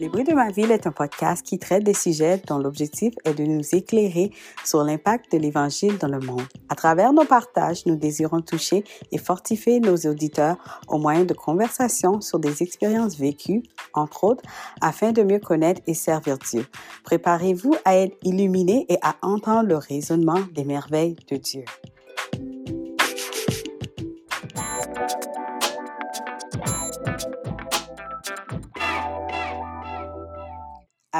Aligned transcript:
Les 0.00 0.08
bruits 0.08 0.22
de 0.22 0.32
ma 0.32 0.50
ville 0.52 0.70
est 0.70 0.86
un 0.86 0.92
podcast 0.92 1.44
qui 1.44 1.58
traite 1.58 1.82
des 1.82 1.92
sujets 1.92 2.40
dont 2.46 2.58
l'objectif 2.58 3.14
est 3.24 3.34
de 3.34 3.42
nous 3.42 3.74
éclairer 3.74 4.30
sur 4.64 4.84
l'impact 4.84 5.32
de 5.32 5.38
l'Évangile 5.38 5.98
dans 5.98 6.06
le 6.06 6.20
monde. 6.20 6.46
À 6.68 6.76
travers 6.76 7.12
nos 7.12 7.24
partages, 7.24 7.84
nous 7.84 7.96
désirons 7.96 8.40
toucher 8.40 8.84
et 9.10 9.18
fortifier 9.18 9.80
nos 9.80 9.96
auditeurs 9.96 10.80
au 10.86 10.98
moyen 10.98 11.24
de 11.24 11.34
conversations 11.34 12.20
sur 12.20 12.38
des 12.38 12.62
expériences 12.62 13.18
vécues, 13.18 13.64
entre 13.92 14.22
autres, 14.22 14.44
afin 14.80 15.10
de 15.10 15.24
mieux 15.24 15.40
connaître 15.40 15.80
et 15.88 15.94
servir 15.94 16.38
Dieu. 16.38 16.64
Préparez-vous 17.02 17.74
à 17.84 17.96
être 17.96 18.16
illuminés 18.22 18.86
et 18.88 18.98
à 19.02 19.16
entendre 19.22 19.68
le 19.68 19.76
raisonnement 19.76 20.40
des 20.54 20.64
merveilles 20.64 21.16
de 21.28 21.36
Dieu. 21.36 21.64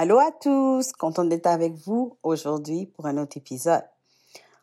Allô 0.00 0.20
à 0.20 0.30
tous, 0.30 0.92
contente 0.92 1.28
d'être 1.28 1.48
avec 1.48 1.74
vous 1.74 2.16
aujourd'hui 2.22 2.86
pour 2.86 3.06
un 3.06 3.18
autre 3.18 3.36
épisode. 3.36 3.82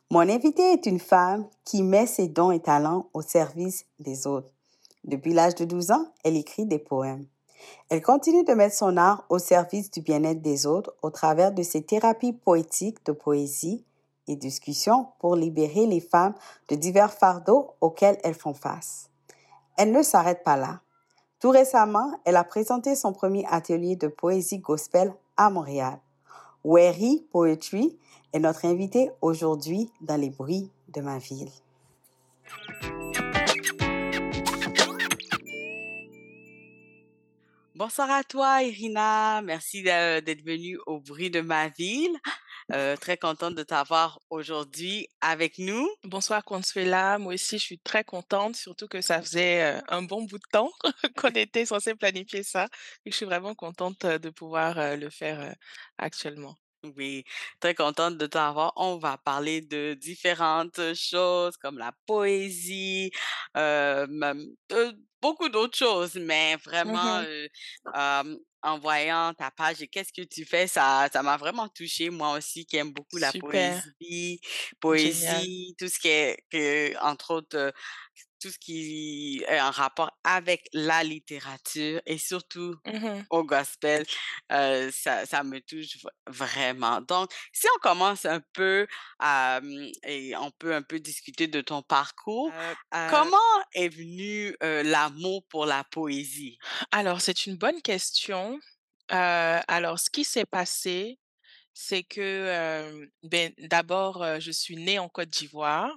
Mon 0.09 0.21
invitée 0.21 0.71
est 0.71 0.85
une 0.85 0.97
femme 0.97 1.49
qui 1.65 1.83
met 1.83 2.07
ses 2.07 2.29
dons 2.29 2.51
et 2.51 2.61
talents 2.61 3.09
au 3.13 3.21
service 3.21 3.85
des 3.99 4.27
autres. 4.27 4.47
Depuis 5.03 5.33
l'âge 5.33 5.55
de 5.55 5.65
12 5.65 5.91
ans, 5.91 6.05
elle 6.23 6.37
écrit 6.37 6.65
des 6.65 6.79
poèmes. 6.79 7.25
Elle 7.89 8.01
continue 8.01 8.45
de 8.45 8.53
mettre 8.53 8.77
son 8.77 8.95
art 8.95 9.25
au 9.27 9.37
service 9.37 9.91
du 9.91 9.99
bien-être 9.99 10.41
des 10.41 10.65
autres 10.65 10.95
au 11.01 11.09
travers 11.09 11.51
de 11.51 11.63
ses 11.63 11.83
thérapies 11.83 12.31
poétiques 12.31 13.05
de 13.05 13.11
poésie 13.11 13.83
et 14.29 14.37
discussions 14.37 15.07
pour 15.19 15.35
libérer 15.35 15.85
les 15.85 15.99
femmes 15.99 16.35
de 16.69 16.77
divers 16.77 17.11
fardeaux 17.11 17.71
auxquels 17.81 18.19
elles 18.23 18.35
font 18.35 18.53
face. 18.53 19.09
Elle 19.75 19.91
ne 19.91 20.01
s'arrête 20.01 20.45
pas 20.45 20.55
là. 20.55 20.79
Tout 21.41 21.49
récemment, 21.49 22.13
elle 22.23 22.37
a 22.37 22.45
présenté 22.45 22.95
son 22.95 23.11
premier 23.11 23.45
atelier 23.49 23.97
de 23.97 24.07
poésie 24.07 24.59
gospel 24.59 25.13
à 25.37 25.49
Montréal. 25.49 25.99
Wery 26.63 27.25
Poetry 27.31 27.97
est 28.33 28.39
notre 28.39 28.65
invité 28.65 29.11
aujourd'hui 29.21 29.91
dans 30.01 30.19
les 30.19 30.29
bruits 30.29 30.71
de 30.89 31.01
ma 31.01 31.17
ville. 31.19 31.51
Bonsoir 37.75 38.09
à 38.09 38.23
toi, 38.23 38.63
Irina. 38.63 39.41
Merci 39.41 39.83
d'être 39.83 40.43
venue 40.43 40.79
au 40.85 40.99
bruit 40.99 41.29
de 41.29 41.41
ma 41.41 41.67
ville. 41.67 42.17
Euh, 42.71 42.95
très 42.95 43.15
contente 43.15 43.53
de 43.53 43.61
t'avoir 43.61 44.19
aujourd'hui 44.31 45.07
avec 45.21 45.59
nous. 45.59 45.87
Bonsoir 46.03 46.43
Consuela, 46.43 47.19
moi 47.19 47.35
aussi 47.35 47.59
je 47.59 47.63
suis 47.63 47.79
très 47.79 48.03
contente, 48.03 48.55
surtout 48.55 48.87
que 48.87 49.01
ça 49.01 49.21
faisait 49.21 49.79
un 49.87 50.01
bon 50.01 50.23
bout 50.23 50.39
de 50.39 50.43
temps 50.51 50.71
qu'on 51.15 51.29
était 51.35 51.65
censé 51.67 51.93
planifier 51.93 52.41
ça. 52.41 52.67
Et 53.05 53.11
je 53.11 53.15
suis 53.15 53.25
vraiment 53.25 53.53
contente 53.53 54.05
de 54.05 54.29
pouvoir 54.31 54.97
le 54.97 55.09
faire 55.11 55.53
actuellement. 55.99 56.55
Oui, 56.95 57.23
très 57.59 57.73
contente 57.73 58.17
de 58.17 58.25
t'avoir. 58.27 58.73
On 58.75 58.97
va 58.97 59.17
parler 59.17 59.61
de 59.61 59.95
différentes 59.99 60.79
choses 60.93 61.57
comme 61.57 61.77
la 61.77 61.93
poésie, 62.05 63.11
euh, 63.57 64.05
beaucoup 65.21 65.49
d'autres 65.49 65.77
choses, 65.77 66.15
mais 66.15 66.55
vraiment, 66.57 67.21
mmh 67.21 68.37
en 68.65 68.79
voyant 68.79 69.33
ta 69.33 69.51
page 69.51 69.81
et 69.81 69.87
qu'est-ce 69.87 70.11
que 70.11 70.27
tu 70.27 70.45
fais, 70.45 70.67
ça, 70.67 71.07
ça 71.13 71.21
m'a 71.23 71.37
vraiment 71.37 71.69
touchée. 71.69 72.09
Moi 72.09 72.37
aussi, 72.37 72.65
qui 72.65 72.77
aime 72.77 72.91
beaucoup 72.91 73.17
la 73.17 73.31
poésie, 73.31 74.41
poésie, 74.79 75.75
tout 75.77 75.87
ce 75.87 75.99
qui 75.99 76.09
est, 76.09 76.37
que, 76.51 76.97
entre 77.03 77.31
autres, 77.35 77.73
tout 78.45 78.51
ce 78.51 78.59
qui 78.59 79.43
est 79.47 79.59
en 79.59 79.71
rapport 79.71 80.11
avec 80.23 80.69
la 80.71 81.03
littérature 81.03 81.99
et 82.05 82.19
surtout 82.19 82.75
mmh 82.85 83.23
au 83.31 83.43
gospel, 83.43 84.05
ça, 84.49 85.25
ça, 85.25 85.43
me 85.43 85.59
touche 85.59 85.97
vraiment. 86.27 87.01
Donc, 87.01 87.31
si 87.51 87.65
on 87.75 87.79
commence 87.79 88.25
un 88.25 88.41
peu 88.53 88.85
et 90.03 90.35
on 90.37 90.51
peut 90.51 90.75
un 90.75 90.83
peu 90.83 90.99
discuter 90.99 91.47
de 91.47 91.61
ton 91.61 91.81
parcours, 91.81 92.51
comment 92.91 93.37
est 93.73 93.89
venu 93.89 94.55
l'amour 94.61 95.43
pour 95.49 95.65
la 95.65 95.83
poésie? 95.85 96.59
Alors, 96.91 97.21
c'est 97.21 97.47
une 97.47 97.57
bonne 97.57 97.81
question. 97.81 98.59
alors, 99.09 99.99
ce 99.99 100.09
qui 100.11 100.23
s'est 100.23 100.45
passé, 100.45 101.19
c'est 101.73 102.03
que 102.03 103.09
ben, 103.23 103.51
d'abord, 103.57 104.39
je 104.39 104.51
suis 104.51 104.75
née 104.75 104.99
en 104.99 105.09
Côte 105.09 105.29
d'Ivoire. 105.29 105.89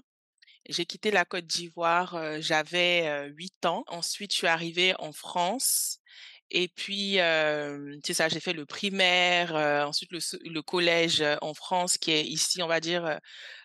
J'ai 0.68 0.86
quitté 0.86 1.10
la 1.10 1.24
Côte 1.24 1.46
d'Ivoire, 1.46 2.40
j'avais 2.40 3.28
8 3.30 3.66
ans. 3.66 3.84
Ensuite, 3.86 4.32
je 4.32 4.36
suis 4.36 4.46
arrivée 4.46 4.94
en 4.98 5.12
France. 5.12 6.00
Et 6.50 6.68
puis, 6.68 7.18
c'est 8.04 8.14
ça, 8.14 8.28
j'ai 8.28 8.40
fait 8.40 8.54
le 8.54 8.64
primaire, 8.64 9.54
ensuite 9.86 10.10
le, 10.12 10.62
collège 10.62 11.22
en 11.42 11.52
France, 11.52 11.98
qui 11.98 12.12
est 12.12 12.24
ici, 12.24 12.62
on 12.62 12.66
va 12.66 12.80
dire, 12.80 13.18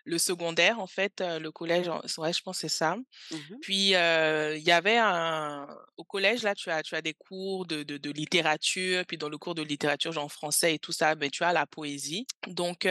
le 0.04 0.18
secondaire, 0.18 0.80
en 0.80 0.88
fait, 0.88 1.22
le 1.22 1.50
collège, 1.50 1.88
ouais, 2.18 2.34
je 2.34 2.42
pense 2.42 2.58
c'est 2.58 2.70
ça. 2.70 2.98
Mmh 3.32 3.38
puis, 3.62 3.92
il 3.92 4.64
y 4.64 4.72
avait 4.72 4.98
un... 4.98 5.66
Au 5.96 6.04
collège, 6.04 6.44
là, 6.44 6.56
tu 6.56 6.70
as, 6.72 6.84
tu 6.84 6.96
as 6.96 7.02
des 7.02 7.14
cours 7.14 7.66
de, 7.66 7.84
de, 7.84 8.12
littérature, 8.12 9.06
puis 9.08 9.18
dans 9.18 9.30
le 9.30 9.38
cours 9.38 9.56
de 9.56 9.62
littérature, 9.62 10.12
genre 10.12 10.32
français 10.32 10.76
et 10.76 10.80
tout 10.80 10.92
ça, 10.92 11.16
ben, 11.16 11.30
tu 11.30 11.44
as 11.44 11.54
la 11.54 11.66
poésie. 11.66 12.28
Donc, 12.48 12.86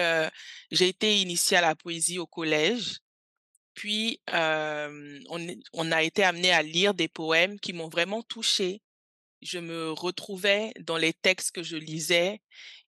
j'ai 0.70 0.88
été 0.88 1.20
initiée 1.20 1.58
à 1.58 1.60
la 1.60 1.74
poésie 1.74 2.18
au 2.18 2.26
collège. 2.26 3.01
Puis, 3.74 4.20
on, 4.28 5.92
a 5.92 6.02
été 6.02 6.24
amené 6.24 6.52
à 6.52 6.62
lire 6.62 6.94
des 6.94 7.08
poèmes 7.08 7.58
qui 7.60 7.72
m'ont 7.72 7.88
vraiment 7.88 8.22
touchée. 8.22 8.82
Je 9.40 9.58
me 9.58 9.90
retrouvais 9.90 10.72
dans 10.80 10.96
les 10.96 11.12
textes 11.12 11.52
que 11.52 11.62
je 11.62 11.76
lisais. 11.76 12.40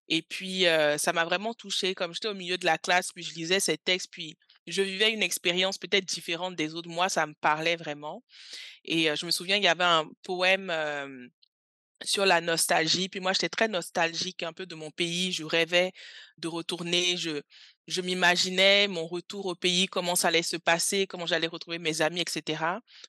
Et 0.09 0.23
puis, 0.23 0.65
ça 0.99 1.13
m'a 1.13 1.25
vraiment 1.25 1.55
touchée. 1.55 1.95
Comme 1.95 2.15
j'étais 2.15 2.29
au 2.29 2.35
milieu 2.35 2.59
de 2.59 2.67
la 2.67 2.79
classe, 2.79 3.13
puis 3.13 3.25
je 3.25 3.35
lisais 3.35 3.61
ces 3.61 3.79
textes, 3.79 4.09
puis 4.11 4.37
je 4.67 4.83
vivais 4.83 5.13
une 5.13 5.23
expérience 5.23 5.79
peut-être 5.79 6.07
différente 6.07 6.57
des 6.57 6.75
autres. 6.75 6.89
Moi, 6.89 7.09
ça 7.09 7.27
me 7.27 7.35
parlait 7.35 7.77
vraiment. 7.77 8.23
Et 8.85 9.15
je 9.17 9.27
me 9.27 9.31
souviens, 9.31 9.57
il 9.57 9.63
y 9.63 9.69
avait 9.69 9.85
un 9.85 10.09
poème 10.23 10.71
sur 12.03 12.27
la 12.27 12.41
nostalgie. 12.41 13.09
Puis 13.09 13.21
moi, 13.21 13.33
j'étais 13.33 13.49
très 13.49 13.69
nostalgique 13.69 14.43
un 14.43 14.53
peu 14.53 14.67
de 14.67 14.75
mon 14.75 14.91
pays. 14.91 15.33
Je 15.33 15.45
rêvais 15.45 15.93
de 16.39 16.49
retourner. 16.49 17.17
Je, 17.17 17.43
je 17.87 18.01
m'imaginais 18.01 18.89
mon 18.89 19.07
retour 19.07 19.47
au 19.47 19.55
pays, 19.55 19.87
comment 19.87 20.17
ça 20.17 20.29
allait 20.29 20.43
se 20.43 20.57
passer, 20.57 21.07
comment 21.07 21.27
j'allais 21.27 21.47
retrouver 21.47 21.79
mes 21.79 22.01
amis, 22.03 22.21
etc. 22.21 22.65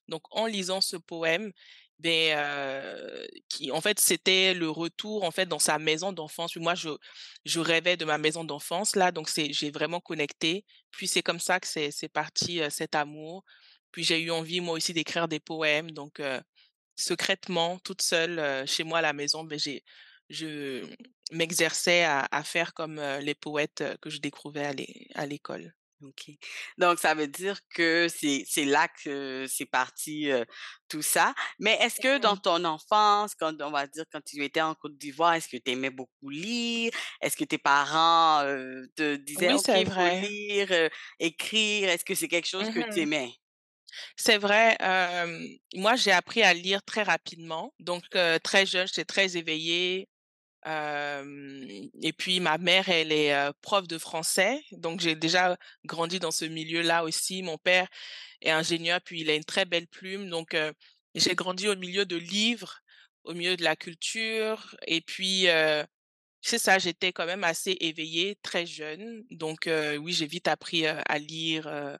Donc, 0.07 0.23
en 0.31 0.45
lisant 0.45 0.81
ce 0.81 0.97
poème, 0.97 1.51
ben, 1.99 2.37
qui, 3.49 3.71
en 3.71 3.79
fait, 3.81 3.99
c'était 3.99 4.53
le 4.53 4.69
retour, 4.69 5.23
en 5.23 5.31
fait, 5.31 5.45
dans 5.45 5.59
sa 5.59 5.79
maison 5.79 6.11
d'enfance. 6.11 6.55
Moi, 6.57 6.75
je, 6.75 6.89
je 7.45 7.59
rêvais 7.59 7.97
de 7.97 8.05
ma 8.05 8.17
maison 8.17 8.43
d'enfance, 8.43 8.95
là. 8.95 9.11
Donc, 9.11 9.29
c'est, 9.29 9.53
j'ai 9.53 9.71
vraiment 9.71 10.01
connecté. 10.01 10.65
Puis, 10.91 11.07
c'est 11.07 11.23
comme 11.23 11.39
ça 11.39 11.59
que 11.59 11.67
c'est, 11.67 11.91
c'est 11.91 12.09
parti, 12.09 12.59
cet 12.69 12.95
amour. 12.95 13.43
Puis, 13.91 14.03
j'ai 14.03 14.19
eu 14.19 14.31
envie, 14.31 14.59
moi 14.59 14.75
aussi, 14.75 14.93
d'écrire 14.93 15.27
des 15.29 15.39
poèmes. 15.39 15.91
Donc, 15.91 16.21
secrètement, 16.95 17.79
toute 17.79 18.01
seule, 18.01 18.67
chez 18.67 18.83
moi 18.83 18.99
à 18.99 19.01
la 19.01 19.13
maison, 19.13 19.43
ben, 19.43 19.59
j'ai, 19.59 19.83
je 20.29 20.85
m'exerçais 21.31 22.03
à, 22.03 22.27
à, 22.31 22.43
faire 22.43 22.73
comme 22.73 23.01
les 23.21 23.35
poètes 23.35 23.83
que 24.01 24.09
je 24.09 24.19
découvrais 24.19 24.73
à 25.15 25.25
l'école. 25.25 25.73
OK. 26.01 26.31
Donc, 26.77 26.99
ça 26.99 27.13
veut 27.13 27.27
dire 27.27 27.59
que 27.73 28.07
c'est 28.09 28.65
là 28.65 28.87
que 29.03 29.45
c'est 29.47 29.65
parti 29.65 30.29
tout 30.89 31.01
ça. 31.01 31.33
Mais 31.59 31.77
est-ce 31.81 31.99
que 31.99 32.17
dans 32.17 32.37
ton 32.37 32.63
enfance, 32.65 33.33
quand 33.35 33.53
on 33.61 33.71
va 33.71 33.87
dire 33.87 34.03
quand 34.11 34.21
tu 34.23 34.43
étais 34.43 34.61
en 34.61 34.75
Côte 34.75 34.97
d'Ivoire, 34.97 35.33
est-ce 35.33 35.47
que 35.47 35.57
tu 35.57 35.71
aimais 35.71 35.89
beaucoup 35.89 36.29
lire? 36.29 36.91
Est-ce 37.21 37.37
que 37.37 37.45
tes 37.45 37.57
parents 37.57 38.41
te 38.95 39.15
disaient 39.15 39.53
oui, 39.53 39.59
OK, 39.59 39.93
faut 39.93 40.27
lire, 40.27 40.89
écrire? 41.19 41.89
Est-ce 41.89 42.05
que 42.05 42.15
c'est 42.15 42.27
quelque 42.27 42.47
chose 42.47 42.69
que 42.69 42.81
tu 42.93 42.99
mmh 42.99 43.03
aimais? 43.03 43.33
C'est 44.15 44.37
vrai. 44.37 44.77
moi, 45.75 45.95
j'ai 45.95 46.11
appris 46.11 46.43
à 46.43 46.53
lire 46.53 46.83
très 46.83 47.03
rapidement. 47.03 47.73
Donc, 47.79 48.03
très 48.43 48.65
jeune, 48.65 48.87
j'étais 48.87 49.05
très 49.05 49.37
éveillée 49.37 50.07
et 50.67 52.13
puis 52.17 52.39
ma 52.39 52.57
mère, 52.57 52.89
elle 52.89 53.11
est 53.11 53.35
prof 53.61 53.87
de 53.87 53.97
français, 53.99 54.63
donc 54.71 54.99
j'ai 54.99 55.15
déjà 55.15 55.57
grandi 55.85 56.19
dans 56.19 56.31
ce 56.31 56.45
milieu-là 56.45 57.03
aussi. 57.03 57.43
Mon 57.43 57.57
père 57.57 57.87
est 58.41 58.49
ingénieur, 58.51 58.99
puis 59.01 59.21
il 59.21 59.29
a 59.29 59.35
une 59.35 59.43
très 59.43 59.65
belle 59.65 59.87
plume, 59.87 60.29
donc 60.29 60.55
j'ai 61.13 61.35
grandi 61.35 61.67
au 61.67 61.75
milieu 61.75 62.05
de 62.05 62.15
livres, 62.15 62.79
au 63.25 63.33
milieu 63.33 63.55
de 63.57 63.63
la 63.63 63.75
culture, 63.75 64.75
et 64.87 65.01
puis 65.01 65.45
c'est 66.41 66.59
ça, 66.59 66.79
j'étais 66.79 67.13
quand 67.13 67.25
même 67.27 67.43
assez 67.43 67.77
éveillée, 67.79 68.35
très 68.41 68.65
jeune, 68.65 69.23
donc 69.29 69.69
oui, 69.99 70.13
j'ai 70.13 70.27
vite 70.27 70.47
appris 70.47 70.87
à 70.87 71.19
lire. 71.19 71.97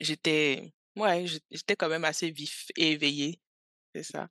j'étais, 0.00 0.72
ouais, 0.96 1.26
j'étais 1.50 1.76
quand 1.76 1.88
même 1.88 2.04
assez 2.04 2.30
vif 2.30 2.66
et 2.76 2.92
éveillée, 2.92 3.40
c'est 3.94 4.04
ça 4.04 4.28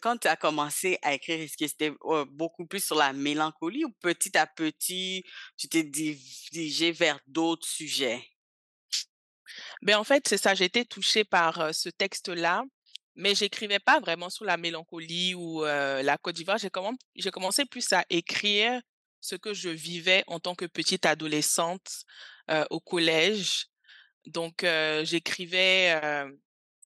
quand 0.00 0.16
tu 0.16 0.26
as 0.26 0.36
commencé 0.36 0.98
à 1.02 1.12
écrire, 1.12 1.38
est-ce 1.38 1.54
que 1.54 1.66
c'était 1.66 1.92
beaucoup 2.30 2.66
plus 2.66 2.82
sur 2.82 2.96
la 2.96 3.12
mélancolie 3.12 3.84
ou 3.84 3.90
petit 4.00 4.36
à 4.38 4.46
petit, 4.46 5.22
tu 5.58 5.68
t'es 5.68 5.82
dirigé 5.82 6.92
vers 6.92 7.20
d'autres 7.26 7.68
sujets? 7.68 8.26
Ben, 9.82 9.98
en 9.98 10.04
fait, 10.04 10.26
c'est 10.26 10.38
ça, 10.38 10.54
j'ai 10.54 10.64
été 10.64 10.86
touchée 10.86 11.24
par 11.24 11.74
ce 11.74 11.90
texte-là. 11.90 12.64
mais 13.16 13.34
j'écrivais 13.34 13.78
pas 13.78 14.00
vraiment 14.00 14.30
sur 14.30 14.44
la 14.44 14.56
mélancolie 14.56 15.34
ou 15.34 15.62
la 15.64 16.18
Côte 16.18 16.36
d'Ivoire. 16.36 16.58
J'ai 16.58 16.70
commen 16.70 16.96
j'ai 17.14 17.30
commencé 17.30 17.64
plus 17.64 17.92
à 17.92 18.04
écrire 18.10 18.80
ce 19.20 19.36
que 19.36 19.54
je 19.54 19.68
vivais 19.70 20.22
en 20.26 20.38
tant 20.38 20.54
que 20.54 20.66
petite 20.66 21.06
adolescente, 21.06 22.04
au 22.70 22.80
collège. 22.80 23.66
Donc 24.26 24.64
j'écrivais, 25.04 26.00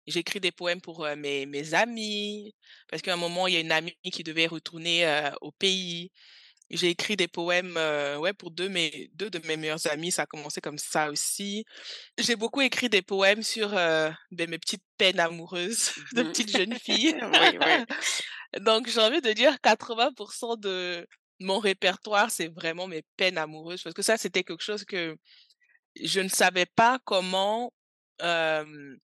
j'écris 0.07 0.41
des 0.41 0.53
poèmes 0.53 0.81
pour, 0.81 1.07
mes 1.17 1.47
mes 1.47 1.75
amis, 1.75 2.55
parce 2.89 3.03
qu'à 3.03 3.15
un 3.15 3.17
moment, 3.17 3.47
il 3.47 3.55
y 3.55 3.57
a 3.57 3.61
une 3.61 3.73
amie 3.73 3.97
qui 4.13 4.23
devait 4.23 4.47
retourner, 4.47 5.31
au 5.41 5.53
pays. 5.53 6.11
J'ai 6.71 6.89
écrit 6.91 7.17
des 7.17 7.27
poèmes, 7.27 7.77
ouais, 8.21 8.33
pour 8.33 8.53
2 8.53 8.69
mes 8.69 9.11
2 9.15 9.29
de 9.31 9.41
mes 9.47 9.57
meilleurs 9.57 9.87
amis, 9.89 10.13
ça 10.13 10.23
a 10.23 10.27
commencé 10.27 10.61
comme 10.61 10.79
ça 10.79 11.11
aussi. 11.11 11.65
J'ai 12.19 12.37
beaucoup 12.37 12.61
écrit 12.61 12.89
des 12.89 13.03
poèmes 13.03 13.43
sur, 13.43 13.71
beh, 13.71 14.47
mes 14.47 14.59
petites 14.59 14.85
peines 14.97 15.19
amoureuses 15.19 15.93
de 16.15 16.23
Mmh 16.23 16.29
petite 16.29 16.57
jeune 16.57 16.75
fille. 16.79 17.17
Oui, 17.23 17.59
oui. 17.61 17.85
Donc 18.61 18.89
j'ai 18.89 19.01
envie 19.01 19.21
de 19.21 19.33
dire 19.33 19.57
80% 19.63 20.57
de 20.57 21.07
mon 21.41 21.59
répertoire, 21.59 22.31
c'est 22.31 22.49
vraiment 22.49 22.87
mes 22.87 23.03
peines 23.17 23.39
amoureuses 23.39 23.83
parce 23.83 23.95
que 23.95 24.03
ça, 24.03 24.17
c'était 24.17 24.45
quelque 24.45 24.63
chose 24.63 24.85
que 24.85 25.17
je 25.97 26.21
ne 26.21 26.29
savais 26.29 26.67
pas 26.67 26.99
comment, 27.05 27.73
hem 28.21 28.99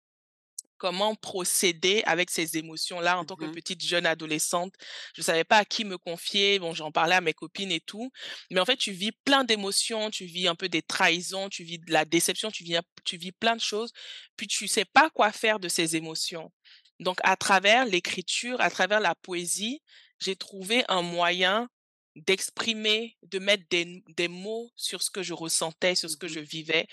comment 0.78 1.14
procéder 1.14 2.02
avec 2.06 2.30
ces 2.30 2.56
émotions-là 2.56 3.18
en 3.18 3.24
tant 3.24 3.36
que 3.36 3.44
Mmh 3.46 3.52
petite 3.56 3.82
jeune 3.82 4.04
adolescente. 4.04 4.74
Je 5.14 5.22
savais 5.22 5.44
pas 5.44 5.58
à 5.58 5.64
qui 5.64 5.84
me 5.84 5.96
confier. 5.96 6.58
Bon, 6.58 6.74
j'en 6.74 6.92
parlais 6.92 7.14
à 7.14 7.22
mes 7.22 7.32
copines 7.32 7.70
et 7.70 7.80
tout. 7.80 8.10
Mais 8.50 8.60
en 8.60 8.66
fait, 8.66 8.76
tu 8.76 8.92
vis 8.92 9.12
plein 9.24 9.44
d'émotions, 9.44 10.10
tu 10.10 10.26
vis 10.26 10.46
un 10.46 10.54
peu 10.54 10.68
des 10.68 10.82
trahisons, 10.82 11.48
tu 11.48 11.64
vis 11.64 11.78
de 11.78 11.90
la 11.90 12.04
déception, 12.04 12.50
tu 12.50 12.64
vis, 12.64 12.78
tu 13.04 13.16
vis 13.16 13.32
plein 13.32 13.56
de 13.56 13.60
choses. 13.60 13.92
Puis 14.36 14.46
tu 14.46 14.68
sais 14.68 14.84
pas 14.84 15.08
quoi 15.10 15.32
faire 15.32 15.58
de 15.58 15.68
ces 15.68 15.96
émotions. 15.96 16.52
Donc, 17.00 17.18
à 17.22 17.36
travers 17.36 17.86
l'écriture, 17.86 18.60
à 18.60 18.68
travers 18.68 19.00
la 19.00 19.14
poésie, 19.14 19.80
j'ai 20.18 20.36
trouvé 20.36 20.84
un 20.88 21.02
moyen 21.02 21.68
d'exprimer, 22.16 23.16
de 23.22 23.38
mettre 23.38 23.64
des, 23.70 24.02
des 24.16 24.28
mots 24.28 24.70
sur 24.76 25.02
ce 25.02 25.10
que 25.10 25.22
je 25.22 25.34
ressentais, 25.34 25.94
sur 25.94 26.10
ce 26.10 26.16
que 26.16 26.26
Mmh 26.26 26.28
je 26.28 26.40
vivais. 26.40 26.86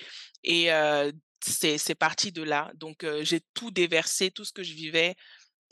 Et 0.44 0.72
euh, 0.72 1.12
c'est 1.42 1.96
parti 1.96 2.32
de 2.32 2.44
là. 2.44 2.72
Donc, 2.76 3.06
j'ai 3.22 3.42
tout 3.54 3.72
déversé, 3.72 4.32
tout 4.32 4.46
ce 4.46 4.54
que 4.54 4.64
je 4.64 4.74
vivais 4.74 5.16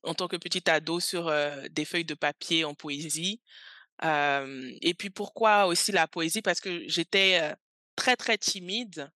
en 0.03 0.13
tant 0.13 0.27
que 0.27 0.35
petite 0.35 0.67
ado 0.67 0.99
sur, 0.99 1.31
des 1.69 1.85
feuilles 1.85 2.05
de 2.05 2.15
papier 2.15 2.65
en 2.65 2.73
poésie. 2.73 3.41
Et 4.03 4.93
puis 4.97 5.09
pourquoi 5.09 5.67
aussi 5.67 5.91
la 5.91 6.07
poésie? 6.07 6.41
Parce 6.41 6.59
que 6.59 6.87
j'étais, 6.87 7.53
très, 7.95 8.15
très 8.15 8.37
timide, 8.37 9.11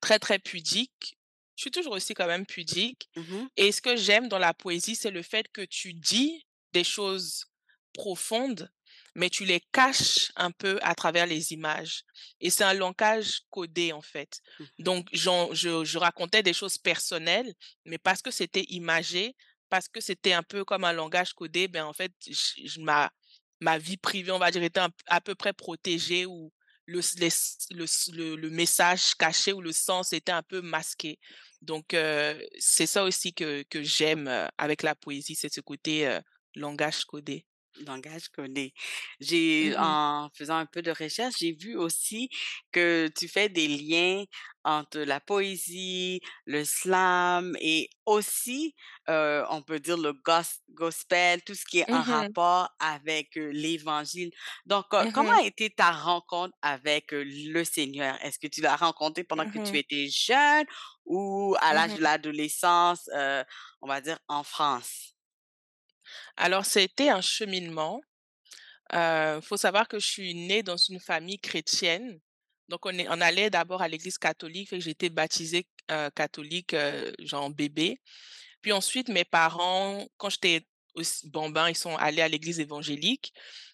très, 0.00 0.18
très 0.18 0.38
pudique. 0.38 1.16
Je 1.54 1.62
suis 1.62 1.70
toujours 1.70 1.92
aussi 1.92 2.14
quand 2.14 2.26
même 2.26 2.46
pudique 2.46 3.08
mh. 3.14 3.46
et 3.56 3.72
ce 3.72 3.80
que 3.80 3.94
j'aime 3.94 4.28
dans 4.28 4.38
la 4.38 4.54
poésie, 4.54 4.96
c'est 4.96 5.10
le 5.10 5.22
fait 5.22 5.46
que 5.52 5.62
tu 5.62 5.94
dis 5.94 6.44
des 6.72 6.82
choses 6.82 7.44
profondes, 7.92 8.70
mais 9.14 9.30
tu 9.30 9.44
les 9.44 9.60
caches 9.72 10.32
un 10.36 10.50
peu 10.50 10.78
à 10.82 10.94
travers 10.94 11.26
les 11.26 11.52
images 11.52 12.02
et 12.40 12.50
c'est 12.50 12.64
un 12.64 12.74
langage 12.74 13.40
codé, 13.50 13.92
en 13.92 14.02
fait. 14.02 14.40
Mmh 14.58 14.68
Donc 14.78 15.08
je 15.12 15.30
je 15.84 15.98
racontais 15.98 16.42
des 16.42 16.52
choses 16.54 16.78
personnelles, 16.78 17.52
mais 17.84 17.98
parce 17.98 18.22
que 18.22 18.30
c'était 18.30 18.64
imagé, 18.68 19.36
parce 19.68 19.88
que 19.88 20.00
c'était 20.00 20.32
un 20.32 20.42
peu 20.42 20.64
comme 20.64 20.84
un 20.84 20.92
langage 20.92 21.34
codé, 21.34 21.68
ben, 21.68 21.84
en 21.84 21.92
fait, 21.92 22.12
ma 22.78 23.10
ma 23.60 23.78
vie 23.78 23.96
privée, 23.96 24.32
on 24.32 24.38
va 24.38 24.50
dire, 24.50 24.62
était 24.62 24.80
un 24.80 24.90
à 25.06 25.20
peu 25.20 25.34
près 25.34 25.52
protégée 25.52 26.26
ou 26.26 26.52
le 26.86 26.98
s 26.98 27.14
les 27.18 27.26
s 27.28 27.58
le 27.70 27.84
s 27.84 28.10
le 28.12 28.34
le 28.36 28.50
message 28.50 29.14
caché 29.16 29.52
ou 29.52 29.60
le 29.60 29.72
sens 29.72 30.12
était 30.12 30.32
un 30.32 30.42
peu 30.42 30.60
masqué. 30.62 31.18
Donc 31.62 31.94
heu, 31.94 32.40
c'est 32.58 32.86
ça 32.86 33.04
aussi 33.04 33.32
que 33.34 33.62
que 33.70 33.82
j'aime, 33.82 34.26
heu, 34.28 34.46
avec 34.58 34.82
la 34.82 34.94
poésie, 34.96 35.36
c'est 35.36 35.52
ce 35.52 35.60
côté, 35.60 36.06
heu, 36.08 36.20
langage 36.56 37.04
codé. 37.04 37.46
Langage 37.86 38.28
codé. 38.28 38.74
J'ai 39.20 39.74
Mmh 39.74 39.78
en 39.78 40.28
faisant 40.34 40.56
un 40.58 40.66
peu 40.66 40.82
de 40.82 40.90
recherche, 40.90 41.36
j'ai 41.38 41.52
vu 41.52 41.74
aussi 41.76 42.28
que 42.70 43.08
tu 43.18 43.28
fais 43.28 43.48
des 43.48 43.66
liens 43.66 44.24
entre 44.64 45.00
la 45.00 45.20
poésie, 45.20 46.20
le 46.44 46.64
slam 46.64 47.56
et 47.60 47.88
aussi, 48.04 48.74
heu, 49.08 49.42
on 49.50 49.62
peut 49.62 49.80
dire 49.80 49.96
le 49.96 50.12
gos 50.12 50.42
gospel, 50.70 51.42
tout 51.42 51.54
ce 51.54 51.64
qui 51.64 51.78
est 51.80 51.86
en 51.92 52.02
Mmh 52.02 52.02
rapport 52.02 52.68
avec, 52.78 53.34
l'Évangile. 53.36 54.30
Donc, 54.66 54.84
comment 55.12 55.32
Mmh 55.32 55.42
a 55.42 55.46
été 55.46 55.70
ta 55.70 55.92
rencontre 55.92 56.54
avec, 56.62 57.12
le 57.12 57.64
Seigneur? 57.64 58.18
Est-ce 58.22 58.38
que 58.38 58.46
tu 58.48 58.60
l'as 58.60 58.76
rencontré 58.76 59.24
pendant 59.24 59.46
que 59.46 59.58
tu 59.58 59.76
Mmh 59.76 59.78
étais 59.78 60.08
jeune 60.08 60.66
ou 61.06 61.56
à 61.60 61.72
l'âge 61.74 61.94
de 61.94 62.02
l'adolescence, 62.02 63.08
on 63.80 63.88
va 63.88 64.00
dire 64.00 64.18
en 64.28 64.42
France? 64.44 65.14
Alors 66.36 66.64
c'était 66.66 67.08
un 67.10 67.20
cheminement. 67.20 68.00
Heu, 68.94 69.40
faut 69.42 69.56
savoir 69.56 69.88
que 69.88 69.98
je 69.98 70.06
suis 70.06 70.34
née 70.34 70.62
dans 70.62 70.76
une 70.76 71.00
famille 71.00 71.38
chrétienne. 71.40 72.20
Donc 72.68 72.86
on 72.86 72.90
est 72.98 73.08
on 73.08 73.20
allait 73.20 73.50
d'abord 73.50 73.82
à 73.82 73.88
l'église 73.88 74.18
catholique, 74.18 74.70
j'ai 74.78 74.90
été 74.90 75.10
baptisée, 75.10 75.66
heu, 75.90 76.10
catholique, 76.14 76.74
heu, 76.74 77.12
genre 77.20 77.50
bébé. 77.50 78.00
Puis 78.62 78.72
ensuite 78.72 79.08
mes 79.08 79.24
parents, 79.24 80.06
quand 80.18 80.30
j'étais 80.30 80.66
bambin, 81.24 81.70
ils 81.70 81.76
sont 81.76 81.96
allés 81.96 82.22
à 82.22 82.28
l'église 82.28 82.60
évangélique. 82.60 83.32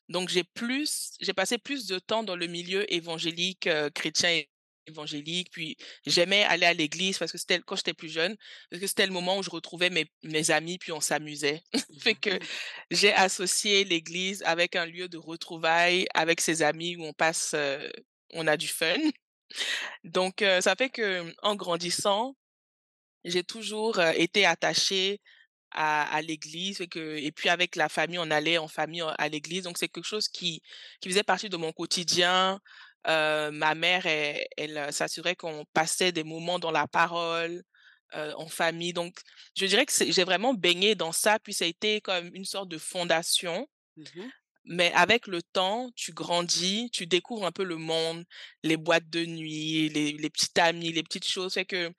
Donc 0.09 0.29
j'ai 0.31 0.45
plus 0.45 1.13
j'ai 1.21 1.35
passé 1.35 1.59
plus 1.59 1.87
de 1.87 1.99
temps 1.99 2.23
dans 2.25 2.37
le 2.37 2.47
milieu 2.47 2.93
évangélique, 2.93 3.69
chrétien 3.95 4.43
évangélique. 4.89 5.51
Puis 5.53 5.77
j'aimais 6.07 6.45
aller 6.45 6.67
à 6.67 6.75
l'église 6.75 7.19
parce 7.19 7.33
que 7.33 7.39
c'était 7.39 7.61
quand 7.61 7.77
j'étais 7.77 7.95
plus 7.95 8.09
jeune, 8.11 8.37
parce 8.71 8.81
que 8.81 8.87
c'était 8.89 9.07
le 9.07 9.13
moment 9.13 9.39
où 9.39 9.43
je 9.43 9.51
retrouvais 9.51 9.91
mes 9.91 10.07
mes 10.25 10.51
amis, 10.51 10.79
puis 10.79 10.93
on 10.93 11.01
s'amusait. 11.01 11.63
Fait 11.99 12.15
que 12.15 12.31
Mmh 12.31 12.49
j'ai 12.91 13.13
associé 13.15 13.85
l'église 13.85 14.43
avec 14.45 14.77
un 14.77 14.87
lieu 14.87 15.09
de 15.09 15.19
retrouvailles 15.19 16.07
avec 16.15 16.41
ses 16.41 16.63
amis 16.63 16.97
où 16.97 17.05
on 17.05 17.13
passe, 17.13 17.55
heu, 17.55 17.91
on 18.35 18.47
a 18.47 18.57
du 18.57 18.69
fun. 18.69 18.97
Donc 20.05 20.43
heu, 20.43 20.61
ça 20.61 20.75
fait 20.77 20.91
que 20.91 21.33
en 21.43 21.57
grandissant, 21.57 22.37
j'ai 23.25 23.45
toujours, 23.45 23.99
heu, 24.01 24.13
été 24.17 24.47
attachée 24.47 25.21
à 25.73 26.05
à 26.17 26.23
l'église 26.23 26.81
et 26.83 26.89
que 26.89 27.17
et 27.19 27.33
puis 27.33 27.49
avec 27.51 27.77
la 27.77 27.89
famille, 27.91 28.19
on 28.21 28.31
allait 28.31 28.59
en 28.59 28.69
famille, 28.69 29.03
à 29.19 29.29
l'église. 29.31 29.65
Donc 29.65 29.79
c'est 29.79 29.89
quelque 29.89 30.05
chose 30.07 30.29
qui 30.29 30.63
qui 31.01 31.09
faisait 31.11 31.25
partie 31.25 31.51
de 31.51 31.57
mon 31.59 31.73
quotidien. 31.73 32.61
Heu, 33.07 33.51
ma 33.53 33.75
mère, 33.75 34.07
elle 34.07 34.47
elle, 34.57 34.77
heu, 34.79 34.93
s'assurait 34.93 35.37
qu'on 35.37 35.65
passait 35.73 36.13
des 36.13 36.25
moments 36.25 36.59
dans 36.59 36.71
la 36.71 36.87
parole, 36.89 37.63
heu, 38.15 38.33
en 38.37 38.49
famille. 38.49 38.93
Donc 38.93 39.21
je 39.57 39.67
dirais 39.67 39.87
que 39.87 39.93
j'ai 40.13 40.25
vraiment 40.25 40.55
baigné 40.55 40.95
dans 40.95 41.13
ça, 41.13 41.39
puis 41.39 41.55
ça 41.55 41.65
a 41.65 41.69
été 41.69 42.01
comme 42.01 42.31
une 42.35 42.45
sorte 42.45 42.69
de 42.69 42.79
fondation 42.79 43.69
mh. 43.97 44.31
mais 44.65 44.93
avec 44.95 45.27
le 45.27 45.43
temps, 45.43 45.91
tu 45.97 46.13
grandis, 46.13 46.91
tu 46.93 47.07
découvres 47.07 47.47
un 47.47 47.53
peu 47.53 47.65
le 47.65 47.77
monde, 47.77 48.25
les 48.63 48.77
boîtes 48.77 49.09
de 49.11 49.25
nuit, 49.25 49.89
les 49.89 50.13
les 50.13 50.31
petits 50.31 50.61
amis, 50.61 50.93
les 50.93 51.03
petites 51.03 51.27
choses. 51.27 51.55
Fait 51.55 51.65
que, 51.65 51.91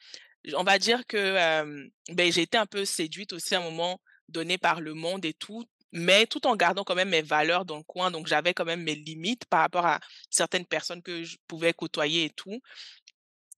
on 0.54 0.64
va 0.64 0.78
dire 0.80 1.06
que, 1.08 1.86
beh, 2.14 2.32
j'ai 2.32 2.44
été 2.44 2.58
un 2.58 2.66
peu 2.68 2.86
séduite 2.86 3.34
aussi 3.34 3.56
à 3.56 3.60
un 3.60 3.64
moment 3.64 4.00
donné 4.28 4.58
par 4.58 4.82
le 4.82 4.94
monde 4.94 5.26
et 5.26 5.34
tout, 5.34 5.64
mais 5.92 6.28
tout 6.28 6.46
en 6.48 6.56
gardant 6.56 6.84
quand 6.84 6.96
même 6.96 7.10
mes 7.10 7.22
valeurs 7.22 7.66
dans 7.66 7.78
le 7.78 7.84
coin. 7.84 8.12
Donc 8.12 8.28
j'avais 8.28 8.54
quand 8.54 8.66
même 8.66 8.84
mes 8.84 8.96
limites 8.96 9.46
par 9.46 9.62
rapport 9.62 9.86
à 9.86 10.00
certaines 10.30 10.66
personnes 10.66 11.02
que 11.02 11.24
je 11.24 11.38
pouvais 11.48 11.74
côtoyer 11.74 12.26
et 12.26 12.30
tout. 12.30 12.62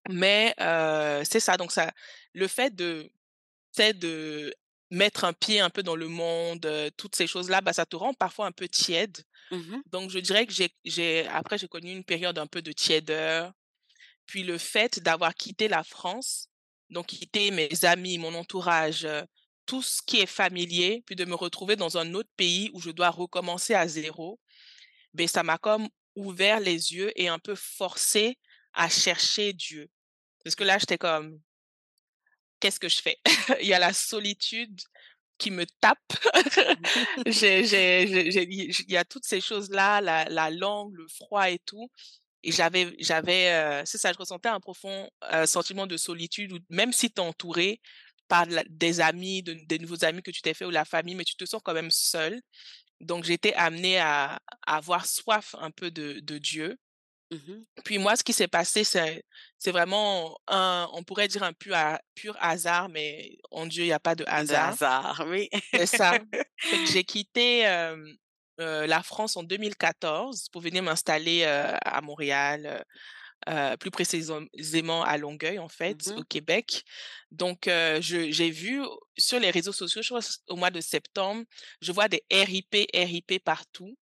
Mais, 0.10 0.54
c'est 1.26 1.40
ça, 1.40 1.58
donc 1.58 1.72
ça 1.72 1.92
le 2.34 2.48
fait 2.48 2.76
de 2.76 3.10
de 3.78 4.54
mettre 4.90 5.24
un 5.24 5.34
pied 5.34 5.62
un 5.62 5.70
peu 5.70 5.84
dans 5.84 5.96
le 5.96 6.08
monde, 6.08 6.68
toutes 6.98 7.16
ces 7.16 7.26
choses-là, 7.26 7.62
bah, 7.62 7.74
ça 7.74 7.86
te 7.86 7.96
rend 7.96 8.14
parfois 8.14 8.46
un 8.46 8.52
peu 8.52 8.68
tiède. 8.68 9.24
Mmh 9.50 9.78
Donc 9.92 10.12
je 10.12 10.20
dirais 10.20 10.46
que 10.46 10.54
j'ai 10.54 10.70
j'ai 10.86 11.28
après 11.28 11.58
j'ai 11.58 11.68
connu 11.68 11.92
une 11.92 12.04
période 12.04 12.38
un 12.38 12.48
peu 12.48 12.62
de 12.62 12.72
tiédeur, 12.72 13.54
puis 14.26 14.44
le 14.44 14.58
fait 14.58 15.00
d'avoir 15.00 15.34
quitté 15.34 15.68
la 15.68 15.84
France, 15.84 16.48
donc 16.90 17.08
quitter 17.08 17.52
mes 17.52 17.70
amis, 17.86 18.18
mon 18.18 18.34
entourage, 18.36 19.08
tout 19.66 19.82
ce 19.82 20.02
qui 20.06 20.20
est 20.20 20.26
familier, 20.28 21.04
puis 21.06 21.16
de 21.16 21.26
me 21.26 21.36
retrouver 21.36 21.76
dans 21.76 21.98
un 21.98 22.14
autre 22.14 22.30
pays 22.38 22.70
où 22.74 22.82
je 22.82 22.92
dois 22.92 23.10
recommencer 23.10 23.74
à 23.76 23.88
zéro, 23.88 24.40
beh, 25.14 25.28
ça 25.28 25.44
m'a 25.44 25.58
comme 25.60 25.90
ouvert 26.16 26.60
les 26.60 26.94
yeux 26.94 27.12
et 27.20 27.28
un 27.30 27.40
peu 27.40 27.56
forcé 27.56 28.38
à 28.74 28.90
chercher 28.90 29.54
Dieu. 29.54 29.90
Parce 30.44 30.56
que 30.56 30.64
là, 30.66 30.78
j'étais 30.80 30.98
comme: 31.00 31.40
«Qu'est-ce 32.60 32.80
que 32.80 32.90
je 32.90 33.02
fais?» 33.02 33.18
Il 33.62 33.68
y 33.68 33.74
a 33.74 33.80
la 33.80 33.94
solitude 33.94 34.80
qui 35.38 35.52
me 35.52 35.66
tape. 35.82 36.00
Il 37.26 38.92
y 38.92 38.98
a 38.98 39.06
toutes 39.06 39.26
ces 39.26 39.42
choses-là, 39.42 40.02
la 40.02 40.26
la 40.26 40.50
langue, 40.52 40.94
le 40.96 41.08
froid 41.08 41.50
et 41.50 41.60
tout 41.60 41.90
et 42.46 42.52
j'avais 42.54 42.96
j'avais, 43.00 43.52
heu, 43.82 43.84
c'est 43.86 43.98
ça, 44.00 44.14
je 44.14 44.20
ressentais 44.20 44.50
un 44.50 44.60
profond, 44.62 45.10
heu, 45.34 45.46
sentiment 45.48 45.88
de 45.88 45.98
solitude 45.98 46.64
même 46.70 46.94
si 46.94 47.12
tu 47.12 47.22
es 47.22 47.26
entouré 47.26 47.82
par 48.32 48.48
la 48.48 48.64
des 48.70 49.02
amis, 49.02 49.44
de 49.44 49.54
des 49.68 49.80
nouveaux 49.80 50.06
amis 50.06 50.24
que 50.24 50.32
tu 50.32 50.42
t'es 50.44 50.56
fait 50.56 50.66
ou 50.66 50.72
la 50.72 50.86
famille, 50.86 51.16
mais 51.16 51.26
tu 51.26 51.36
te 51.38 51.46
sens 51.46 51.62
quand 51.66 51.76
même 51.76 51.92
seul. 51.92 52.42
Donc 53.02 53.26
j'étais 53.26 53.54
amenée 53.56 54.00
à 54.00 54.40
à 54.68 54.78
avoir 54.78 55.06
soif 55.08 55.56
un 55.60 55.72
peu 55.72 55.92
de 55.92 56.22
de 56.22 56.38
Dieu 56.40 56.78
Mmh 57.32 57.38
mh. 57.48 57.66
Puis 57.86 57.98
moi, 57.98 58.16
ce 58.16 58.24
qui 58.24 58.34
s'est 58.34 58.48
passé, 58.48 58.84
c'est 58.84 59.72
vraiment 59.72 60.38
un 60.48 60.88
on 60.94 61.04
pourrait 61.04 61.28
dire 61.28 61.44
un 61.44 61.54
pur 61.54 61.74
ha 61.76 62.02
pur 62.16 62.36
hasard, 62.40 62.90
mais 62.90 63.38
en 63.52 63.66
Dieu, 63.66 63.84
il 63.86 63.88
y 63.88 63.94
a 63.94 64.00
pas 64.00 64.16
de 64.16 64.26
De 64.48 64.56
hasard. 64.58 64.86
oui. 65.28 65.50
C'est 65.76 65.86
ça. 65.88 66.20
J'ai 66.84 67.04
quitté, 67.06 67.60
hem, 67.62 68.16
heu, 68.60 68.86
la 68.88 69.04
France 69.04 69.38
en 69.38 69.44
2014 69.44 70.50
pour 70.52 70.62
venir 70.62 70.84
m'installer, 70.84 71.44
heu, 71.46 71.76
à 71.86 72.02
Montréal, 72.02 72.86
heu, 73.50 73.78
plus 73.78 73.92
précisément 73.92 75.04
à 75.04 75.18
Longueuil, 75.18 75.60
en 75.60 75.70
Mmh 75.86 75.98
fait, 75.98 76.14
au 76.16 76.24
Québec. 76.24 76.84
Donc 77.32 77.64
je 77.68 78.32
j'ai 78.32 78.52
vu 78.52 78.82
sur 79.18 79.40
les 79.40 79.52
réseaux 79.52 79.72
sociaux, 79.74 80.02
je 80.02 80.10
crois 80.10 80.22
au 80.50 80.56
mois 80.56 80.72
de 80.72 80.82
septembre, 80.82 81.44
je 81.82 81.92
vois 81.92 82.08
des 82.08 82.24
RIP, 82.32 82.76
RIP 82.94 83.40
partout. 83.40 83.98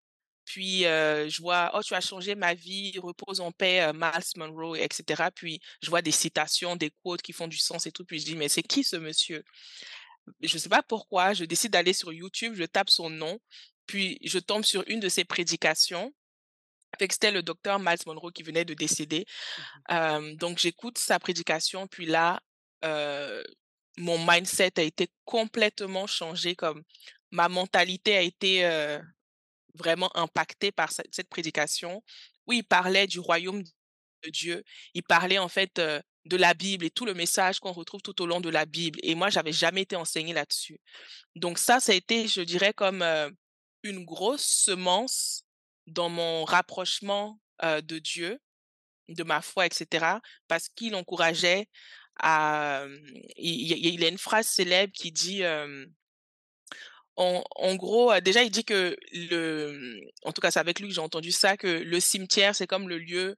Puis, 0.45 0.85
heu, 0.85 1.27
je 1.29 1.41
vois: 1.41 1.71
«Oh, 1.75 1.81
tu 1.83 1.95
as 1.95 2.01
changé 2.01 2.35
ma 2.35 2.53
vie, 2.53 2.97
repose 2.99 3.41
en 3.41 3.51
paix, 3.51 3.81
heu, 3.89 3.93
Myles 3.93 4.11
Munroe» 4.37 4.75
et 4.77 4.87
cetera. 4.91 5.31
Puis 5.31 5.59
je 5.81 5.89
vois 5.89 6.01
des 6.03 6.11
citations, 6.11 6.75
des 6.75 6.91
quotes 7.03 7.21
qui 7.23 7.33
font 7.33 7.47
du 7.47 7.57
sens 7.57 7.87
et 7.87 7.91
tout, 7.91 8.05
puis 8.05 8.19
je 8.19 8.25
dis: 8.25 8.35
«Mais 8.35 8.49
c'est 8.49 8.63
qui 8.63 8.83
ce 8.83 8.95
monsieur?» 8.97 9.43
je 10.41 10.57
sais 10.57 10.69
pas 10.69 10.83
pourquoi, 10.83 11.33
je 11.33 11.45
décide 11.45 11.71
d'aller 11.71 11.93
sur 11.93 12.13
YouTube, 12.13 12.53
je 12.55 12.63
tape 12.63 12.89
son 12.89 13.09
nom, 13.09 13.39
puis 13.85 14.17
je 14.23 14.39
tombe 14.39 14.63
sur 14.63 14.83
une 14.87 14.99
de 14.99 15.09
ses 15.09 15.25
prédications. 15.25 16.13
C'était 16.99 17.31
le 17.31 17.43
docteur 17.43 17.79
Myles 17.79 17.97
Munroe 18.07 18.31
qui 18.31 18.43
venait 18.43 18.65
de 18.65 18.73
décéder. 18.73 19.25
Mmh 19.89 20.35
donc 20.35 20.59
j'écoute 20.59 20.97
sa 20.97 21.19
prédication, 21.19 21.87
puis 21.87 22.05
là, 22.05 22.41
mon 23.97 24.17
mindset 24.25 24.79
a 24.79 24.83
été 24.83 25.09
complètement 25.25 26.07
changé, 26.07 26.55
comme 26.55 26.83
ma 27.31 27.49
mentalité 27.49 28.17
a 28.17 28.21
été, 28.21 28.99
vraiment 29.75 30.15
impactée 30.17 30.71
par 30.71 30.91
cette 30.91 31.13
cette 31.13 31.29
prédication, 31.29 32.01
où 32.47 32.53
il 32.53 32.63
parlait 32.63 33.07
du 33.07 33.19
royaume 33.19 33.61
de 33.61 34.29
Dieu. 34.29 34.63
Il 34.93 35.03
parlait 35.03 35.37
en 35.37 35.49
fait, 35.49 35.81
de 36.25 36.37
la 36.37 36.53
Bible 36.53 36.85
et 36.85 36.89
tout 36.89 37.05
le 37.05 37.13
message 37.13 37.59
qu'on 37.59 37.71
retrouve 37.71 38.01
tout 38.01 38.19
au 38.21 38.25
long 38.25 38.41
de 38.41 38.49
la 38.49 38.65
Bible 38.65 38.99
et 39.03 39.15
moi, 39.15 39.29
j'avais 39.29 39.53
jamais 39.53 39.81
été 39.81 39.95
enseignée 39.95 40.33
là-dessus. 40.33 40.79
Donc 41.35 41.59
ça, 41.59 41.79
ça 41.79 41.91
a 41.91 41.95
été, 41.95 42.27
je 42.27 42.41
dirais, 42.41 42.73
comme, 42.73 43.03
une 43.83 44.03
grosse 44.03 44.45
semence 44.45 45.44
dans 45.87 46.09
mon 46.09 46.45
rapprochement, 46.45 47.39
de 47.63 47.99
Dieu, 47.99 48.39
de 49.07 49.23
ma 49.23 49.41
foi 49.41 49.65
et 49.65 49.73
cetera, 49.73 50.21
parce 50.47 50.67
qu'il 50.69 50.93
encourageait 50.95 51.67
à, 52.19 52.85
il 53.37 54.01
y 54.01 54.05
a 54.05 54.09
une 54.09 54.17
phrase 54.17 54.47
célèbre 54.47 54.91
qui 54.93 55.11
dit, 55.11 55.43
en 57.15 57.75
gros, 57.75 58.19
déjà, 58.19 58.43
il 58.43 58.51
dit 58.51 58.65
que 58.65 58.97
le, 59.13 60.01
en 60.23 60.33
tout 60.33 60.41
cas, 60.41 60.51
c'est 60.51 60.59
avec 60.59 60.79
lui 60.79 60.89
que 60.89 60.93
j'ai 60.93 61.01
entendu 61.01 61.31
ça, 61.31 61.55
que 61.55 61.67
le 61.67 61.99
cimetière, 61.99 62.55
c'est 62.55 62.67
comme 62.67 62.89
le 62.89 62.97
lieu 62.97 63.37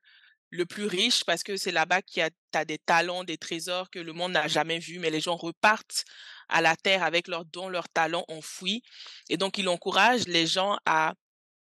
le 0.50 0.66
plus 0.66 0.86
riche 0.86 1.24
parce 1.26 1.44
que 1.44 1.58
c'est 1.58 1.72
là-bas 1.72 2.02
qu'il 2.02 2.22
y 2.24 2.58
a 2.58 2.66
des 2.66 2.78
talents, 2.78 3.24
des 3.24 3.38
trésors 3.38 3.90
que 3.90 4.00
le 4.00 4.14
monde 4.14 4.32
n'a 4.32 4.48
jamais 4.48 4.80
vus, 4.80 5.00
mais 5.00 5.10
les 5.10 5.20
gens 5.20 5.36
repartent 5.36 6.06
à 6.48 6.62
la 6.62 6.76
terre 6.76 7.04
avec 7.04 7.28
leurs 7.28 7.46
dons, 7.46 7.68
leurs 7.68 7.90
talents 7.90 8.26
enfouis 8.30 8.82
et 9.30 9.38
donc 9.38 9.58
il 9.58 9.68
encourage 9.68 10.26
les 10.28 10.48
gens 10.48 10.78
à 10.86 11.14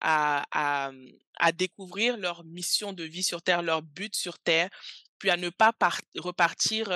mmh, 0.03 1.13
à 1.39 1.53
découvrir 1.53 2.17
leur 2.17 2.45
mission 2.45 2.93
de 2.93 3.05
vie 3.05 3.23
sur 3.23 3.43
terre, 3.43 3.63
leur 3.63 3.83
but 3.83 4.15
sur 4.15 4.39
terre, 4.39 4.69
puis 5.19 5.31
à 5.31 5.37
ne 5.37 5.51
pas 5.51 5.73
part 5.73 6.01
repartir, 6.17 6.89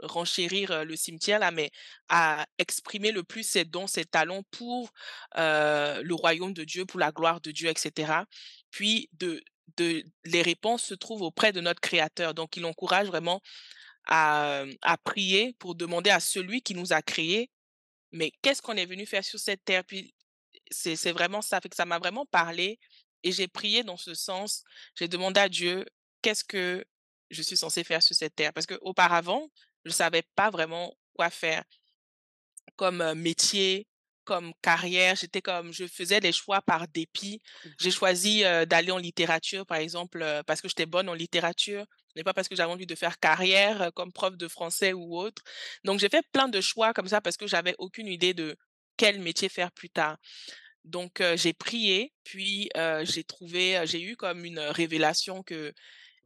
renchérir, 0.00 0.84
le 0.84 0.96
cimetière 0.96 1.38
là, 1.38 1.50
mais 1.52 1.70
à 2.08 2.44
exprimer 2.58 3.12
le 3.12 3.22
plus 3.22 3.44
ses 3.44 3.64
dons, 3.64 3.86
ses 3.86 4.04
talents 4.04 4.42
pour, 4.50 4.90
le 5.36 6.12
royaume 6.12 6.52
de 6.52 6.64
Dieu, 6.64 6.84
pour 6.86 6.98
la 7.00 7.12
gloire 7.12 7.40
de 7.40 7.52
Dieu 7.52 7.68
et 7.68 7.74
cetera. 7.78 8.26
Puis 8.70 9.08
de 9.12 9.42
les 10.24 10.42
réponses 10.42 10.82
se 10.82 10.94
trouvent 10.94 11.22
auprès 11.22 11.52
de 11.52 11.60
notre 11.60 11.80
créateur. 11.80 12.34
Donc 12.34 12.56
il 12.56 12.64
encourage 12.64 13.06
vraiment 13.06 13.40
à, 14.06 14.62
hem, 14.62 14.74
à 14.82 14.96
prier 14.96 15.54
pour 15.60 15.76
demander 15.76 16.10
à 16.10 16.18
celui 16.18 16.62
qui 16.62 16.74
nous 16.74 16.92
a 16.92 17.00
créés: 17.02 17.50
«Mais 18.10 18.32
qu'est-ce 18.42 18.60
qu'on 18.62 18.76
est 18.76 18.86
venu 18.86 19.06
faire 19.06 19.24
sur 19.24 19.38
cette 19.38 19.64
terre?» 19.64 19.84
C'est 20.70 21.12
vraiment 21.12 21.42
ça, 21.42 21.60
fait 21.60 21.68
que 21.68 21.76
ça 21.76 21.86
m'a 21.86 21.98
vraiment 21.98 22.26
parlé 22.26 22.78
et 23.22 23.32
j'ai 23.32 23.48
prié 23.48 23.84
dans 23.84 23.96
ce 23.96 24.14
sens. 24.14 24.62
J'ai 24.94 25.08
demandé 25.08 25.40
à 25.40 25.48
Dieu: 25.48 25.84
«Qu'est-ce 26.22 26.44
que 26.44 26.84
je 27.30 27.42
suis 27.42 27.56
censée 27.56 27.84
faire 27.84 28.02
sur 28.02 28.16
cette 28.16 28.34
terre?» 28.34 28.52
parce 28.52 28.66
qu'auparavant, 28.66 29.50
je 29.84 29.90
savais 29.90 30.22
pas 30.34 30.50
vraiment 30.50 30.94
quoi 31.14 31.30
faire 31.30 31.64
comme, 32.76 33.14
métier, 33.14 33.86
comme 34.24 34.52
carrière. 34.62 35.16
J'étais 35.16 35.42
comme 35.42 35.72
je 35.72 35.86
faisais 35.86 36.20
des 36.20 36.32
choix 36.32 36.62
par 36.62 36.86
dépit. 36.88 37.40
Mmh 37.64 37.68
J'ai 37.80 37.90
choisi, 37.90 38.42
d'aller 38.66 38.92
en 38.92 38.98
littérature, 38.98 39.66
par 39.66 39.78
exemple, 39.78 40.24
parce 40.46 40.60
que 40.60 40.68
j'étais 40.68 40.86
bonne 40.86 41.08
en 41.08 41.14
littérature, 41.14 41.86
mais 42.16 42.22
pas 42.24 42.34
parce 42.34 42.48
que 42.48 42.56
j'avais 42.56 42.72
envie 42.72 42.86
de 42.86 42.94
faire 42.94 43.18
carrière, 43.18 43.90
comme 43.94 44.12
prof 44.12 44.36
de 44.36 44.48
français 44.48 44.92
ou 44.92 45.16
autre. 45.16 45.42
Donc 45.84 46.00
j'ai 46.00 46.08
fait 46.08 46.24
plein 46.32 46.48
de 46.48 46.60
choix 46.60 46.92
comme 46.92 47.08
ça 47.08 47.20
parce 47.20 47.36
que 47.36 47.46
j'avais 47.46 47.74
aucune 47.78 48.08
idée 48.08 48.34
de 48.34 48.56
quel 48.98 49.20
métier 49.20 49.48
faire 49.48 49.72
plus 49.72 49.90
tard. 49.90 50.18
Donc 50.84 51.22
j'ai 51.36 51.52
prié, 51.54 52.12
puis, 52.24 52.70
j'ai 53.02 53.24
trouvé, 53.24 53.82
j'ai 53.86 54.02
eu 54.02 54.16
comme 54.16 54.44
une, 54.44 54.58
révélation 54.60 55.42
que, 55.42 55.72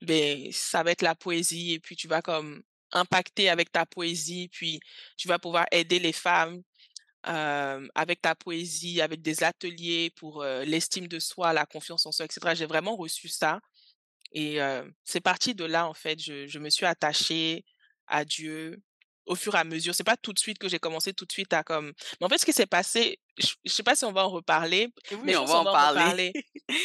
beh, 0.03 0.51
ça 0.53 0.83
va 0.83 0.93
être 0.93 1.03
la 1.03 1.15
poésie 1.15 1.75
et 1.75 1.81
puis 1.81 1.97
tu 1.97 2.09
vas 2.09 2.23
comme 2.23 2.63
impacter 2.93 3.49
avec 3.49 3.73
ta 3.73 3.87
poésie, 3.87 4.49
puis 4.53 4.81
tu 5.17 5.29
vas 5.29 5.39
pouvoir 5.39 5.67
aider 5.73 5.99
les 5.99 6.13
femmes, 6.13 6.63
avec 7.25 8.21
ta 8.21 8.35
poésie, 8.35 9.01
avec 9.01 9.23
des 9.23 9.43
ateliers 9.45 10.11
pour, 10.17 10.45
l'estime 10.45 11.09
de 11.09 11.19
soi, 11.19 11.53
la 11.53 11.67
confiance 11.67 12.07
en 12.07 12.13
soi 12.13 12.27
et 12.27 12.33
cetera. 12.33 12.55
J'ai 12.55 12.67
vraiment 12.67 12.97
reçu 12.97 13.29
ça 13.29 13.61
et 14.33 14.59
c'est 15.05 15.21
parti 15.21 15.55
de 15.55 15.65
là, 15.65 15.89
en 15.89 15.95
fait, 15.95 16.19
je 16.21 16.47
je 16.47 16.59
me 16.59 16.71
suis 16.71 16.87
attachée 16.87 17.65
à 18.07 18.25
Dieu 18.25 18.81
au 19.27 19.35
fur 19.35 19.55
et 19.55 19.59
à 19.59 19.65
mesure. 19.65 19.95
C'est 19.95 20.05
pas 20.05 20.17
tout 20.17 20.33
de 20.33 20.39
suite 20.39 20.59
que 20.59 20.69
j'ai 20.69 20.79
commencé 20.79 21.13
tout 21.13 21.25
de 21.25 21.33
suite 21.33 21.53
à 21.53 21.63
comme 21.63 21.93
mais 22.21 22.27
en 22.27 22.29
fait, 22.29 22.39
ce 22.39 22.45
qui 22.47 22.53
s'est 22.53 22.67
passé, 22.67 23.19
je 23.39 23.55
je 23.65 23.73
sais 23.73 23.83
pas 23.83 23.95
si 23.97 24.05
on 24.05 24.13
va 24.13 24.25
en 24.27 24.31
reparler, 24.31 24.89
mais 25.23 25.37
Oui, 25.37 25.37
on 25.37 25.47
va 25.47 25.57
en 25.57 25.65
va 25.65 25.73
en 25.73 25.77
parler. 25.77 26.15
reparler. 26.17 26.37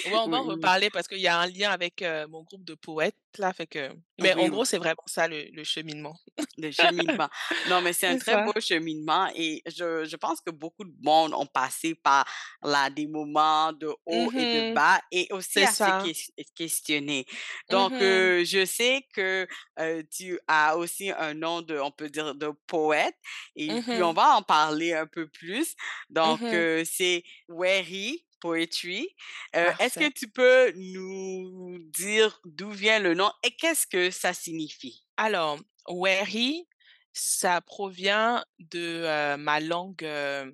Ouais, 0.05 0.17
on 0.19 0.29
va 0.29 0.37
en 0.39 0.43
reparler 0.45 0.89
parce 0.91 1.07
qu'il 1.07 1.19
y 1.19 1.27
a 1.27 1.39
un 1.39 1.47
lien 1.47 1.71
avec, 1.71 2.01
heu, 2.03 2.27
mon 2.27 2.43
groupe 2.43 2.65
de 2.65 2.75
poètes 2.75 3.17
là, 3.39 3.53
fait 3.53 3.67
que 3.67 3.91
mais 4.19 4.35
en 4.35 4.49
gros, 4.49 4.65
c'est 4.65 4.77
vraiment 4.79 5.03
ça 5.07 5.27
le 5.27 5.45
le 5.51 5.63
cheminement. 5.65 6.15
Le 6.59 6.71
cheminement. 6.71 7.29
Non, 7.65 7.81
mais 7.81 7.93
c'est 7.93 8.07
un 8.07 8.15
très 8.15 8.35
ça. 8.35 8.39
beau 8.39 8.53
cheminement 8.59 9.29
et 9.35 9.61
je 9.67 10.05
je 10.05 10.15
pense 10.15 10.41
que 10.41 10.49
beaucoup 10.49 10.83
de 10.85 10.93
monde 11.03 11.33
ont 11.35 11.45
passé 11.45 11.93
par 11.93 12.25
là 12.63 12.89
des 12.89 13.05
moments 13.07 13.71
de 13.73 13.93
haut 14.07 14.31
Mmh 14.31 14.35
et 14.35 14.47
de 14.47 14.61
bas 14.63 14.99
et 15.11 15.27
aussi 15.31 15.61
à 15.63 15.73
se 15.75 15.91
ça. 15.91 16.11
questionner. 16.55 17.25
Mmh 17.69 17.91
Donc 17.91 18.01
heu, 18.01 18.43
je 18.43 18.65
sais 18.65 19.03
que, 19.13 19.47
heu, 19.79 20.03
tu 20.11 20.39
as 20.47 20.77
aussi 20.77 21.11
un 21.11 21.33
nom 21.35 21.61
de 21.61 21.77
on 21.79 21.91
peut 21.91 22.09
dire 22.09 22.33
de 22.35 22.49
poète 22.67 23.15
et 23.55 23.75
Mmh 23.75 23.87
puis 23.87 24.01
on 24.03 24.13
va 24.13 24.35
en 24.35 24.41
parler 24.41 24.93
un 24.93 25.05
peu 25.07 25.27
plus. 25.27 25.75
Mmh 26.23 26.36
Donc 26.37 26.53
heu, 26.53 26.83
c'est 26.85 27.23
Weri 27.49 28.25
Poetry. 28.39 29.09
Heu, 29.55 29.71
est-ce 29.79 29.97
que 29.97 30.09
tu 30.11 30.29
peux 30.29 30.71
nous 30.75 31.79
dire 31.79 32.39
d'où 32.45 32.71
vient 32.71 32.99
le 32.99 33.13
nom 33.15 33.31
et 33.43 33.51
qu'est-ce 33.55 33.87
que 33.87 34.11
ça 34.11 34.33
signifie? 34.33 35.05
Alors, 35.17 35.59
Weri, 35.87 36.67
ça 37.13 37.61
provient 37.61 38.43
de, 38.59 39.03
heu, 39.05 39.37
ma 39.37 39.59
langue, 39.59 40.03
heu, 40.03 40.53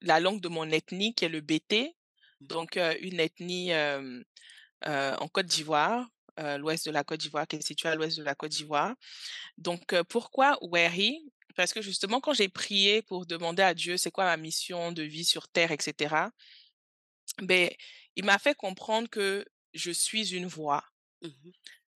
la 0.00 0.20
langue 0.20 0.40
de 0.40 0.48
mon 0.48 0.70
ethnie 0.70 1.14
qui 1.14 1.24
est 1.24 1.28
le 1.28 1.40
Bété, 1.40 1.96
Mmh. 2.40 2.48
donc 2.48 2.76
une 3.00 3.20
ethnie, 3.20 3.72
en 4.84 5.28
Côte 5.28 5.46
d'Ivoire, 5.46 6.08
l'ouest 6.58 6.86
de 6.86 6.90
la 6.90 7.04
Côte 7.04 7.20
d'Ivoire, 7.20 7.46
qui 7.46 7.56
est 7.56 7.62
située 7.66 7.88
à 7.88 7.94
l'ouest 7.94 8.18
de 8.18 8.22
la 8.24 8.34
Côte 8.34 8.50
d'Ivoire. 8.52 8.94
Donc 9.58 9.94
pourquoi 10.04 10.58
Weri? 10.62 11.32
Parce 11.56 11.72
que 11.72 11.82
justement 11.82 12.20
quand 12.20 12.34
j'ai 12.34 12.48
prié 12.48 13.02
pour 13.02 13.26
demander 13.26 13.62
à 13.62 13.74
Dieu: 13.74 13.96
«C'est 13.96 14.10
quoi 14.10 14.24
ma 14.24 14.36
mission 14.36 14.92
de 14.92 15.02
vie 15.02 15.24
sur 15.24 15.48
terre?» 15.48 15.72
et 15.72 15.78
cetera 15.80 16.30
beh, 17.40 17.76
il 18.16 18.24
m'a 18.24 18.38
fait 18.38 18.54
comprendre 18.54 19.08
que 19.08 19.44
je 19.74 19.90
suis 19.90 20.34
une 20.34 20.46
voix. 20.46 20.84
Mmh 21.22 21.28
mh. 21.28 21.50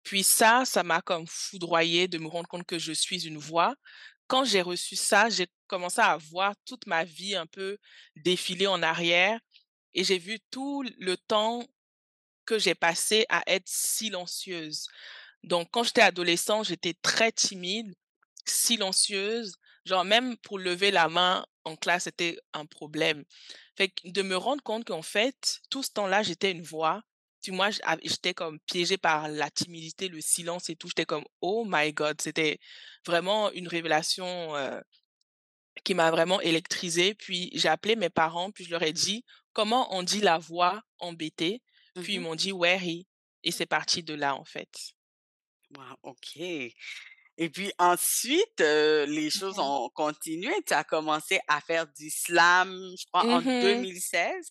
Puis 0.05 0.25
ça, 0.25 0.65
ça 0.65 0.83
m'a 0.83 1.03
comme 1.03 1.27
foudroyée 1.27 2.09
de 2.09 2.19
me 2.19 2.29
rendre 2.29 2.49
compte 2.49 2.67
que 2.67 2.79
je 2.79 2.93
suis 2.93 3.27
une 3.27 3.37
voix. 3.39 3.75
Quand 4.27 4.45
j'ai 4.45 4.63
reçu 4.63 4.97
ça, 4.97 5.29
j'ai 5.31 5.49
commencé 5.67 6.01
à 6.01 6.17
voir 6.17 6.55
toute 6.65 6.87
ma 6.87 7.05
vie 7.05 7.35
un 7.37 7.47
peu 7.47 7.79
défiler 8.17 8.67
en 8.67 8.83
arrière 8.83 9.39
et 9.95 10.05
j'ai 10.05 10.19
vu 10.19 10.39
tout 10.51 10.83
le 10.99 11.17
temps 11.17 11.67
que 12.47 12.59
j'ai 12.59 12.75
passé 12.75 13.27
à 13.31 13.43
être 13.47 13.69
silencieuse. 13.69 14.89
Donc 15.45 15.69
quand 15.73 15.85
j'étais 15.85 16.03
adolescente, 16.03 16.67
j'étais 16.67 16.95
très 17.03 17.33
timide, 17.33 17.95
silencieuse, 18.51 19.55
genre 19.85 20.05
même 20.05 20.37
pour 20.39 20.59
lever 20.59 20.91
la 20.91 21.09
main 21.09 21.47
en 21.65 21.77
classe, 21.77 22.05
c'était 22.05 22.39
un 22.55 22.67
problème. 22.67 23.25
Fait 23.77 23.89
que 23.91 24.09
de 24.11 24.23
me 24.23 24.37
rendre 24.37 24.63
compte 24.63 24.85
qu'en 24.85 25.03
fait, 25.03 25.61
tout 25.71 25.83
ce 25.83 25.91
temps-là, 25.93 26.23
j'étais 26.23 26.51
une 26.53 26.63
voix, 26.63 27.03
puis 27.43 27.53
moi 27.53 27.71
j'étais 28.03 28.35
comme 28.35 28.59
piégée 28.61 28.99
par 28.99 29.29
la 29.29 29.51
timidité, 29.51 30.09
le 30.09 30.21
silence 30.21 30.71
et 30.71 30.77
tout, 30.77 30.89
j'étais 30.89 31.07
comme: 31.07 31.25
«Oh 31.41 31.65
my 31.69 31.93
God!» 31.93 32.21
c'était 32.21 32.59
vraiment 33.07 33.51
une 33.53 33.69
révélation, 33.69 34.57
heu, 34.57 34.81
qui 35.85 35.95
m'a 35.95 36.11
vraiment 36.11 36.41
électrisée. 36.41 37.15
Puis 37.15 37.51
j'ai 37.55 37.69
appelé 37.69 37.97
mes 37.97 38.11
parents, 38.11 38.51
puis 38.53 38.65
je 38.65 38.71
leur 38.71 38.83
ai 38.83 38.93
dit: 38.93 39.25
«Comment 39.53 39.93
on 39.95 40.03
dit 40.05 40.21
la 40.21 40.39
voix 40.39 40.83
en 40.99 41.13
Bété?» 41.13 41.63
Mmh 41.97 42.03
puis 42.03 42.15
ils 42.15 42.21
mh. 42.21 42.23
m'ont 42.23 42.35
dit: 42.37 42.53
«Weri». 42.53 43.07
et 43.45 43.51
c'est 43.53 43.67
parti 43.67 44.03
de 44.05 44.15
là, 44.15 44.37
en 44.37 44.45
fait. 44.45 44.69
Wow, 45.71 45.97
OK. 46.03 46.39
Et 47.39 47.51
puis 47.51 47.73
ensuite, 47.79 48.61
heu, 48.61 49.05
les 49.07 49.31
Mmh 49.35 49.43
choses 49.43 49.59
mh. 49.59 49.61
ont 49.61 49.89
continué. 49.95 50.53
Tu 50.67 50.75
as 50.75 50.85
commencé 50.85 51.41
à 51.49 51.61
faire 51.61 51.87
du 51.87 52.11
slam, 52.11 52.77
je 52.99 53.07
crois 53.07 53.27
en 53.31 53.43
Mmh 53.43 53.59
2016 53.61 54.49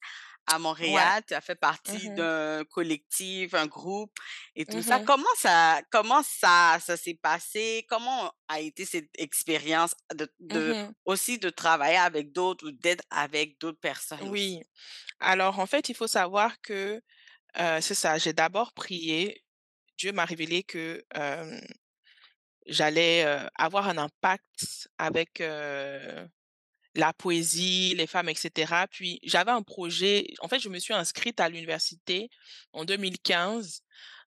à 0.47 0.59
Ouais. 0.81 1.11
Montréal. 1.11 1.23
Tu 1.27 1.33
as 1.33 1.41
fait 1.41 1.55
partie 1.55 2.11
Mmh 2.11 2.11
d'un 2.11 2.63
collectif, 2.65 3.53
un 3.53 3.67
groupe 3.67 4.17
et 4.55 4.65
tout 4.65 4.81
ça. 4.81 4.99
Mmh 4.99 5.07
Comment 5.07 5.25
ça 5.37 5.81
comment 5.91 6.23
ça 6.23 6.79
ça 6.81 6.95
s'est 6.97 7.19
passé? 7.21 7.85
Comment 7.89 8.31
a 8.47 8.61
été 8.61 8.85
cette 8.85 9.09
expérience 9.17 9.93
de 10.15 10.27
de 10.39 10.75
Mmh 10.75 10.93
aussi 11.05 11.39
de 11.39 11.49
travailler 11.49 11.97
avec 11.97 12.31
d'autres 12.31 12.67
ou 12.67 12.71
d'être 12.71 13.03
avec 13.11 13.59
d'autres 13.59 13.79
personnes? 13.79 14.19
Oui. 14.19 14.61
Alors, 15.19 15.59
en 15.59 15.67
fait, 15.67 15.89
il 15.89 15.95
faut 15.95 16.07
savoir 16.07 16.61
que, 16.61 17.01
heu, 17.59 17.81
c'est 17.81 17.95
ça, 17.95 18.17
j'ai 18.19 18.33
d'abord 18.33 18.73
prié. 18.73 19.43
Dieu 19.97 20.13
m'a 20.13 20.25
révélé 20.25 20.63
que, 20.63 21.03
j'allais, 22.67 23.25
avoir 23.55 23.87
un 23.89 23.97
impact 23.97 24.89
avec, 24.97 25.41
la 26.97 27.13
poésie, 27.13 27.93
les 27.95 28.07
femmes 28.07 28.29
et 28.29 28.35
cetera. 28.35 28.87
Puis 28.87 29.19
j'avais 29.23 29.51
un 29.51 29.61
projet 29.61 30.27
en 30.39 30.47
fait, 30.47 30.59
je 30.59 30.69
me 30.69 30.79
suis 30.79 30.93
inscrite 30.93 31.39
à 31.39 31.47
l'université 31.47 32.29
en 32.73 32.85
2015, 32.85 33.81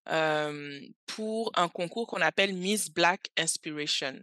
hem, 0.07 0.81
pour 1.05 1.51
un 1.55 1.69
concours 1.69 2.07
qu'on 2.07 2.21
appelle 2.21 2.53
Miss 2.53 2.89
Black 2.89 3.29
Inspiration. 3.37 4.19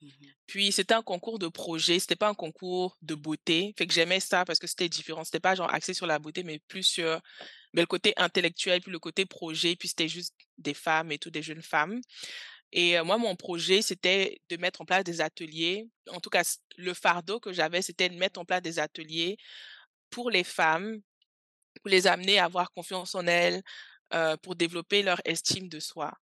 Mmh 0.00 0.08
Puis 0.46 0.72
c'était 0.72 0.94
un 0.94 1.02
concours 1.02 1.38
de 1.40 1.48
projet, 1.48 1.98
c'était 1.98 2.16
pas 2.16 2.28
un 2.28 2.34
concours 2.34 2.96
de 3.02 3.14
beauté. 3.14 3.74
Fait 3.76 3.86
que 3.86 3.92
j'aimais 3.92 4.20
ça 4.20 4.44
parce 4.44 4.58
que 4.60 4.68
c'était 4.68 4.88
différent. 4.88 5.24
C'était 5.24 5.40
pas 5.40 5.56
genre 5.56 5.72
axé 5.74 5.92
sur 5.92 6.06
la 6.06 6.18
beauté, 6.20 6.44
mais 6.44 6.60
plus 6.68 6.84
sur, 6.84 7.20
beh, 7.74 7.82
le 7.82 7.86
côté 7.86 8.14
intellectuel, 8.16 8.80
puis 8.80 8.92
le 8.92 9.00
côté 9.00 9.26
projet, 9.26 9.76
puis 9.76 9.88
c'était 9.88 10.08
juste 10.08 10.34
des 10.56 10.74
femmes 10.74 11.10
et 11.12 11.18
tout, 11.18 11.30
des 11.30 11.42
jeunes 11.42 11.62
femmes. 11.62 12.00
Et 12.72 13.00
moi, 13.02 13.18
mon 13.18 13.36
projet, 13.36 13.82
c'était 13.82 14.40
de 14.50 14.56
mettre 14.56 14.80
en 14.82 14.84
place 14.84 15.04
des 15.04 15.20
ateliers. 15.20 15.88
En 16.10 16.20
tout 16.20 16.30
cas, 16.30 16.42
le 16.76 16.94
fardeau 16.94 17.40
que 17.40 17.52
j'avais, 17.52 17.82
c'était 17.82 18.08
de 18.08 18.16
mettre 18.16 18.40
en 18.40 18.44
place 18.44 18.62
des 18.62 18.78
ateliers 18.78 19.36
pour 20.10 20.30
les 20.30 20.44
femmes, 20.44 21.00
pour 21.82 21.90
les 21.90 22.06
amener 22.06 22.38
à 22.38 22.44
avoir 22.46 22.72
confiance 22.72 23.14
en 23.14 23.26
elles, 23.26 23.62
pour 24.42 24.56
développer 24.56 25.02
leur 25.02 25.20
estime 25.24 25.68
de 25.68 25.80
soi. 25.80 26.12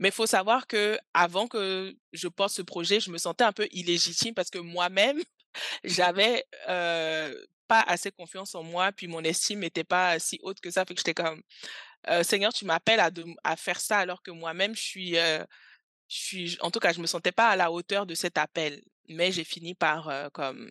Mais 0.00 0.08
il 0.08 0.12
faut 0.14 0.26
savoir 0.26 0.66
que 0.66 0.98
avant 1.14 1.48
que 1.48 1.94
je 2.12 2.28
porte 2.28 2.52
ce 2.54 2.62
projet, 2.62 3.00
je 3.00 3.10
me 3.10 3.18
sentais 3.18 3.44
un 3.44 3.52
peu 3.52 3.68
illégitime 3.72 4.34
parce 4.34 4.50
que 4.50 4.58
moi-même, 4.58 5.20
j'avais, 5.84 6.44
heu, 6.68 7.46
pas 7.68 7.82
assez 7.82 8.12
confiance 8.12 8.54
en 8.54 8.62
moi, 8.64 8.92
puis 8.92 9.08
mon 9.08 9.22
estime 9.24 9.60
n'était 9.60 9.84
pas 9.84 10.18
si 10.20 10.38
haute 10.42 10.60
que 10.60 10.70
ça. 10.70 10.84
Fait 10.86 10.94
que 10.94 11.00
j'étais 11.00 11.14
comme: 11.14 11.42
«Heu, 12.10 12.22
Seigneur, 12.24 12.52
tu 12.52 12.64
m'appelles 12.64 13.00
à 13.44 13.56
faire 13.56 13.80
ça 13.80 13.98
alors 13.98 14.22
que 14.22 14.30
moi-même 14.30 14.74
je 14.76 14.82
suis, 14.82 15.16
je 16.08 16.16
suis» 16.18 16.58
en 16.60 16.70
tout 16.70 16.80
cas, 16.80 16.92
je 16.92 17.00
me 17.00 17.06
sentais 17.06 17.32
pas 17.32 17.48
à 17.50 17.56
la 17.56 17.70
hauteur 17.72 18.06
de 18.06 18.14
cet 18.14 18.38
appel. 18.38 18.82
Mais 19.08 19.32
j'ai 19.32 19.44
fini 19.44 19.74
par, 19.74 20.08
heu, 20.08 20.30
comme, 20.32 20.70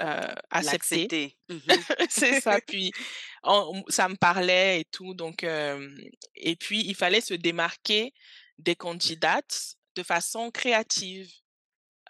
heu, 0.00 0.34
accepter. 0.50 1.36
Mmh 1.48 1.58
C'est 2.10 2.34
ça, 2.34 2.60
puis 2.60 2.92
en 3.42 3.82
ça 3.88 4.08
me 4.08 4.16
parlait 4.16 4.80
et 4.80 4.84
tout 4.86 5.14
donc 5.14 5.44
et 5.44 6.56
puis 6.56 6.80
il 6.86 6.94
fallait 6.94 7.20
se 7.20 7.34
démarquer 7.34 8.12
des 8.58 8.76
candidates 8.76 9.74
de 9.96 10.02
façon 10.02 10.50
créative. 10.50 11.30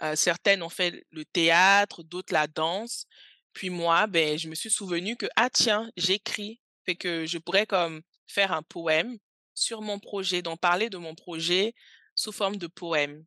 Heu, 0.03 0.17
certaines 0.17 0.63
ont 0.63 0.69
fait 0.71 1.05
le 1.11 1.25
théâtre, 1.25 2.03
d'autres 2.03 2.33
la 2.33 2.47
danse. 2.47 3.07
Puis 3.53 3.71
moi, 3.71 4.07
ben, 4.07 4.39
je 4.39 4.49
me 4.49 4.55
suis 4.55 4.71
souvenue 4.71 5.17
que: 5.17 5.27
«Ah 5.37 5.51
tiens, 5.51 5.91
j'écris». 5.97 6.61
Fait 6.87 6.97
que 6.97 7.27
je 7.27 7.39
pourrais 7.39 7.67
comme 7.67 8.03
faire 8.27 8.53
un 8.53 8.63
poème 8.63 9.19
sur 9.55 9.83
mon 9.83 9.99
projet, 9.99 10.43
donc 10.43 10.61
parler 10.61 10.91
de 10.91 10.99
mon 10.99 11.15
projet 11.15 11.75
sous 12.19 12.33
forme 12.33 12.57
de 12.57 12.67
poème 12.67 13.25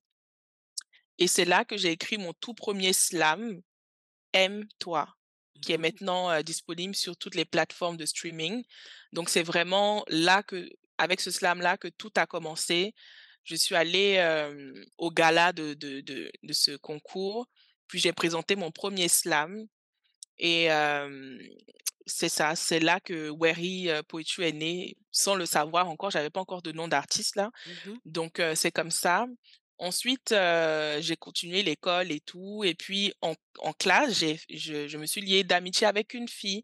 et 1.21 1.27
c'est 1.27 1.45
là 1.45 1.65
que 1.65 1.77
j'ai 1.77 1.91
écrit 1.91 2.17
mon 2.17 2.33
tout 2.33 2.55
premier 2.55 2.93
slam, 2.93 3.61
«Aime-toi», 4.33 5.07
qui 5.61 5.71
est 5.71 5.77
Mmh 5.77 5.81
maintenant, 5.81 6.41
disponible 6.41 6.95
sur 6.95 7.15
toutes 7.15 7.35
les 7.35 7.45
plateformes 7.45 7.95
de 7.95 8.07
streaming. 8.07 8.63
Donc 9.13 9.29
c'est 9.29 9.43
vraiment 9.43 10.03
là 10.07 10.41
que 10.41 10.67
avec 10.97 11.21
ce 11.21 11.29
slam-là 11.29 11.77
que 11.77 11.89
tout 11.89 12.11
a 12.15 12.25
commencé. 12.25 12.95
Je 13.43 13.55
suis 13.55 13.75
allée, 13.75 14.17
au 14.97 15.11
gala 15.11 15.53
de 15.53 15.75
de 15.75 16.01
de 16.01 16.31
de 16.41 16.53
ce 16.53 16.75
concours, 16.77 17.47
puis 17.87 17.99
j'ai 17.99 18.13
présenté 18.13 18.55
mon 18.55 18.71
premier 18.71 19.07
slam 19.07 19.67
et 20.39 20.69
c'est 22.13 22.29
ça, 22.29 22.55
c'est 22.55 22.79
là 22.79 22.99
que 22.99 23.29
Wery, 23.31 23.89
heu, 23.89 24.03
Poetry 24.03 24.45
est 24.45 24.51
né, 24.53 24.95
sans 25.11 25.35
le 25.35 25.45
savoir 25.45 25.89
encore, 25.89 26.11
j'avais 26.11 26.29
pas 26.29 26.41
encore 26.41 26.61
de 26.61 26.71
nom 26.71 26.87
d'artiste 26.87 27.35
là. 27.35 27.51
mh. 27.65 28.01
Donc 28.05 28.39
heu, 28.39 28.55
c'est 28.55 28.71
comme 28.71 28.91
ça. 28.91 29.27
Ensuite, 29.79 30.31
heu, 30.33 31.01
j'ai 31.01 31.17
continué 31.17 31.63
l'école 31.63 32.11
et 32.11 32.21
tout 32.21 32.63
et 32.65 32.75
puis 32.75 33.13
en 33.21 33.35
en 33.59 33.73
classe, 33.73 34.13
je 34.49 34.87
je 34.89 34.97
me 34.97 35.05
suis 35.07 35.21
liée 35.21 35.43
d'amitié 35.45 35.87
avec 35.87 36.13
une 36.15 36.27
fille 36.29 36.63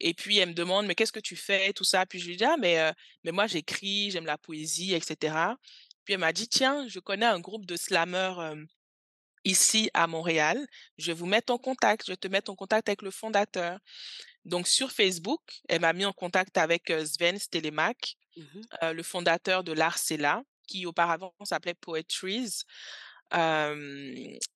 et 0.00 0.14
puis 0.14 0.38
elle 0.38 0.50
me 0.50 0.54
demande: 0.54 0.86
«Mais 0.86 0.94
qu'est-ce 0.94 1.12
que 1.12 1.20
tu 1.20 1.36
fais?» 1.36 1.72
tout 1.72 1.84
ça? 1.84 2.06
Puis 2.06 2.18
je 2.20 2.28
lui 2.28 2.36
dis: 2.36 2.44
«Ah 2.44 2.56
mais 2.58 2.78
heu, 2.80 2.92
mais 3.24 3.32
moi 3.32 3.46
j'écris, 3.46 4.10
j'aime 4.10 4.26
la 4.26 4.38
poésie 4.38 4.94
et 4.94 5.00
cetera». 5.00 5.56
Puis 6.04 6.14
elle 6.14 6.20
m'a 6.20 6.32
dit: 6.32 6.48
«Tiens, 6.48 6.86
je 6.88 7.00
connais 7.00 7.26
un 7.26 7.40
groupe 7.40 7.66
de 7.66 7.76
slameurs, 7.76 8.42
hem, 8.42 8.66
ici 9.44 9.90
à 9.94 10.06
Montréal, 10.06 10.66
je 10.98 11.08
vais 11.08 11.12
vous 11.18 11.26
mettre 11.26 11.52
en 11.52 11.58
contact, 11.58 12.04
je 12.06 12.12
vais 12.12 12.16
te 12.16 12.28
mettre 12.28 12.50
en 12.50 12.56
contact 12.56 12.88
avec 12.88 13.02
le 13.02 13.10
fondateur». 13.10 13.78
Donc 14.44 14.68
sur 14.68 14.90
Facebook, 14.90 15.40
elle 15.68 15.80
m'a 15.82 15.92
mis 15.92 16.04
en 16.04 16.12
contact 16.12 16.58
avec, 16.58 16.92
Sven 17.04 17.38
Stelemak, 17.38 18.16
Mmh 18.36 18.62
le 18.94 19.02
fondateur 19.02 19.62
de 19.62 19.72
l'Arcella, 19.72 20.42
qui 20.66 20.86
auparavant 20.86 21.34
s'appelait 21.44 21.74
Poetries. 21.74 22.62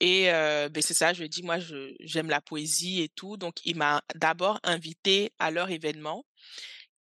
Et 0.01 0.25
beh, 0.71 0.83
c'est 0.83 0.95
ça, 0.95 1.13
je 1.13 1.19
lui 1.19 1.27
ai 1.27 1.29
dit: 1.29 1.43
«Moi, 1.43 1.59
j'aime 2.01 2.31
la 2.31 2.41
poésie 2.41 3.03
et 3.03 3.11
tout», 3.11 3.37
donc 3.37 3.57
il 3.65 3.77
m'a 3.77 4.03
d'abord 4.15 4.59
invité 4.63 5.33
à 5.39 5.51
leur 5.51 5.71
événement 5.71 6.25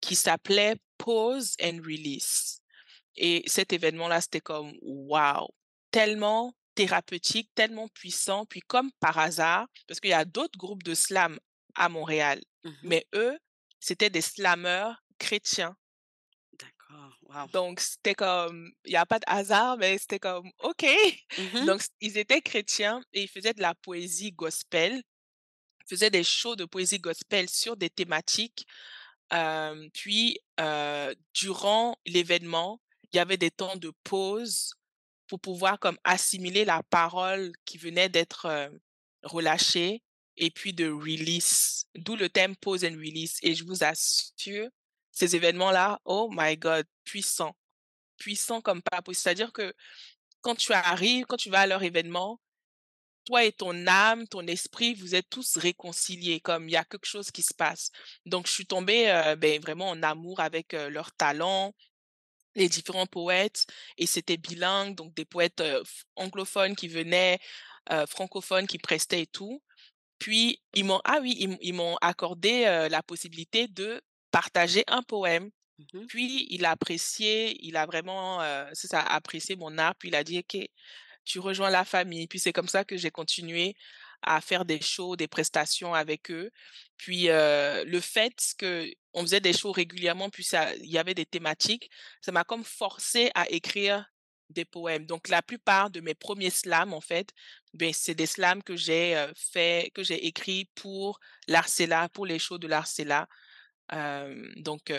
qui 0.03 0.15
s'appelait 0.17 0.77
Pause 0.99 1.55
and 1.63 1.79
Release 1.83 2.61
et 3.17 3.43
cet 3.47 3.73
événement-là, 3.73 4.21
c'était 4.21 4.41
comme 4.43 4.75
waouh! 4.83 5.49
Tellement 5.91 6.55
thérapeutique, 6.75 7.51
tellement 7.55 7.89
puissant, 7.89 8.45
puis 8.47 8.61
comme 8.61 8.91
par 9.01 9.19
hasard, 9.19 9.67
parce 9.89 10.01
qu'il 10.01 10.11
y 10.11 10.15
a 10.15 10.27
d'autres 10.27 10.59
groupes 10.59 10.83
de 10.83 10.95
slam 10.95 11.39
à 11.77 11.89
Montréal, 11.89 12.43
Mmh 12.65 12.77
mais 12.83 13.07
eux, 13.15 13.39
c'était 13.81 14.11
des 14.11 14.23
slameurs 14.23 15.03
chrétiens. 15.19 15.77
D'accord, 16.59 17.17
waouh. 17.23 17.49
Donc 17.53 17.81
c'était 17.81 18.15
comme 18.15 18.71
il 18.85 18.93
y 18.93 18.97
a 18.97 19.07
pas 19.07 19.19
de 19.19 19.25
hasard, 19.27 19.77
mais 19.79 19.99
c'était 19.99 20.19
comme 20.19 20.51
OK. 20.61 20.87
Mmh 21.37 21.55
Donc 21.67 21.83
ils 22.01 22.19
étaient 22.19 22.43
chrétiens 22.43 23.03
et 23.13 23.23
ils 23.25 23.29
faisaient 23.29 23.55
de 23.55 23.63
la 23.63 23.75
poésie 23.75 24.33
gospel. 24.33 25.03
Ils 25.83 25.89
faisaient 25.91 26.11
des 26.11 26.25
shows 26.25 26.57
de 26.57 26.67
poésie 26.67 27.01
gospel 27.01 27.49
sur 27.51 27.77
des 27.77 27.91
thématiques. 27.91 28.67
Hem, 29.33 29.91
puis, 29.93 30.39
heu, 30.61 31.15
durant 31.35 31.97
l'événement, 32.07 32.81
il 33.13 33.17
y 33.17 33.21
avait 33.21 33.39
des 33.39 33.51
temps 33.53 33.77
de 33.77 33.93
pause 34.05 34.75
pour 35.29 35.41
pouvoir 35.41 35.79
comme 35.81 35.99
assimiler 36.05 36.65
la 36.67 36.83
parole 36.85 37.53
qui 37.67 37.79
venait 37.79 38.09
d'être, 38.11 38.47
heu, 38.49 38.81
relâchée 39.25 40.03
et 40.39 40.51
puis 40.51 40.73
de 40.75 40.91
release, 40.91 41.87
d'où 41.97 42.17
le 42.17 42.29
thème 42.29 42.57
pause 42.57 42.85
and 42.85 42.95
release 42.97 43.39
et 43.43 43.55
je 43.55 43.65
vous 43.65 43.85
assure, 43.85 44.69
ces 45.13 45.37
événements-là, 45.37 46.01
oh 46.05 46.31
my 46.33 46.57
God, 46.59 46.87
puissants, 47.05 47.57
puissants 48.19 48.61
comme 48.63 48.83
pas. 48.83 49.01
C'est-à-dire 49.13 49.53
que 49.53 49.75
quand 50.43 50.57
tu 50.57 50.73
arrives, 50.75 51.27
quand 51.27 51.37
tu 51.39 51.51
vas 51.51 51.61
à 51.63 51.67
leur 51.69 51.83
événement, 51.85 52.41
toi 53.27 53.45
et 53.45 53.53
ton 53.53 53.87
âme, 53.89 54.29
ton 54.29 54.47
esprit, 54.47 54.95
vous 54.95 55.15
êtes 55.17 55.29
tous 55.31 55.57
réconciliés, 55.59 56.41
comme 56.41 56.69
il 56.69 56.73
y 56.73 56.77
a 56.77 56.85
quelque 56.85 57.07
chose 57.07 57.31
qui 57.33 57.43
se 57.43 57.55
passe. 57.55 57.91
Donc 58.27 58.47
je 58.49 58.53
suis 58.53 58.67
tombée, 58.67 59.09
heu, 59.11 59.37
beh, 59.37 59.59
vraiment 59.61 59.91
en 59.91 60.03
amour 60.03 60.41
avec, 60.41 60.75
heu, 60.75 60.89
leur 60.91 61.13
talent, 61.15 61.75
les 62.57 62.69
différents 62.69 63.07
poètes 63.07 63.67
et 63.99 64.07
c'était 64.07 64.37
bilingue, 64.39 64.95
donc 64.97 65.15
des 65.15 65.25
poètes, 65.27 65.61
heu, 65.63 65.83
f 65.85 66.05
anglophones 66.17 66.77
qui 66.77 66.89
venaient, 66.89 67.39
heu, 67.93 68.07
francophones 68.07 68.67
qui 68.69 68.79
prestaient 68.79 69.23
et 69.23 69.27
tout. 69.29 69.63
Puis 70.19 70.61
ils 70.75 70.85
m'ont 70.85 71.01
ah 71.05 71.19
oui, 71.23 71.37
ils 71.39 71.51
m 71.53 71.57
ils 71.61 71.75
m'ont 71.75 71.97
accordé, 72.01 72.65
la 72.91 73.03
possibilité 73.03 73.69
de 73.69 74.01
partager 74.31 74.85
un 74.89 75.03
poème. 75.03 75.51
Mmh 75.79 76.07
Puis 76.09 76.47
il 76.51 76.65
a 76.65 76.71
apprécié, 76.73 77.57
il 77.67 77.77
a 77.77 77.87
vraiment, 77.87 78.43
heu, 78.43 78.67
c'est 78.75 78.89
ça, 78.89 79.01
apprécié 79.03 79.57
mon 79.57 79.77
art, 79.79 79.95
puis 79.97 80.09
il 80.09 80.15
a 80.17 80.25
dit: 80.25 80.39
«OK, 80.39 80.59
tu 81.25 81.39
rejoins 81.41 81.71
la 81.71 81.85
famille». 81.85 82.27
Puis 82.29 82.39
c'est 82.41 82.53
comme 82.53 82.69
ça 82.69 82.85
que 82.85 82.97
j'ai 82.97 83.11
continué 83.11 83.77
à 84.23 84.41
faire 84.41 84.65
des 84.65 84.81
shows, 84.81 85.17
des 85.17 85.29
prestations 85.29 85.95
avec 85.95 86.31
eux. 86.31 86.51
Puis, 86.97 87.27
le 87.29 88.01
fait 88.01 88.35
qu'on 88.61 89.23
faisait 89.23 89.41
des 89.41 89.53
shows 89.53 89.73
régulièrement, 89.73 90.31
puis 90.31 90.45
ça 90.45 90.75
il 90.77 90.91
y 90.91 90.99
avait 90.99 91.15
des 91.15 91.27
thématiques, 91.27 91.91
ça 92.23 92.33
m'a 92.33 92.45
comme 92.45 92.65
forcé 92.65 93.31
à 93.35 93.49
écrire 93.51 94.07
des 94.51 94.65
poèmes. 94.65 95.07
Donc 95.07 95.29
la 95.29 95.43
plupart 95.43 95.91
de 95.91 96.01
mes 96.01 96.15
premiers 96.15 96.51
slams, 96.51 96.93
en 96.95 97.01
fait, 97.01 97.33
beh, 97.75 97.93
c'est 97.93 98.15
des 98.15 98.27
slams 98.27 98.63
que 98.63 98.77
j'ai, 98.77 99.17
heu, 99.17 99.33
fait 99.37 99.91
que 99.95 100.03
j'ai 100.05 100.27
écrits 100.27 100.71
pour 100.75 101.21
l'Arcella, 101.49 102.09
pour 102.11 102.27
les 102.27 102.39
shows 102.39 102.59
de 102.59 102.69
l'Arcella. 102.69 103.29
Donc 104.57 104.93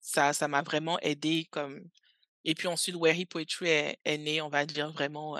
ça 0.00 0.32
ça 0.32 0.48
m'a 0.48 0.62
vraiment 0.62 0.98
aidé 1.00 1.46
comme 1.50 1.80
et 2.44 2.54
puis 2.54 2.68
ensuite 2.68 2.96
Wary 2.96 3.26
Poetry 3.26 3.68
est 3.68 3.98
est 4.04 4.18
né, 4.18 4.40
on 4.42 4.48
va 4.50 4.66
dire 4.66 4.90
vraiment, 4.92 5.38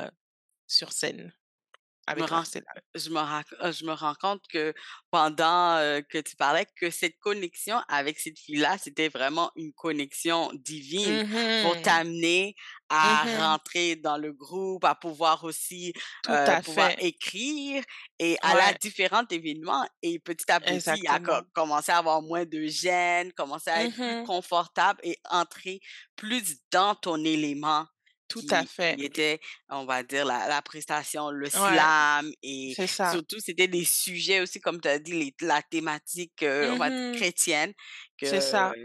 sur 0.67 0.93
scène 0.93 1.33
Je 2.09 2.15
me 2.21 2.25
avec 2.25 2.31
rends 2.31 2.45
l'Arsenal. 2.45 2.83
je 2.97 3.11
me 3.11 3.17
je 3.73 3.91
rends 3.91 4.15
compte 4.15 4.43
que 4.49 4.73
pendant, 5.11 5.77
que 6.11 6.21
tu 6.21 6.37
parlais, 6.37 6.67
que 6.77 6.91
cette 6.91 7.19
connexion 7.19 7.81
avec 7.89 8.19
cette 8.21 8.39
fille-là, 8.39 8.79
c'était 8.79 9.09
vraiment 9.09 9.51
une 9.57 9.73
connexion 9.73 10.51
divine 10.55 11.21
Mmh 11.21 11.33
pour 11.61 11.81
mh. 11.81 11.81
t'amener 11.81 12.55
Mmh 13.03 13.17
à 13.17 13.27
rentrer 13.27 13.97
dans 13.97 14.17
le 14.19 14.33
groupe, 14.33 14.85
à 14.85 14.95
pouvoir 14.95 15.43
aussi, 15.45 15.93
Tout 16.23 16.41
à 16.47 16.63
pouvoir 16.63 16.93
fait. 16.93 16.99
écrire 16.99 17.83
et 18.19 18.37
aller 18.43 18.61
à 18.63 18.73
Ouais. 18.73 18.79
différents 18.81 19.25
événements 19.31 19.87
et 20.03 20.19
petit 20.19 20.51
à 20.51 20.61
petit, 20.61 21.05
co 21.25 21.33
Exactement. 21.33 21.45
commencé 21.55 21.93
à 21.93 21.99
avoir 21.99 22.23
moins 22.23 22.45
de 22.45 22.67
gêne, 22.67 23.33
commencer 23.33 23.71
à 23.71 23.83
Mmh 23.83 23.85
être 23.85 23.97
plus 24.01 24.17
mh. 24.25 24.25
confortable 24.25 25.01
et 25.03 25.19
entrer 25.31 25.81
plus 26.17 26.59
dans 26.71 26.95
ton 26.95 27.23
élément 27.25 27.87
Tout 28.31 28.45
à 28.51 28.65
qui 28.65 28.67
fait. 28.67 28.99
qui 28.99 29.05
était, 29.05 29.41
on 29.69 29.87
va 29.87 30.03
dire, 30.05 30.25
la 30.27 30.49
la 30.49 30.63
prestation, 30.63 31.31
le 31.31 31.51
Ouais, 31.53 31.89
slam 31.91 32.31
et 32.43 32.77
c'est 32.77 32.87
ça. 32.89 33.21
surtout, 33.21 33.39
c'était 33.41 33.69
des 33.69 33.85
sujets 33.85 34.41
aussi, 34.41 34.61
comme 34.61 34.81
tu 34.81 34.89
as 34.89 34.99
dit, 35.01 35.13
les 35.13 35.35
la 35.47 35.63
thématique, 35.63 36.45
on 36.45 36.47
Mmh 36.61 36.79
va 36.79 36.91
dire 36.91 36.99
mh. 37.19 37.25
chrétienne, 37.25 37.73
C'est 38.23 38.41
ça. 38.41 38.77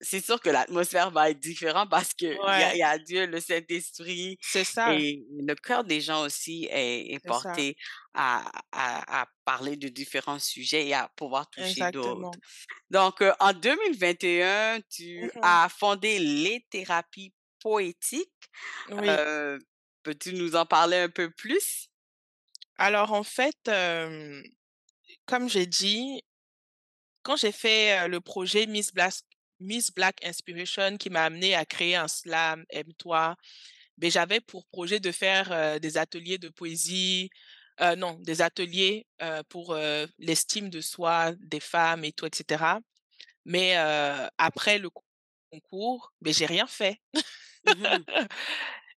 c'est 0.00 0.24
sûr 0.24 0.40
que 0.40 0.50
l'atmosphère 0.50 1.10
va 1.10 1.30
être 1.30 1.40
différent 1.40 1.86
parce 1.88 2.14
qu'il 2.14 2.38
y 2.56 2.62
a 2.62 2.74
il 2.74 2.78
Ouais. 2.78 2.78
y 2.78 2.82
a 2.82 2.98
Dieu, 2.98 3.26
le 3.26 3.40
Saint-Esprit 3.40 4.38
C'est 4.42 4.64
ça. 4.64 5.00
et 5.00 5.24
le 5.30 5.54
cœur 5.54 5.84
des 5.84 6.00
gens 6.00 6.22
aussi 6.24 6.66
est 6.70 7.20
porté 7.26 7.76
à 8.14 8.50
à 8.72 9.22
à 9.22 9.26
parler 9.44 9.76
de 9.76 9.88
différents 9.88 10.38
sujets 10.38 10.86
et 10.88 10.94
à 10.94 11.08
pouvoir 11.16 11.50
toucher 11.50 11.86
d'autres. 11.86 12.38
Donc, 12.90 13.22
heu, 13.22 13.32
en 13.40 13.52
2021, 13.52 14.80
tu 14.90 15.30
Mmh 15.34 15.34
mh. 15.34 15.40
as 15.42 15.68
fondé 15.70 16.18
Les 16.18 16.66
Thérapies 16.70 17.34
Oui. 17.64 17.96
Heu, 18.90 19.58
peux-tu 20.02 20.32
nous 20.32 20.56
en 20.56 20.66
parler 20.66 20.96
un 20.96 21.08
peu 21.08 21.30
plus? 21.30 21.88
Alors 22.78 23.12
en 23.12 23.22
fait, 23.22 23.70
comme 25.26 25.48
j'ai 25.48 25.66
dit 25.66 26.22
quand 27.22 27.36
j'ai 27.36 27.52
fait, 27.52 28.08
le 28.08 28.20
projet 28.20 28.66
Miss 28.66 28.92
Black 28.92 29.14
Miss 29.60 29.90
Black 29.90 30.24
Inspiration 30.24 30.96
qui 30.96 31.10
m'a 31.10 31.24
amené 31.24 31.54
à 31.54 31.66
créer 31.66 31.94
un 31.94 32.08
slam 32.08 32.64
«Aime-toi», 32.70 33.36
beh, 33.98 34.10
j'avais 34.10 34.40
pour 34.40 34.66
projet 34.68 35.00
de 35.00 35.12
faire, 35.12 35.78
des 35.80 35.98
ateliers 35.98 36.38
de 36.38 36.48
poésie, 36.48 37.28
non, 37.98 38.14
des 38.20 38.40
ateliers, 38.40 39.06
pour, 39.50 39.76
l'estime 40.18 40.70
de 40.70 40.80
soi 40.80 41.32
des 41.40 41.60
femmes 41.60 42.04
et 42.04 42.12
tout 42.12 42.24
et 42.24 42.30
cetera. 42.34 42.80
Mais, 43.44 43.76
après 44.38 44.78
le 44.78 44.88
concours, 45.50 46.14
beh, 46.22 46.32
j'ai 46.32 46.46
rien 46.46 46.66
fait. 46.66 46.98
Mmh 47.64 47.72
mh. 47.98 48.04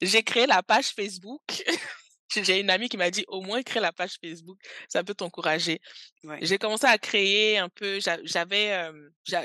J'ai 0.02 0.24
créé 0.24 0.48
la 0.48 0.64
page 0.64 0.88
Facebook. 0.90 1.42
J'ai 2.36 2.60
une 2.62 2.70
amie 2.72 2.90
qui 2.90 2.98
m'a 2.98 3.12
dit: 3.12 3.26
«Au 3.28 3.42
moins 3.42 3.64
crée 3.64 3.80
la 3.80 3.94
page 3.94 4.16
Facebook, 4.24 4.58
ça 4.90 5.04
peut 5.04 5.14
t'encourager». 5.16 5.82
Ouais. 6.24 6.40
J'ai 6.42 6.58
commencé 6.58 6.86
à 6.88 6.98
créer 6.98 7.58
un 7.60 7.70
peu, 7.70 8.00
j'a 8.00 8.18
j'avais, 8.24 8.90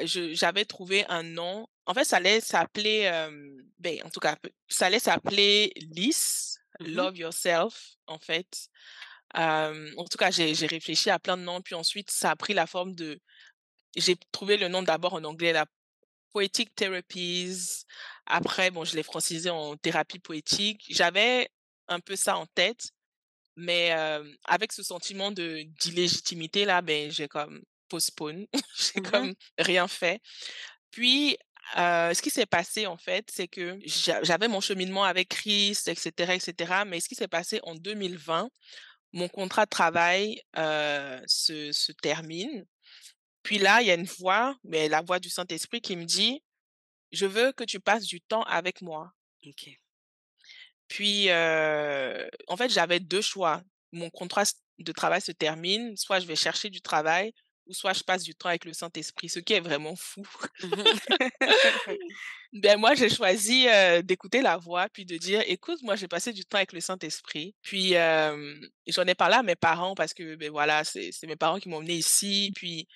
je 0.06 0.32
j'avais 0.34 0.64
trouvé 0.64 1.04
un 1.08 1.22
nom. 1.22 1.66
En 1.86 1.94
fait, 1.94 2.04
ça 2.04 2.16
allait 2.18 2.40
s'appeler, 2.40 3.00
hem, 3.00 3.56
beh, 3.78 4.02
en 4.04 4.10
tout 4.10 4.20
cas, 4.20 4.36
ça 4.68 4.86
allait 4.86 5.00
s'appeler 5.00 5.72
LYSS, 5.76 6.58
Mmh 6.80 6.86
mh. 6.86 6.90
Love 6.96 7.16
Yourself, 7.18 7.96
en 8.06 8.18
fait. 8.18 8.68
Hem, 9.34 9.92
en 9.98 10.04
tout 10.06 10.18
cas, 10.18 10.30
j'ai 10.32 10.54
j'ai 10.54 10.66
réfléchi 10.66 11.10
à 11.10 11.18
plein 11.20 11.36
de 11.38 11.42
noms, 11.44 11.62
puis 11.62 11.74
ensuite 11.76 12.10
ça 12.10 12.30
a 12.32 12.36
pris 12.36 12.54
la 12.54 12.66
forme 12.66 12.94
de 12.94 13.20
j'ai 13.96 14.16
trouvé 14.32 14.56
le 14.58 14.68
nom 14.68 14.82
d'abord 14.82 15.14
en 15.14 15.24
anglais, 15.24 15.52
la 15.52 15.66
Poetic 16.38 16.74
Therapies. 16.76 17.84
Après, 18.26 18.70
bon, 18.70 18.84
je 18.84 18.94
l'ai 18.96 19.02
francisé 19.02 19.50
en 19.50 19.76
thérapie 19.76 20.18
poétique. 20.20 20.84
J'avais 20.88 21.48
un 21.88 22.00
peu 22.00 22.16
ça 22.16 22.36
en 22.38 22.46
tête, 22.46 22.90
mais, 23.56 23.88
hem, 23.88 24.34
avec 24.44 24.72
ce 24.72 24.82
sentiment 24.82 25.32
de 25.32 25.62
d'illégitimité 25.80 26.64
là, 26.66 26.82
beh, 26.82 27.10
j'ai 27.10 27.28
comme 27.28 27.62
postpone, 27.88 28.46
j'ai 28.78 29.00
Mmh 29.00 29.14
mh. 29.24 29.28
comme 29.28 29.34
rien 29.58 29.88
fait. 29.88 30.20
Puis, 30.90 31.38
heu, 31.78 32.14
ce 32.14 32.22
qui 32.22 32.30
s'est 32.30 32.46
passé 32.46 32.86
en 32.86 32.96
fait, 32.96 33.30
c'est 33.32 33.48
que 33.48 33.78
j'a 33.84 34.22
j'avais 34.24 34.48
mon 34.48 34.60
cheminement 34.60 35.04
avec 35.04 35.28
Christ 35.30 35.88
et 35.88 35.94
cetera 35.94 36.34
et 36.36 36.40
cetera, 36.40 36.84
mais 36.84 37.00
ce 37.00 37.08
qui 37.08 37.14
s'est 37.14 37.28
passé 37.28 37.60
en 37.64 37.74
2020, 37.74 38.50
mon 39.12 39.28
contrat 39.28 39.64
de 39.66 39.70
travail, 39.70 40.42
heu, 40.58 41.20
se 41.26 41.72
se 41.72 41.92
termine. 41.92 42.66
Puis 43.48 43.56
là, 43.56 43.80
il 43.80 43.86
y 43.86 43.90
a 43.90 43.94
une 43.94 44.04
voix, 44.04 44.54
mais 44.62 44.90
la 44.90 45.00
voix 45.00 45.18
du 45.18 45.30
Saint-Esprit 45.30 45.80
qui 45.80 45.96
me 45.96 46.04
dit: 46.04 46.42
«Je 47.12 47.24
veux 47.24 47.50
que 47.52 47.64
tu 47.64 47.80
passes 47.80 48.04
du 48.04 48.20
temps 48.20 48.42
avec 48.42 48.82
moi». 48.82 49.10
Puis, 50.86 51.30
en 51.32 52.56
fait, 52.58 52.68
j'avais 52.68 53.00
2 53.00 53.22
choix. 53.22 53.62
Mon 53.90 54.10
contrat 54.10 54.42
de 54.78 54.92
travail 54.92 55.22
se 55.22 55.32
termine, 55.32 55.96
soit 55.96 56.20
je 56.20 56.26
vais 56.26 56.36
chercher 56.36 56.68
du 56.68 56.82
travail 56.82 57.32
ou 57.64 57.72
soit 57.72 57.94
je 57.94 58.02
passe 58.02 58.22
du 58.22 58.34
temps 58.34 58.50
avec 58.50 58.66
le 58.66 58.74
Saint-Esprit, 58.74 59.30
ce 59.30 59.38
qui 59.38 59.54
est 59.54 59.60
vraiment 59.60 59.96
fou. 59.96 60.22
Ben, 62.52 62.78
moi, 62.78 62.94
j'ai 62.94 63.08
choisi, 63.08 63.66
d'écouter 64.04 64.42
la 64.42 64.58
voix, 64.58 64.90
puis 64.90 65.06
de 65.06 65.16
dire: 65.16 65.42
«Écoute, 65.46 65.80
moi, 65.82 65.96
j'ai 65.96 66.06
passé 66.06 66.34
du 66.34 66.44
temps 66.44 66.58
avec 66.58 66.74
le 66.74 66.80
Saint-Esprit». 66.80 67.54
Puis, 67.62 67.92
j'en 67.92 69.06
ai 69.06 69.14
parlé 69.14 69.36
à 69.36 69.42
mes 69.42 69.56
parents 69.56 69.94
parce 69.94 70.12
que, 70.12 70.34
beh, 70.34 70.50
voilà, 70.50 70.84
c'est 70.84 71.26
mes 71.26 71.36
parents 71.36 71.58
qui 71.58 71.70
m'ont 71.70 71.78
emmenée 71.78 71.96
ici, 71.96 72.52
puis 72.54 72.86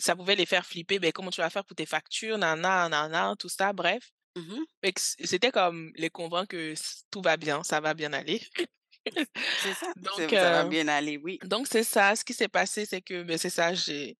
ça 0.00 0.16
pouvait 0.16 0.36
les 0.36 0.46
faire 0.46 0.66
flipper: 0.66 0.98
«Beh, 1.00 1.12
comment 1.12 1.30
tu 1.30 1.40
vas 1.42 1.50
faire 1.50 1.64
pour 1.64 1.76
tes 1.76 1.86
factures? 1.86 2.38
Nin-nin, 2.38 2.88
nin-nin», 2.90 3.36
tout 3.36 3.48
ça, 3.50 3.72
bref. 3.72 4.10
Mmh 4.36 4.66
c'était 5.06 5.50
comme 5.52 5.92
les 5.96 6.10
convaincre 6.10 6.48
que 6.50 6.74
tout 7.10 7.22
va 7.22 7.36
bien, 7.36 7.62
ça 7.62 7.80
va 7.80 7.94
bien 7.94 8.12
aller. 8.12 8.42
C'est 9.56 9.74
ça, 9.74 9.92
Donc, 9.96 10.32
c'est 10.32 10.36
ça 10.36 10.50
va 10.50 10.64
heu, 10.64 10.64
bien 10.64 10.88
aller, 10.88 11.16
oui. 11.18 11.42
donc 11.44 11.68
c'est 11.68 11.84
ça, 11.84 12.16
ce 12.16 12.24
qui 12.24 12.34
s'est 12.34 12.48
passé, 12.48 12.86
c'est 12.86 13.02
que, 13.02 13.22
beh, 13.22 13.38
c'est 13.38 13.50
ça, 13.50 13.74
j'ai 13.74 14.18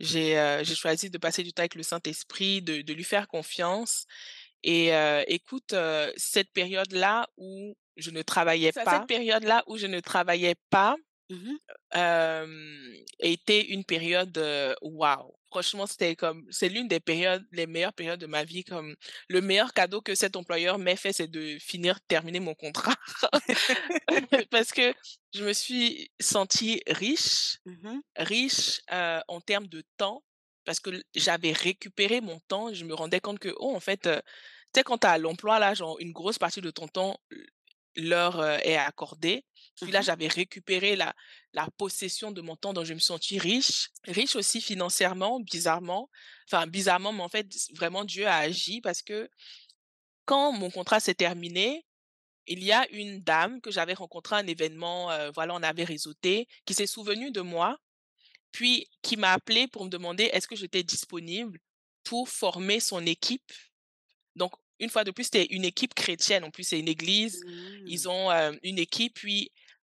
j'ai, 0.00 0.36
j'ai 0.64 0.76
choisi 0.76 1.10
de 1.10 1.18
passer 1.18 1.44
du 1.44 1.52
temps 1.52 1.62
avec 1.62 1.76
le 1.76 1.84
Saint-Esprit, 1.84 2.62
de 2.62 2.82
de 2.82 2.94
lui 2.94 3.04
faire 3.04 3.28
confiance 3.28 4.06
et 4.64 4.92
heu, 4.94 5.24
écoute, 5.28 5.72
heu, 5.74 6.12
cette 6.18 6.52
période-là 6.52 7.28
où 7.38 7.76
je 7.98 8.10
ne 8.12 8.22
travaillais 8.22 8.72
pas 8.74 8.84
cette 8.86 9.06
période-là 9.06 9.62
où 9.66 9.76
je 9.78 9.86
ne 9.86 10.00
travaillais 10.00 10.56
pas, 10.70 10.96
Mmh 11.30 11.58
hem, 11.92 12.94
était 13.20 13.62
une 13.72 13.84
période, 13.84 14.36
heu, 14.38 14.74
waouh! 14.82 15.32
Franchement, 15.50 15.86
c'était 15.86 16.14
comme 16.16 16.46
c'est 16.50 16.68
l'une 16.68 16.88
des 16.88 17.00
périodes 17.00 17.46
les 17.52 17.66
meilleures 17.66 17.94
périodes 17.94 18.20
de 18.20 18.26
ma 18.26 18.44
vie, 18.44 18.64
comme 18.64 18.94
le 19.28 19.40
meilleur 19.40 19.72
cadeau 19.72 20.02
que 20.02 20.14
cet 20.14 20.36
employeur 20.36 20.78
m'ait 20.78 20.96
fait, 20.96 21.12
c'est 21.14 21.28
de 21.28 21.58
finir 21.58 22.00
terminer 22.06 22.40
mon 22.40 22.54
contrat. 22.54 22.94
Parce 24.50 24.72
que 24.72 24.94
je 25.34 25.44
me 25.44 25.52
suis 25.52 26.10
sentie 26.20 26.82
riche, 26.88 27.58
Mmh 27.66 27.82
mh. 27.84 28.00
riche, 28.16 28.82
en 29.28 29.40
termes 29.40 29.68
de 29.68 29.82
temps, 29.98 30.24
parce 30.64 30.80
que 30.80 30.90
j'avais 31.14 31.52
récupéré 31.52 32.20
mon 32.22 32.40
temps. 32.48 32.72
Je 32.74 32.84
me 32.84 32.94
rendais 32.94 33.20
compte 33.20 33.38
que, 33.40 33.54
oh, 33.58 33.74
en 33.76 33.80
fait, 33.80 34.02
tu 34.04 34.10
sais, 34.76 34.84
quand 34.84 34.98
tu 34.98 35.06
à 35.08 35.18
l'emploi 35.18 35.58
là, 35.60 35.74
genre 35.74 35.98
une 36.00 36.12
grosse 36.12 36.38
partie 36.38 36.60
de 36.62 36.70
ton 36.70 36.88
temps, 36.88 37.18
l 37.96 38.08
leur, 38.08 38.40
heu, 38.40 38.58
est 38.64 38.76
accordée. 38.76 39.44
Puis 39.82 39.92
Mmh 39.92 39.92
là, 39.92 40.00
mh. 40.00 40.02
j'avais 40.02 40.28
récupéré 40.28 40.96
la 40.96 41.14
la 41.54 41.68
possession 41.78 42.30
de 42.32 42.40
mon 42.42 42.56
temps, 42.56 42.72
donc 42.74 42.84
je 42.86 42.94
me 42.94 42.98
suis 42.98 43.06
sentie 43.06 43.38
riche. 43.38 43.88
Riche 44.06 44.36
aussi 44.36 44.60
financièrement, 44.60 45.40
bizarrement. 45.40 46.10
Enfin, 46.50 46.66
bizarrement, 46.66 47.12
mais 47.12 47.22
en 47.22 47.28
fait, 47.28 47.46
vraiment 47.74 48.04
Dieu 48.04 48.26
a 48.26 48.36
agi 48.36 48.80
parce 48.82 49.02
que 49.02 49.28
quand 50.26 50.52
mon 50.52 50.70
contrat 50.70 51.00
s'est 51.00 51.14
terminé, 51.14 51.86
il 52.46 52.64
y 52.64 52.72
a 52.72 52.88
une 52.92 53.20
dame 53.22 53.60
que 53.62 53.70
j'avais 53.72 53.94
rencontrée 53.94 54.36
à 54.36 54.40
un 54.40 54.46
événement, 54.48 55.10
voilà, 55.34 55.54
on 55.54 55.62
avait 55.62 55.84
réseauté, 55.84 56.48
qui 56.66 56.74
s'est 56.74 56.86
souvenue 56.88 57.30
de 57.32 57.40
moi, 57.42 57.78
puis 58.52 58.88
qui 59.02 59.16
m'a 59.16 59.32
appelée 59.34 59.68
pour 59.68 59.84
me 59.86 59.90
demander 59.90 60.24
est-ce 60.24 60.48
que 60.48 60.56
j'étais 60.56 60.82
disponible 60.84 61.58
pour 62.04 62.28
former 62.30 62.80
son 62.80 63.04
équipe. 63.06 63.52
Une 64.80 64.90
fois 64.90 65.04
de 65.04 65.10
plus, 65.10 65.24
c'était 65.24 65.46
une 65.46 65.64
équipe 65.64 65.94
chrétienne. 65.94 66.44
En 66.44 66.50
plus, 66.50 66.64
c'est 66.64 66.78
une 66.80 66.88
église, 66.88 67.44
Mmh. 67.46 67.86
ils 67.86 68.08
ont, 68.08 68.30
heu, 68.32 68.58
une 68.62 68.78
équipe, 68.78 69.14
puis 69.14 69.50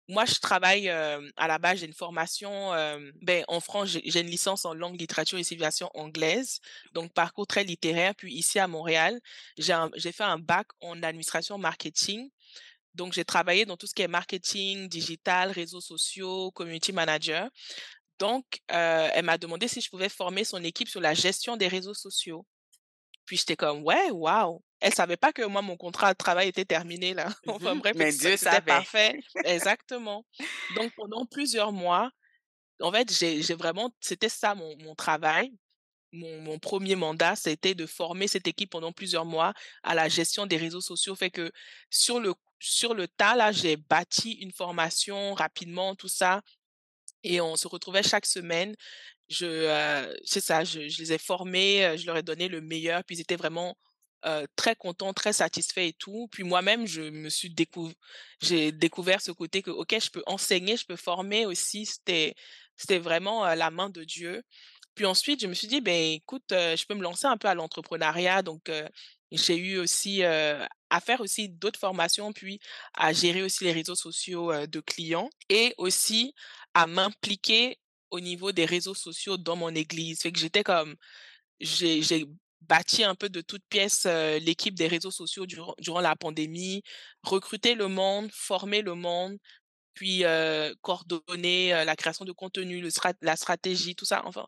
moi, 0.09 0.25
je 0.25 0.35
travaille, 0.39 0.87
hem, 0.87 1.31
à 1.37 1.47
la 1.47 1.59
base, 1.59 1.79
j'ai 1.79 1.87
une 1.87 1.93
formation, 1.93 2.75
hem, 2.75 3.13
beh, 3.21 3.43
en 3.47 3.61
France, 3.61 3.89
j'ai 4.03 4.21
une 4.21 4.27
licence 4.27 4.65
en 4.65 4.73
langue, 4.75 4.99
littérature 4.99 5.39
et 5.39 5.43
civilisation 5.43 5.89
anglaise, 5.95 6.59
donc 6.93 7.13
parcours 7.13 7.47
très 7.47 7.63
littéraire. 7.63 8.13
Puis 8.15 8.33
ici 8.35 8.59
à 8.59 8.67
Montréal, 8.67 9.19
j'ai 9.57 10.11
fait 10.11 10.23
un 10.25 10.39
bac 10.39 10.67
en 10.81 11.01
administration 11.03 11.57
marketing, 11.57 12.29
donc 12.95 13.13
j'ai 13.13 13.25
travaillé 13.25 13.65
dans 13.65 13.77
tout 13.77 13.87
ce 13.87 13.93
qui 13.95 14.03
est 14.03 14.07
marketing, 14.09 14.89
digital, 14.89 15.51
réseaux 15.51 15.81
sociaux, 15.81 16.51
community 16.51 16.93
manager. 16.93 17.49
Donc, 18.19 18.45
elle 18.67 19.25
m'a 19.25 19.37
demandé 19.37 19.67
si 19.69 19.81
je 19.81 19.89
pouvais 19.89 20.09
former 20.09 20.43
son 20.45 20.63
équipe 20.63 20.89
sur 20.89 21.01
la 21.01 21.13
gestion 21.15 21.57
des 21.57 21.67
réseaux 21.69 21.93
sociaux. 21.95 22.45
Puis 23.25 23.37
j'étais 23.37 23.55
comme: 23.57 23.83
«Ouais, 23.83 24.11
waouh!» 24.11 24.61
Elle 24.81 24.93
savait 24.93 25.17
pas 25.17 25.33
que 25.33 25.43
moi, 25.43 25.61
mon 25.61 25.77
contrat 25.77 26.13
de 26.13 26.17
travail 26.17 26.49
était 26.49 26.65
terminé 26.65 27.13
là. 27.13 27.29
Mmh 27.45 27.51
Enfin 27.51 27.75
bref, 27.77 27.95
Mais 27.95 28.13
Dieu 28.13 28.37
savait. 28.37 28.61
parfait. 28.61 29.19
Exactement. 29.45 30.25
Donc 30.69 30.93
pendant 30.95 31.25
plusieurs 31.25 31.71
mois, 31.73 32.11
en 32.81 32.91
fait, 32.91 33.11
j'ai 33.13 33.43
j'ai 33.43 33.55
vraiment 33.55 33.91
c'était 34.01 34.29
ça 34.29 34.55
mon 34.55 34.77
mon 34.79 34.95
travail. 34.95 35.53
mon, 36.13 36.41
mon 36.41 36.59
premier 36.59 36.95
mandat, 36.95 37.35
c'était 37.37 37.75
de 37.75 37.85
former 37.87 38.27
cette 38.27 38.47
équipe 38.47 38.71
pendant 38.71 38.93
plusieurs 38.93 39.25
mois 39.25 39.53
à 39.83 39.95
la 39.95 40.09
gestion 40.09 40.47
des 40.47 40.57
réseaux 40.57 40.81
sociaux. 40.81 41.15
Fait 41.15 41.31
que 41.31 41.51
sur 41.91 42.19
le, 42.21 42.33
sur 42.59 42.93
le 42.95 43.07
tas, 43.09 43.35
là, 43.35 43.51
j'ai 43.53 43.77
bâti 43.77 44.33
une 44.33 44.51
formation 44.53 45.33
rapidement, 45.35 45.95
tout 45.95 46.09
ça. 46.09 46.41
Et 47.23 47.41
on 47.41 47.55
se 47.55 47.67
retrouvait 47.67 48.03
chaque 48.03 48.25
semaine. 48.25 48.75
Je, 49.29 49.45
euh, 49.47 50.13
c'est 50.25 50.41
ça, 50.41 50.63
je, 50.65 50.89
je 50.89 50.99
les 51.01 51.13
ai 51.13 51.17
formés, 51.19 51.85
euh, 51.85 51.97
je 51.97 52.05
leur 52.05 52.17
ai 52.17 52.23
donné 52.23 52.47
le 52.49 52.61
meilleur, 52.61 53.03
puis 53.05 53.15
ils 53.17 53.21
étaient 53.21 53.35
vraiment 53.37 53.77
très 54.55 54.75
contents, 54.75 55.13
très 55.13 55.33
satisfaits 55.33 55.79
et 55.87 55.93
tout. 55.93 56.27
Puis 56.31 56.43
moi-même, 56.43 56.85
je 56.87 57.01
me 57.01 57.29
suis 57.29 57.49
découvert, 57.49 57.95
j'ai 58.41 58.71
découvert 58.71 59.21
ce 59.21 59.31
côté 59.31 59.61
que, 59.61 59.71
ok, 59.71 59.95
je 59.99 60.09
peux 60.09 60.23
enseigner, 60.25 60.77
je 60.77 60.85
peux 60.85 60.95
former 60.95 61.45
aussi. 61.45 61.85
C'était, 61.85 62.35
c'était 62.77 62.99
vraiment 62.99 63.45
la 63.55 63.71
main 63.71 63.89
de 63.89 64.03
Dieu. 64.03 64.43
Puis 64.95 65.05
ensuite, 65.05 65.41
je 65.41 65.47
me 65.47 65.53
suis 65.53 65.67
dit, 65.67 65.81
ben 65.81 66.13
écoute, 66.13 66.43
je 66.49 66.85
peux 66.85 66.95
me 66.95 67.01
lancer 67.03 67.25
un 67.25 67.37
peu 67.37 67.47
à 67.47 67.55
l'entrepreneuriat. 67.55 68.41
Donc, 68.41 68.69
j'ai 69.31 69.55
eu 69.55 69.77
aussi 69.77 70.23
à 70.23 70.99
faire 70.99 71.21
aussi 71.21 71.47
d'autres 71.47 71.79
formations, 71.79 72.33
puis 72.33 72.59
à 72.93 73.13
gérer 73.13 73.41
aussi 73.43 73.63
les 73.63 73.71
réseaux 73.71 73.95
sociaux 73.95 74.67
de 74.67 74.79
clients 74.81 75.29
et 75.47 75.73
aussi 75.77 76.35
à 76.73 76.87
m'impliquer 76.87 77.77
au 78.09 78.19
niveau 78.19 78.51
des 78.51 78.65
réseaux 78.65 78.93
sociaux 78.93 79.37
dans 79.37 79.55
mon 79.55 79.73
église. 79.73 80.21
Fait 80.21 80.33
que 80.33 80.39
j'étais 80.39 80.63
comme, 80.63 80.97
j'ai 81.61 82.25
bâti 82.61 83.03
un 83.03 83.15
peu 83.15 83.29
de 83.29 83.41
toutes 83.41 83.63
pièces 83.69 84.05
l'équipe 84.41 84.75
des 84.75 84.87
réseaux 84.87 85.11
sociaux 85.11 85.45
durant, 85.45 86.01
la 86.01 86.15
pandémie, 86.15 86.83
recruter 87.23 87.75
le 87.75 87.87
monde, 87.87 88.29
former 88.31 88.81
le 88.81 88.95
monde, 88.95 89.37
puis 89.93 90.23
coordonner 90.81 91.69
la 91.85 91.95
création 91.95 92.25
de 92.25 92.31
contenu, 92.31 92.81
le 92.81 92.89
strat- 92.89 93.17
la 93.21 93.35
stratégie, 93.35 93.95
tout 93.95 94.05
ça. 94.05 94.21
Enfin, 94.25 94.45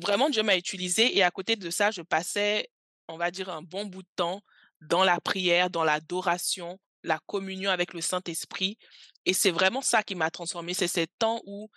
Vraiment, 0.00 0.30
Dieu 0.30 0.42
m'a 0.42 0.56
utilisé 0.56 1.16
et 1.16 1.22
à 1.22 1.30
côté 1.30 1.54
de 1.56 1.70
ça, 1.70 1.90
je 1.90 2.00
passais, 2.02 2.68
on 3.08 3.18
va 3.18 3.30
dire, 3.30 3.50
un 3.50 3.62
bon 3.62 3.84
bout 3.84 4.02
de 4.02 4.08
temps 4.16 4.40
dans 4.80 5.04
la 5.04 5.20
prière, 5.20 5.70
dans 5.70 5.84
l'adoration, 5.84 6.78
la 7.02 7.18
communion 7.26 7.70
avec 7.70 7.92
le 7.92 8.00
Saint-Esprit. 8.00 8.78
Et 9.26 9.34
c'est 9.34 9.50
vraiment 9.50 9.82
ça 9.82 10.02
qui 10.02 10.14
m'a 10.14 10.30
transformée. 10.30 10.72
C'est 10.72 10.88
ces 10.88 11.08
temps 11.08 11.42
où, 11.44 11.68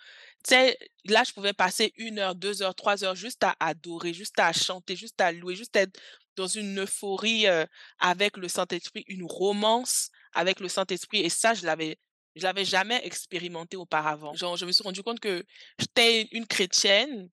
tu 0.44 0.54
sais, 0.54 0.78
là, 1.04 1.24
je 1.24 1.32
pouvais 1.32 1.52
passer 1.52 1.92
une 1.96 2.20
heure, 2.20 2.36
deux 2.36 2.62
heures, 2.62 2.76
trois 2.76 3.04
heures 3.04 3.16
juste 3.16 3.42
à 3.42 3.56
adorer, 3.58 4.14
juste 4.14 4.38
à 4.38 4.52
chanter, 4.52 4.94
juste 4.94 5.20
à 5.20 5.32
louer, 5.32 5.56
juste 5.56 5.74
être 5.74 5.98
dans 6.36 6.46
une 6.46 6.80
euphorie 6.80 7.48
euh, 7.48 7.66
avec 7.98 8.36
le 8.36 8.48
Saint-Esprit, 8.48 9.04
une 9.08 9.24
romance 9.24 10.10
avec 10.32 10.60
le 10.60 10.68
Saint-Esprit. 10.68 11.20
Et 11.20 11.28
ça, 11.28 11.52
je 11.52 11.66
l'avais, 11.66 11.98
je 12.36 12.44
l'avais 12.44 12.64
jamais 12.64 13.04
expérimenté 13.04 13.76
auparavant. 13.76 14.32
Genre, 14.34 14.56
je 14.56 14.64
me 14.64 14.70
suis 14.70 14.84
rendu 14.84 15.02
compte 15.02 15.18
que 15.18 15.44
j'étais 15.78 16.28
une 16.30 16.46
chrétienne, 16.46 17.28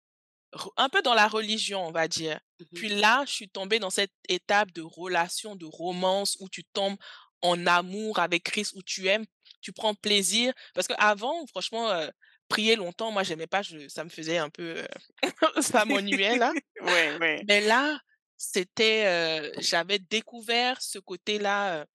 un 0.78 0.90
peu 0.90 1.04
dans 1.04 1.14
la 1.14 1.28
religion, 1.28 1.86
on 1.86 1.92
va 1.92 2.08
dire. 2.08 2.40
Mhm. 2.60 2.68
Puis 2.74 2.90
là, 2.90 3.24
je 3.28 3.34
suis 3.34 3.50
tombée 3.50 3.78
dans 3.78 3.92
cette 3.92 4.14
étape 4.28 4.72
de 4.72 4.82
relation, 4.82 5.56
de 5.56 5.66
romance, 5.66 6.38
où 6.40 6.50
tu 6.50 6.64
tombes 6.64 6.98
en 7.42 7.68
amour 7.68 8.18
avec 8.20 8.44
Christ, 8.44 8.74
où 8.76 8.82
tu 8.82 9.08
aimes, 9.08 9.26
tu 9.68 9.74
prends 9.74 9.94
plaisir. 9.94 10.54
Parce 10.74 10.88
qu'avant, 10.88 11.46
franchement, 11.48 11.90
euh, 11.92 12.08
prier 12.48 12.78
longtemps, 12.78 13.12
moi, 13.12 13.24
j'aimais 13.24 13.48
pas, 13.48 13.62
je, 13.64 13.90
ça 13.90 14.06
me 14.06 14.10
faisait 14.10 14.38
un 14.38 14.50
peu, 14.50 14.78
euh, 14.78 14.88
ça 15.62 15.84
m'ennuyait 15.84 16.38
là. 16.38 16.54
Ouais, 16.82 17.18
ouais. 17.18 17.44
Mais 17.50 17.60
là, 17.60 18.00
c'était, 18.38 19.04
euh, 19.08 19.52
j'avais 19.60 20.00
découvert 20.00 20.82
ce 20.82 21.00
côté-là, 21.00 21.86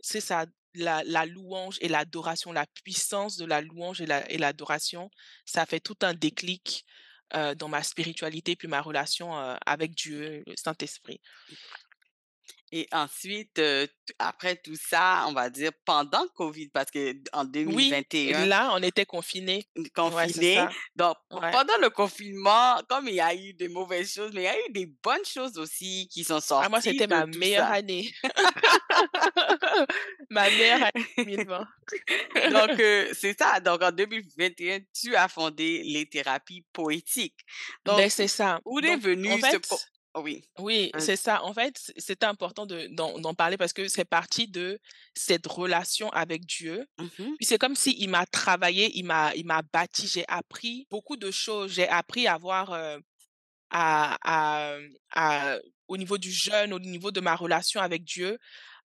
c'est 0.00 0.20
ça, 0.20 0.44
la, 0.74 1.02
la 1.04 1.24
louange 1.24 1.78
et 1.80 1.88
l'adoration, 1.88 2.52
la 2.52 2.66
puissance 2.84 3.36
de 3.38 3.46
la 3.46 3.60
louange 3.62 4.02
et 4.02 4.06
la- 4.06 4.30
et 4.30 4.36
l'adoration, 4.38 5.10
ça 5.46 5.64
fait 5.66 5.80
tout 5.80 5.96
un 6.02 6.12
déclic 6.14 6.84
euh, 7.34 7.54
dans 7.54 7.68
ma 7.68 7.82
spiritualité 7.82 8.56
puis 8.56 8.68
ma 8.68 8.80
relation 8.82 9.38
euh, 9.38 9.56
avec 9.64 9.94
Dieu, 9.94 10.42
le 10.46 10.54
Saint-Esprit. 10.56 11.20
Et 12.72 12.86
ensuite, 12.92 13.58
euh, 13.58 13.84
après 14.20 14.54
tout 14.56 14.76
ça, 14.76 15.24
on 15.26 15.32
va 15.32 15.50
dire 15.50 15.72
pendant 15.84 16.24
Covid, 16.36 16.68
parce 16.68 16.90
que 16.90 17.14
en 17.32 17.44
Oui, 17.44 17.50
2021, 17.90 18.46
là, 18.46 18.70
on 18.74 18.82
était 18.82 19.06
confinés. 19.06 19.66
Ouais, 19.76 19.82
c'est 19.84 19.92
confiné. 19.92 20.54
ça. 20.54 20.70
Donc, 20.94 21.16
Ouais. 21.32 21.50
pendant 21.50 21.76
le 21.80 21.90
confinement, 21.90 22.80
comme 22.88 23.08
il 23.08 23.14
y 23.14 23.20
a 23.20 23.34
eu 23.34 23.54
des 23.54 23.68
mauvaises 23.68 24.12
choses, 24.12 24.30
mais 24.32 24.42
il 24.42 24.44
y 24.44 24.48
a 24.48 24.58
eu 24.68 24.72
des 24.72 24.86
bonnes 24.86 25.24
choses 25.24 25.58
aussi 25.58 26.08
qui 26.12 26.22
sont 26.22 26.38
Ah, 26.50 26.68
moi, 26.68 26.80
sorties 26.80 26.90
c'était 26.98 27.06
de 27.08 27.14
ma 27.14 27.26
meilleure 27.26 27.66
ça. 27.66 27.72
année. 27.74 28.12
ma 30.30 30.48
meilleure 30.50 30.82
année 30.94 31.06
2020. 31.16 31.66
Donc, 32.52 32.70
euh, 32.80 33.08
c'est 33.12 33.38
ça. 33.38 33.60
Donc, 33.60 33.82
en 33.82 33.92
2021, 33.92 34.80
tu 34.94 35.14
as 35.16 35.28
fondé 35.28 35.82
les 35.84 36.06
thérapies 36.08 36.64
poétiques. 36.72 37.38
Donc, 37.84 37.96
Ben, 37.98 38.10
c'est 38.10 38.28
ça. 38.28 38.60
où 38.64 38.78
est 38.78 38.82
Donc, 38.82 38.96
en 38.96 39.00
venu 39.00 39.40
ce... 39.40 39.46
fait, 39.46 39.60
Oh 39.70 39.76
oui. 40.16 40.42
Oui, 40.58 40.90
Vas-y. 40.92 41.02
c'est 41.02 41.16
ça. 41.16 41.44
En 41.44 41.54
fait, 41.54 41.92
c'était 41.96 42.26
important 42.26 42.66
de, 42.66 42.88
d'en, 42.88 43.34
parler 43.34 43.56
parce 43.56 43.72
que 43.72 43.86
c'est 43.88 44.04
parti 44.04 44.48
de 44.48 44.80
cette 45.14 45.46
relation 45.46 46.10
avec 46.10 46.44
Dieu. 46.46 46.86
Puis 47.36 47.46
c'est 47.46 47.58
comme 47.58 47.76
si 47.76 47.94
il 47.98 48.08
m'a 48.08 48.26
travaillé, 48.26 48.90
il 48.96 49.04
m'a, 49.04 49.34
il 49.34 49.46
m'a 49.46 49.62
bâti. 49.62 50.08
J'ai 50.08 50.24
appris 50.28 50.86
beaucoup 50.90 51.16
de 51.16 51.30
choses. 51.30 51.72
J'ai 51.72 51.88
appris 51.88 52.26
à 52.26 52.36
voir, 52.38 52.72
euh, 52.72 52.98
à, 53.70 54.18
à, 54.22 54.78
à- 55.12 55.58
au 55.88 55.96
niveau 55.96 56.18
du 56.18 56.30
jeûne, 56.30 56.72
au 56.72 56.78
niveau 56.78 57.10
de 57.10 57.20
ma 57.20 57.34
relation 57.36 57.80
avec 57.80 58.04
Dieu, 58.04 58.38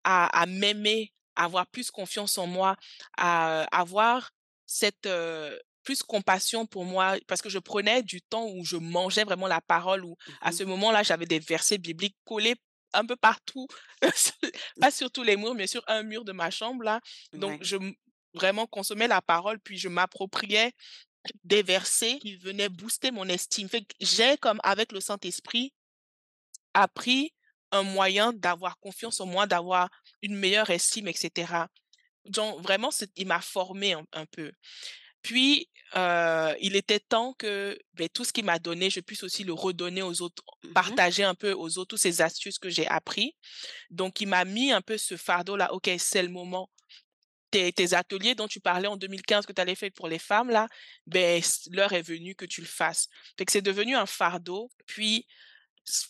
à, 0.05 0.27
à 0.41 0.47
m'aimer, 0.47 1.13
à 1.37 1.45
avoir 1.45 1.67
plus 1.67 1.91
confiance 1.91 2.39
en 2.39 2.47
moi, 2.47 2.77
à 3.17 3.65
avoir 3.79 4.33
cette 4.67 5.07
euh, 5.07 5.59
plus 5.83 6.03
compassion 6.03 6.67
pour 6.67 6.85
moi, 6.85 7.17
parce 7.27 7.43
que 7.43 7.49
je 7.49 7.59
prenais 7.59 8.03
du 8.03 8.23
temps 8.23 8.47
où 8.49 8.65
je 8.65 8.77
mangeais 8.77 9.25
vraiment 9.25 9.49
la 9.49 9.61
parole, 9.61 10.05
où 10.05 10.17
à 10.41 10.51
mhm, 10.51 10.53
ce 10.53 10.63
moment-là, 10.65 11.03
j'avais 11.03 11.27
des 11.27 11.39
versets 11.39 11.79
bibliques 11.79 12.17
collés 12.25 12.57
un 12.93 13.07
peu 13.07 13.17
partout, 13.17 13.67
pas 14.81 14.91
sur 14.91 15.11
tous 15.11 15.23
les 15.23 15.37
murs, 15.37 15.55
mais 15.55 15.67
sur 15.67 15.83
un 15.87 16.03
mur 16.03 16.25
de 16.25 16.33
ma 16.33 16.51
chambre, 16.51 16.83
là. 16.83 17.01
Donc, 17.33 17.53
ouais. 17.53 17.59
je 17.61 17.77
vraiment 18.35 18.67
consommais 18.67 19.09
la 19.09 19.23
parole, 19.23 19.59
puis 19.61 19.79
je 19.79 19.89
m'appropriais 19.89 20.73
des 21.45 21.63
versets 21.63 22.19
qui 22.21 22.37
venaient 22.37 22.69
booster 22.69 23.11
mon 23.11 23.29
estime. 23.29 23.69
J'ai, 24.01 24.37
comme 24.39 24.61
avec 24.63 24.93
le 24.93 25.01
Saint-Esprit, 25.01 25.73
appris 26.75 27.33
un 27.73 27.83
moyen 27.83 28.33
d'avoir 28.33 28.79
confiance 28.81 29.21
en 29.21 29.27
moi, 29.27 29.47
d'avoir 29.47 29.89
une 30.23 30.37
meilleure 30.37 30.71
estime, 30.71 31.09
etc. 31.09 31.69
Donc, 32.27 32.61
vraiment, 32.63 32.91
c'est- 32.91 33.11
il 33.17 33.27
m'a 33.27 33.41
formé 33.41 33.93
un, 33.95 34.05
un 34.13 34.27
peu. 34.27 34.53
Puis, 35.23 35.69
euh, 35.97 36.55
il 36.61 36.77
était 36.77 37.01
temps 37.01 37.35
que 37.35 37.79
ben, 37.95 38.09
tout 38.09 38.25
ce 38.25 38.33
qu'il 38.33 38.45
m'a 38.45 38.59
donné, 38.59 38.91
je 38.91 39.01
puisse 39.01 39.23
aussi 39.23 39.45
le 39.45 39.53
redonner 39.53 40.03
aux 40.03 40.23
autres, 40.23 40.43
Mhm, 40.65 40.73
partager 40.73 41.25
un 41.25 41.35
peu 41.35 41.53
aux 41.53 41.79
autres 41.79 41.91
toutes 41.91 42.01
ces 42.01 42.21
astuces 42.23 42.59
que 42.59 42.71
j'ai 42.71 42.87
appris. 42.87 43.35
Donc, 43.91 44.21
il 44.21 44.29
m'a 44.29 44.45
mis 44.45 44.73
un 44.73 44.81
peu 44.81 44.99
ce 44.99 45.17
fardeau-là. 45.17 45.73
OK, 45.73 45.91
c'est 45.99 46.23
le 46.23 46.29
moment. 46.29 46.71
Tes, 47.51 47.73
tes 47.73 47.95
ateliers 47.95 48.37
dont 48.37 48.47
tu 48.47 48.61
parlais 48.61 48.87
en 48.87 48.97
2015 48.97 49.45
que 49.45 49.53
tu 49.53 49.61
allais 49.61 49.75
faire 49.75 49.91
pour 49.97 50.07
les 50.09 50.21
femmes, 50.21 50.51
là, 50.51 50.69
ben, 51.07 51.43
l'heure 51.73 51.93
est 51.93 52.03
venue 52.03 52.37
que 52.37 52.45
tu 52.45 52.61
le 52.61 52.67
fasses. 52.69 53.09
Fait 53.37 53.45
que 53.45 53.51
c'est 53.53 53.63
devenu 53.63 53.97
un 53.97 54.07
fardeau. 54.07 54.71
Puis, 54.87 55.27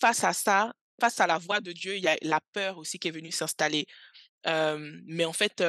face 0.00 0.24
à 0.24 0.34
ça, 0.34 0.74
face 1.00 1.18
à 1.20 1.26
la 1.26 1.38
voix 1.38 1.60
de 1.60 1.72
Dieu, 1.72 1.96
il 1.96 2.02
y 2.02 2.08
a 2.08 2.16
la 2.20 2.40
peur 2.52 2.76
aussi 2.76 2.98
qui 2.98 3.08
est 3.08 3.12
venue 3.12 3.32
s'installer. 3.32 3.86
Mais 4.44 5.24
en 5.24 5.32
fait, 5.32 5.62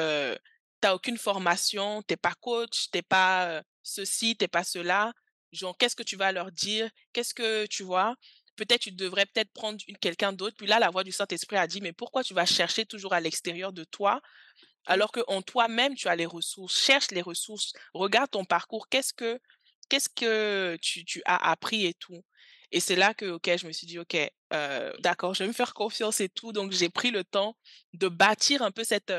tu 0.81 0.87
aucune 0.87 1.17
formation, 1.17 2.01
t'es 2.03 2.17
pas 2.17 2.33
coach, 2.41 2.89
t'es 2.91 3.01
pas, 3.01 3.63
ceci, 3.83 4.35
t'es 4.37 4.47
pas 4.47 4.63
cela. 4.63 5.13
Genre, 5.51 5.77
qu'est-ce 5.77 5.95
que 5.95 6.03
tu 6.03 6.15
vas 6.15 6.31
leur 6.31 6.51
dire? 6.51 6.89
Qu'est-ce 7.13 7.33
que 7.33 7.65
tu 7.67 7.83
vois? 7.83 8.15
Peut-être 8.55 8.81
tu 8.81 8.91
devrais 8.91 9.25
peut-être 9.25 9.51
prendre 9.53 9.79
quelqu'un 10.01 10.33
d'autre. 10.33 10.55
Puis 10.57 10.67
là, 10.67 10.79
la 10.79 10.89
voix 10.89 11.03
du 11.03 11.11
Saint-Esprit 11.11 11.57
a 11.57 11.67
dit: 11.67 11.81
«Mais 11.81 11.93
pourquoi 11.93 12.23
tu 12.23 12.33
vas 12.33 12.45
chercher 12.45 12.85
toujours 12.85 13.13
à 13.13 13.19
l'extérieur 13.21 13.73
de 13.73 13.83
toi, 13.83 14.21
alors 14.85 15.11
qu'en 15.11 15.41
toi-même, 15.41 15.95
tu 15.95 16.07
as 16.09 16.15
les 16.15 16.25
ressources? 16.27 16.77
Cherche 16.79 17.11
les 17.11 17.21
ressources, 17.21 17.73
regarde 17.93 18.31
ton 18.31 18.45
parcours, 18.45 18.87
qu'est-ce 18.89 19.13
que 19.13 19.39
qu'est-ce 19.89 20.09
que 20.09 20.77
tu 20.81 21.05
tu 21.05 21.21
as 21.25 21.51
appris 21.51 21.85
et 21.85 21.93
tout?» 21.95 22.23
Et 22.71 22.79
c'est 22.79 22.95
là 22.95 23.13
que, 23.13 23.25
OK, 23.25 23.49
je 23.57 23.67
me 23.67 23.71
suis 23.71 23.85
dit: 23.85 23.99
«OK, 23.99 24.17
d'accord, 24.99 25.33
je 25.33 25.43
vais 25.43 25.47
me 25.47 25.53
faire 25.53 25.73
confiance 25.73 26.21
et 26.21 26.29
tout». 26.29 26.53
Donc 26.53 26.71
j'ai 26.71 26.89
pris 26.89 27.11
le 27.11 27.23
temps 27.23 27.57
de 27.93 28.07
bâtir 28.07 28.61
un 28.61 28.71
peu 28.71 28.83
cette, 28.83 29.13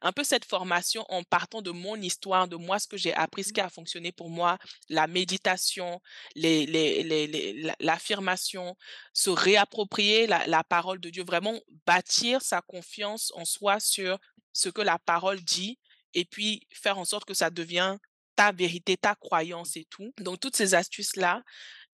un 0.00 0.12
peu 0.12 0.24
cette 0.24 0.44
formation 0.44 1.04
en 1.08 1.22
partant 1.22 1.62
de 1.62 1.70
mon 1.70 1.96
histoire, 1.96 2.48
de 2.48 2.56
moi, 2.56 2.78
ce 2.78 2.88
que 2.88 2.96
j'ai 2.96 3.14
appris, 3.14 3.44
ce 3.44 3.50
mhm. 3.50 3.54
qui 3.54 3.60
a 3.60 3.68
fonctionné 3.68 4.12
pour 4.12 4.30
moi, 4.30 4.58
la 4.88 5.06
méditation, 5.06 6.00
les 6.34 6.66
les 6.66 7.02
les 7.04 7.26
les 7.26 7.72
l'affirmation, 7.80 8.76
se 9.12 9.30
réapproprier 9.30 10.26
la 10.26 10.46
la 10.46 10.64
parole 10.64 11.00
de 11.00 11.10
Dieu, 11.10 11.24
vraiment 11.24 11.58
bâtir 11.86 12.42
sa 12.42 12.62
confiance 12.62 13.32
en 13.36 13.44
soi 13.44 13.78
sur 13.80 14.18
ce 14.52 14.68
que 14.68 14.82
la 14.82 14.98
parole 14.98 15.40
dit 15.40 15.78
et 16.14 16.24
puis 16.24 16.66
faire 16.72 16.98
en 16.98 17.04
sorte 17.04 17.24
que 17.24 17.34
ça 17.34 17.50
devient 17.50 17.96
ta 18.34 18.52
vérité, 18.52 18.96
ta 18.96 19.14
croyance 19.14 19.76
et 19.76 19.84
tout. 19.90 20.12
Donc 20.18 20.40
toutes 20.40 20.56
ces 20.56 20.74
astuces-là. 20.74 21.42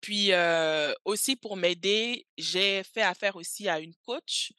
Puis, 0.03 0.33
aussi 1.07 1.37
pour 1.37 1.57
m'aider, 1.59 2.27
j'ai 2.39 2.85
fait 2.85 3.03
affaire 3.03 3.37
aussi 3.37 3.69
à 3.71 3.81
une 3.81 3.95
coach, 4.07 4.53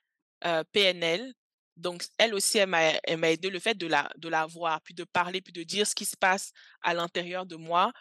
PNL. 0.73 1.33
Donc 1.77 2.05
elle 2.19 2.35
aussi, 2.35 2.59
elle 2.59 2.69
m'a 2.69 3.31
aidée, 3.31 3.49
le 3.51 3.59
fait 3.59 3.75
de 3.75 3.87
la 3.87 4.09
de 4.17 4.29
la 4.29 4.45
voir, 4.47 4.81
puis 4.83 4.93
de 4.95 5.03
parler, 5.05 5.41
puis 5.41 5.53
de 5.53 5.63
dire 5.63 5.87
ce 5.87 5.95
qui 5.95 6.05
se 6.05 6.17
passe 6.17 6.51
à 6.83 6.93
l'intérieur 6.95 7.45
de 7.47 7.55
moi. 7.57 7.93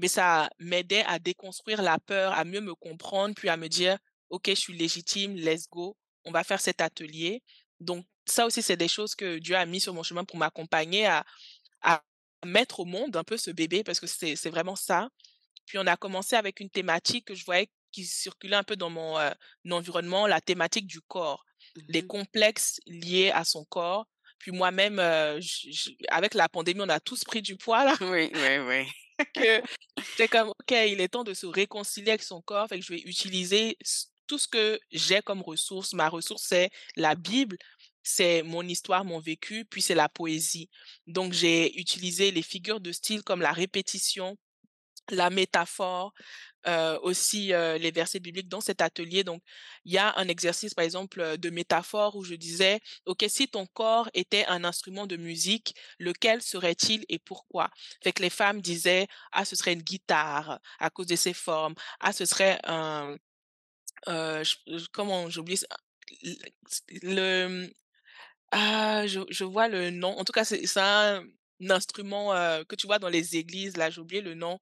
mais 0.00 0.08
ça 0.08 0.50
m'aidait 0.60 1.04
à 1.06 1.18
déconstruire 1.20 1.82
la 1.82 1.98
peur, 2.00 2.32
à 2.34 2.44
mieux 2.44 2.60
me 2.62 2.74
comprendre, 2.76 3.34
puis 3.36 3.48
à 3.50 3.56
me 3.58 3.68
dire: 3.68 3.98
«OK, 4.30 4.44
je 4.48 4.54
suis 4.54 4.74
légitime, 4.76 5.36
let's 5.36 5.68
go, 5.70 5.96
on 6.24 6.32
va 6.32 6.44
faire 6.44 6.60
cet 6.60 6.80
atelier». 6.82 7.42
Donc 7.80 8.06
ça 8.26 8.46
aussi, 8.46 8.62
c'est 8.62 8.76
des 8.78 8.88
choses 8.88 9.14
que 9.16 9.38
Dieu 9.38 9.56
a 9.56 9.66
mis 9.66 9.80
sur 9.80 9.94
mon 9.94 10.02
chemin 10.04 10.24
pour 10.24 10.38
m'accompagner 10.38 11.06
à 11.06 11.24
à 11.82 12.02
mettre 12.46 12.80
au 12.80 12.84
monde 12.86 13.16
un 13.16 13.24
peu 13.24 13.36
ce 13.38 13.50
bébé 13.52 13.84
parce 13.84 14.00
que 14.00 14.06
c'est 14.08 14.36
c'est 14.36 14.50
vraiment 14.50 14.76
ça. 14.76 15.08
Puis 15.66 15.78
on 15.78 15.86
a 15.86 15.96
commencé 15.96 16.36
avec 16.36 16.60
une 16.60 16.70
thématique 16.70 17.26
que 17.26 17.34
je 17.34 17.44
voyais 17.44 17.68
qui 17.92 18.04
circulait 18.04 18.56
un 18.56 18.64
peu 18.64 18.76
dans 18.76 18.90
mon, 18.90 19.18
heu, 19.20 19.30
environnement, 19.70 20.26
la 20.26 20.40
thématique 20.40 20.86
du 20.86 21.00
corps, 21.00 21.44
les 21.88 22.02
Mmh 22.02 22.02
complexes 22.02 22.80
liés 22.86 23.30
à 23.32 23.44
son 23.44 23.64
corps. 23.64 24.06
Puis 24.38 24.50
moi-même, 24.52 25.00
j 25.40 25.96
avec 26.08 26.34
la 26.34 26.48
pandémie, 26.48 26.80
on 26.82 26.88
a 26.88 27.00
tous 27.00 27.24
pris 27.24 27.40
du 27.42 27.56
poids 27.56 27.84
là, 27.84 27.96
Oui, 28.00 28.30
oui, 28.34 28.58
oui. 28.68 28.88
que 29.34 29.62
j'étais 30.16 30.28
comme: 30.28 30.48
«OK, 30.50 30.70
il 30.72 31.00
est 31.00 31.08
temps 31.08 31.24
de 31.24 31.34
se 31.34 31.46
réconcilier 31.46 32.10
avec 32.10 32.22
son 32.22 32.42
corps, 32.42 32.68
fait 32.68 32.78
que 32.78 32.84
je 32.84 32.92
vais 32.92 33.00
utiliser 33.00 33.76
tout 34.26 34.38
ce 34.38 34.48
que 34.48 34.78
j'ai 34.90 35.22
comme 35.22 35.42
ressource». 35.42 35.92
Ma 35.94 36.08
ressource, 36.08 36.44
c'est 36.48 36.70
la 36.96 37.14
Bible, 37.14 37.56
c'est 38.02 38.42
mon 38.42 38.62
histoire, 38.62 39.04
mon 39.04 39.18
vécu, 39.20 39.64
puis 39.64 39.82
c'est 39.82 39.94
la 39.94 40.08
poésie. 40.08 40.68
Donc 41.06 41.32
j'ai 41.32 41.78
utilisé 41.80 42.30
les 42.30 42.42
figures 42.42 42.80
de 42.80 42.92
style 42.92 43.22
comme 43.22 43.40
la 43.40 43.52
répétition, 43.52 44.36
la 45.10 45.30
métaphore, 45.30 46.12
aussi, 47.02 47.48
les 47.48 47.90
versets 47.92 48.20
bibliques 48.20 48.48
dans 48.48 48.60
cet 48.62 48.80
atelier. 48.82 49.24
Donc, 49.24 49.42
il 49.84 49.92
y 49.92 49.98
a 49.98 50.14
un 50.18 50.28
exercice, 50.28 50.74
par 50.74 50.84
exemple, 50.84 51.38
de 51.38 51.50
métaphore 51.50 52.16
où 52.16 52.24
je 52.24 52.34
disais: 52.36 52.80
«OK, 53.06 53.24
si 53.28 53.48
ton 53.48 53.66
corps 53.66 54.08
était 54.14 54.46
un 54.46 54.64
instrument 54.64 55.06
de 55.06 55.16
musique, 55.16 55.74
lequel 55.98 56.42
serait-il 56.42 57.04
et 57.08 57.18
pourquoi?» 57.18 57.70
fait 58.02 58.12
que 58.12 58.22
les 58.22 58.30
femmes 58.30 58.60
disaient: 58.62 59.08
«Ah, 59.32 59.44
ce 59.44 59.56
serait 59.56 59.74
une 59.74 59.82
guitare 59.82 60.60
à 60.80 60.90
cause 60.90 61.06
de 61.08 61.16
ses 61.16 61.34
formes. 61.34 61.74
Ah, 62.00 62.12
ce 62.12 62.24
serait 62.26 62.58
un» 62.64 63.16
comment? 64.92 65.28
L 66.22 66.36
le 67.02 67.70
ah, 68.52 69.06
je 69.08 69.20
je 69.30 69.44
vois 69.44 69.68
le 69.68 69.90
nom. 69.90 70.16
En 70.18 70.24
tout 70.24 70.32
cas, 70.32 70.44
c'est 70.44 70.64
un 70.78 71.24
instrument, 71.70 72.34
heu, 72.34 72.64
que 72.68 72.76
tu 72.76 72.86
vois 72.86 72.98
dans 72.98 73.08
les 73.08 73.36
églises, 73.36 73.76
là, 73.76 73.90
j'ai 73.90 74.00
oublié 74.00 74.22
le 74.22 74.34
nom, 74.34 74.58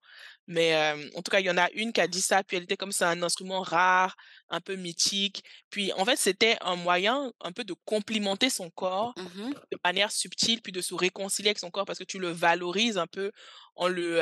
mais 0.46 0.68
hem, 0.70 1.10
en 1.16 1.22
tout 1.22 1.30
cas, 1.30 1.40
il 1.40 1.46
y 1.46 1.50
en 1.50 1.56
a 1.58 1.70
une 1.72 1.92
qui 1.92 2.00
a 2.00 2.08
dit 2.08 2.20
ça, 2.20 2.42
puis 2.44 2.56
elle 2.56 2.64
était 2.64 2.76
comme 2.76 2.92
c'est 2.92 3.04
un 3.04 3.22
instrument 3.22 3.62
rare, 3.62 4.16
un 4.48 4.60
peu 4.60 4.76
mythique. 4.76 5.44
Puis, 5.70 5.92
en 5.94 6.04
fait, 6.04 6.16
c'était 6.16 6.56
un 6.62 6.76
moyen 6.76 7.32
un 7.40 7.52
peu 7.52 7.64
de 7.64 7.74
complimenter 7.84 8.50
son 8.50 8.70
corps 8.70 9.14
Mmh 9.16 9.54
de 9.70 9.78
manière 9.84 10.12
subtile, 10.12 10.60
puis 10.62 10.72
de 10.72 10.80
se 10.80 10.94
réconcilier 10.94 11.48
avec 11.50 11.58
son 11.58 11.70
corps 11.70 11.84
parce 11.86 11.98
que 11.98 12.04
tu 12.04 12.18
le 12.18 12.28
valorises 12.30 12.98
un 12.98 13.06
peu 13.06 13.32
en 13.76 13.88
le, 13.88 14.20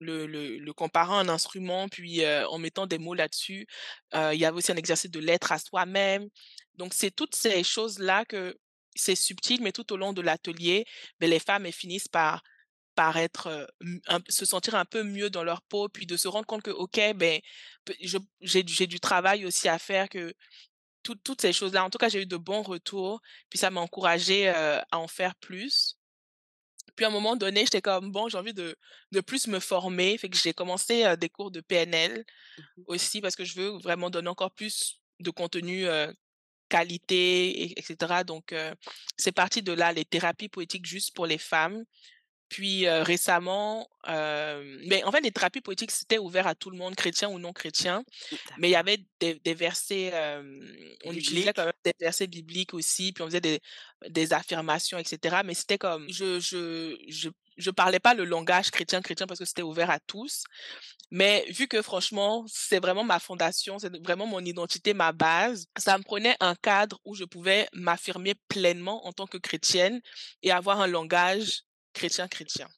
le 0.00 0.26
le 0.26 0.58
le 0.58 0.72
comparant 0.72 1.18
à 1.18 1.22
un 1.22 1.28
instrument, 1.28 1.88
puis, 1.88 2.22
heu, 2.24 2.46
en 2.48 2.58
mettant 2.58 2.86
des 2.86 2.98
mots 2.98 3.14
là-dessus. 3.14 3.66
Il 4.14 4.34
y 4.38 4.44
avait 4.44 4.56
aussi 4.56 4.72
un 4.72 4.76
exercice 4.76 5.10
de 5.10 5.20
l'être 5.20 5.52
à 5.52 5.58
soi-même. 5.58 6.28
Donc 6.74 6.94
c'est 6.94 7.10
toutes 7.10 7.34
ces 7.34 7.64
choses-là 7.64 8.24
que 8.24 8.56
c'est 8.98 9.16
subtil, 9.16 9.62
mais 9.62 9.72
tout 9.72 9.92
au 9.92 9.96
long 9.96 10.12
de 10.12 10.22
l'atelier, 10.22 10.84
beh, 11.20 11.28
les 11.28 11.38
femmes, 11.40 11.66
elles 11.66 11.72
finissent 11.72 12.08
par 12.08 12.42
par 12.96 13.16
être, 13.16 13.68
un 14.08 14.20
se 14.28 14.44
sentir 14.46 14.74
un 14.76 14.84
peu 14.84 15.04
mieux 15.04 15.30
dans 15.30 15.44
leur 15.44 15.62
peau, 15.62 15.88
puis 15.88 16.06
de 16.06 16.16
se 16.18 16.28
rendre 16.28 16.46
compte 16.46 16.62
que 16.62 16.70
OK, 16.72 17.00
ben, 17.16 17.40
j'ai 18.40 18.86
du 18.86 19.00
travail 19.00 19.46
aussi 19.46 19.68
à 19.68 19.78
faire, 19.78 20.08
que 20.08 20.34
toutes 21.02 21.22
toutes 21.24 21.42
ces 21.42 21.52
choses-là 21.54 21.84
en 21.84 21.90
tout 21.90 21.98
cas, 21.98 22.08
j'ai 22.10 22.22
eu 22.22 22.26
de 22.26 22.36
bons 22.36 22.62
retours, 22.62 23.20
puis 23.50 23.58
ça 23.58 23.70
m'a 23.70 23.80
encouragée, 23.80 24.48
heu, 24.50 24.52
à 24.90 24.98
en 24.98 25.08
faire 25.08 25.36
plus. 25.36 25.96
Puis 26.96 27.04
à 27.04 27.08
un 27.08 27.10
moment 27.12 27.36
donné, 27.36 27.60
j'étais 27.64 27.82
comme: 27.82 28.10
«Bon, 28.12 28.28
j'ai 28.28 28.38
envie 28.38 28.54
de 28.54 28.76
de 29.12 29.20
plus 29.20 29.46
me 29.46 29.60
former», 29.60 30.18
fait 30.18 30.28
que 30.30 30.36
j'ai 30.36 30.52
commencé, 30.54 31.04
heu, 31.06 31.16
des 31.16 31.28
cours 31.30 31.50
de 31.50 31.60
PNL 31.60 32.24
mh. 32.56 32.84
aussi 32.86 33.20
parce 33.20 33.36
que 33.36 33.44
je 33.44 33.54
veux 33.60 33.70
vraiment 33.78 34.10
donner 34.10 34.28
encore 34.28 34.52
plus 34.54 35.00
de 35.20 35.30
contenu, 35.30 35.86
qualité 36.68 37.62
et 37.62 37.78
et 37.78 37.82
donc 38.24 38.52
heu, 38.52 38.72
c'est 39.16 39.32
parti 39.32 39.62
de 39.62 39.72
là, 39.72 39.92
les 39.92 40.04
thérapies 40.04 40.48
poétiques 40.48 40.86
juste 40.86 41.14
pour 41.14 41.26
les 41.26 41.38
femmes. 41.38 41.84
Puis, 42.48 42.88
récemment, 42.88 43.88
mais 44.06 45.02
en 45.04 45.12
fait, 45.12 45.20
les 45.20 45.30
thérapies 45.30 45.60
poétiques, 45.60 45.90
c'était 45.90 46.18
ouvert 46.18 46.46
à 46.46 46.54
tout 46.54 46.70
le 46.70 46.78
monde, 46.78 46.94
chrétien 46.94 47.28
ou 47.28 47.38
non 47.38 47.52
chrétien. 47.52 48.04
Mais 48.58 48.68
il 48.68 48.72
y 48.72 48.76
avait 48.76 48.98
des 49.20 49.34
des 49.44 49.54
versets, 49.54 50.12
on 51.04 51.12
utilisait 51.12 51.52
quand 51.52 51.64
même 51.64 51.72
des 51.84 51.92
versets 52.00 52.26
bibliques 52.26 52.74
aussi, 52.74 53.12
puis 53.12 53.22
on 53.22 53.26
faisait 53.26 53.40
des 53.40 53.60
des 54.08 54.32
affirmations 54.32 54.98
et 54.98 55.04
cetera. 55.04 55.42
Mais 55.42 55.54
c'était 55.54 55.78
comme 55.78 56.10
je 56.10 56.40
je 56.40 56.96
je 57.08 57.28
je 57.58 57.70
parlais 57.70 57.98
pas 58.00 58.14
le 58.14 58.24
langage 58.24 58.70
chrétien 58.70 59.02
chrétien 59.02 59.26
parce 59.26 59.40
que 59.40 59.44
c'était 59.44 59.62
ouvert 59.62 59.90
à 59.90 59.98
tous. 60.00 60.44
Mais 61.10 61.44
vu 61.50 61.68
que 61.68 61.82
franchement, 61.82 62.44
c'est 62.46 62.80
vraiment 62.80 63.04
ma 63.04 63.18
fondation, 63.18 63.78
c'est 63.78 63.90
vraiment 64.04 64.26
mon 64.26 64.40
identité, 64.40 64.94
ma 64.94 65.12
base, 65.12 65.66
ça 65.78 65.96
me 65.98 66.02
prenait 66.04 66.36
un 66.40 66.54
cadre 66.54 67.00
où 67.04 67.14
je 67.14 67.24
pouvais 67.24 67.68
m'affirmer 67.72 68.34
pleinement 68.48 69.06
en 69.06 69.12
tant 69.12 69.26
que 69.26 69.38
chrétienne 69.38 70.00
et 70.42 70.50
avoir 70.52 70.80
un 70.80 70.86
langage 70.86 71.62
chrétien 71.98 72.28
chrétien. 72.28 72.68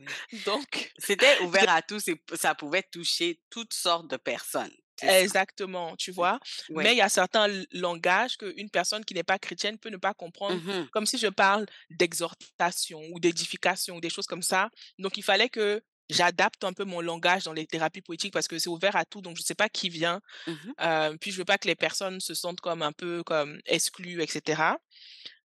Oui. 0.00 0.16
Donc 0.32 0.92
C'était 0.98 1.38
ouvert 1.40 1.68
à 1.70 1.82
tous 1.82 2.08
et 2.08 2.22
ça 2.34 2.54
pouvait 2.54 2.82
toucher 2.82 3.40
toutes 3.50 3.74
sortes 3.74 4.08
de 4.08 4.16
personnes, 4.16 4.72
exactement, 5.00 5.96
tu 5.96 6.12
vois? 6.12 6.38
Mais 6.74 6.92
il 6.94 6.98
y 6.98 7.00
a 7.02 7.08
certains 7.08 7.48
langages 7.72 8.36
qu'une 8.36 8.70
personne 8.70 9.04
qui 9.04 9.14
n'est 9.14 9.24
pas 9.24 9.38
chrétienne 9.38 9.78
peut 9.78 9.88
ne 9.90 9.96
pas 9.96 10.14
comprendre, 10.14 10.60
Mmh 10.60 10.88
comme 10.92 11.06
si 11.06 11.18
je 11.18 11.28
parle 11.28 11.66
d'exhortation 11.90 13.00
ou 13.12 13.20
d'édification 13.20 13.96
ou 13.96 14.00
des 14.00 14.10
choses 14.10 14.26
comme 14.26 14.42
ça. 14.42 14.70
Donc 14.98 15.16
il 15.16 15.22
fallait 15.24 15.48
que 15.48 15.82
j'adapte 16.10 16.62
un 16.64 16.72
peu 16.74 16.84
mon 16.84 17.00
langage 17.00 17.44
dans 17.44 17.52
les 17.54 17.66
thérapies 17.66 18.02
poétiques 18.02 18.32
parce 18.34 18.48
que 18.48 18.58
c'est 18.58 18.68
ouvert 18.68 18.96
à 18.96 19.04
tout, 19.06 19.22
donc 19.22 19.36
je 19.38 19.42
sais 19.42 19.54
pas 19.54 19.68
qui 19.68 19.88
vient. 19.88 20.20
Mmh 20.46 20.74
Heu, 20.80 21.16
puis 21.20 21.32
je 21.32 21.38
veux 21.38 21.44
pas 21.46 21.58
que 21.58 21.68
les 21.68 21.76
personnes 21.76 22.20
se 22.20 22.34
sentent 22.34 22.60
comme 22.60 22.82
un 22.82 22.92
peu 22.92 23.22
comme 23.24 23.60
exclues 23.66 24.22
et 24.22 24.26
cetera. 24.28 24.78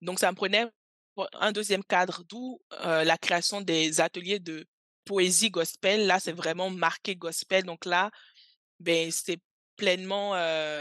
Donc 0.00 0.18
ça 0.18 0.30
me 0.30 0.36
prenait 0.36 0.66
un 1.34 1.52
deuxième 1.52 1.84
cadre, 1.84 2.24
d'où, 2.28 2.60
la 2.82 3.18
création 3.18 3.60
des 3.60 4.00
ateliers 4.00 4.38
de 4.40 4.66
poésie 5.04 5.50
gospel. 5.50 6.06
Là, 6.06 6.20
c'est 6.20 6.32
vraiment 6.32 6.70
marqué 6.70 7.16
gospel, 7.16 7.64
donc 7.64 7.84
là, 7.86 8.10
ben 8.80 9.10
c'est 9.10 9.38
pleinement, 9.76 10.34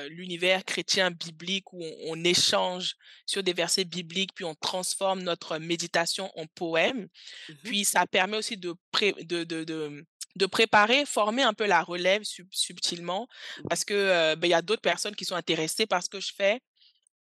l'univers 0.09 0.65
chrétien 0.65 1.11
biblique 1.11 1.71
où 1.73 1.83
on 1.83 2.13
on 2.13 2.23
échange 2.23 2.95
sur 3.25 3.43
des 3.43 3.53
versets 3.53 3.85
bibliques, 3.85 4.33
puis 4.35 4.45
on 4.45 4.55
transforme 4.55 5.23
notre 5.23 5.57
méditation 5.59 6.31
en 6.37 6.45
poème. 6.47 7.07
Mmh 7.47 7.61
Puis 7.63 7.85
ça 7.85 8.07
permet 8.07 8.37
aussi 8.37 8.57
de 8.57 8.73
pré 8.91 9.13
de 9.23 9.43
de 9.43 9.63
de, 9.63 9.87
mmh, 9.89 10.03
de 10.37 10.45
préparer, 10.47 11.05
former 11.05 11.43
un 11.43 11.53
peu 11.53 11.67
la 11.67 11.83
relève 11.83 12.23
sub 12.23 12.47
subtilement 12.51 13.27
parce 13.69 13.83
Oui. 13.83 13.85
que, 13.85 14.33
heu, 14.33 14.35
beh, 14.35 14.47
il 14.49 14.51
y 14.51 14.53
a 14.55 14.61
d'autres 14.63 14.81
personnes 14.81 15.15
qui 15.15 15.25
sont 15.25 15.35
intéressées 15.35 15.87
par 15.87 16.03
ce 16.03 16.09
que 16.09 16.19
je 16.21 16.33
fais, 16.35 16.61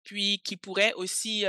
puis 0.03 0.39
qui 0.43 0.57
pourraient 0.57 0.93
aussi, 0.93 1.45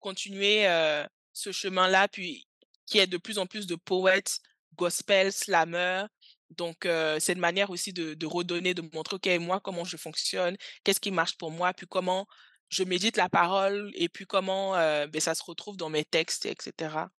continuer, 0.00 0.66
heu, 0.68 1.04
ce 1.32 1.52
chemin-là, 1.52 2.08
puis 2.08 2.46
qu'il 2.86 3.00
y 3.00 3.02
ait 3.02 3.06
de 3.06 3.16
plus 3.18 3.38
en 3.38 3.46
plus 3.46 3.66
de 3.66 3.76
poètes 3.76 4.38
gospel, 4.76 5.32
slameurs. 5.32 6.08
Donc 6.50 6.86
heu, 6.86 7.18
c'est 7.20 7.34
une 7.34 7.40
manière 7.40 7.70
aussi 7.70 7.92
de 7.92 8.14
de 8.14 8.26
redonner, 8.26 8.74
de 8.74 8.82
montrer: 8.94 9.16
«OK, 9.16 9.28
moi, 9.40 9.60
comment 9.60 9.84
je 9.84 9.96
fonctionne, 9.96 10.56
qu'est-ce 10.84 11.00
qui 11.00 11.10
marche 11.12 11.36
pour 11.38 11.50
moi, 11.52 11.72
puis 11.74 11.86
comment 11.88 12.26
je 12.70 12.84
médite 12.84 13.16
la 13.16 13.28
parole 13.30 13.90
et 13.94 14.08
puis 14.08 14.26
comment, 14.26 14.76
heu, 14.78 15.06
beh, 15.08 15.20
ça 15.20 15.34
se 15.34 15.42
retrouve 15.44 15.76
dans 15.76 15.90
mes 15.90 16.04
textes 16.04 16.46
et 16.46 16.54
cetera». 16.60 17.10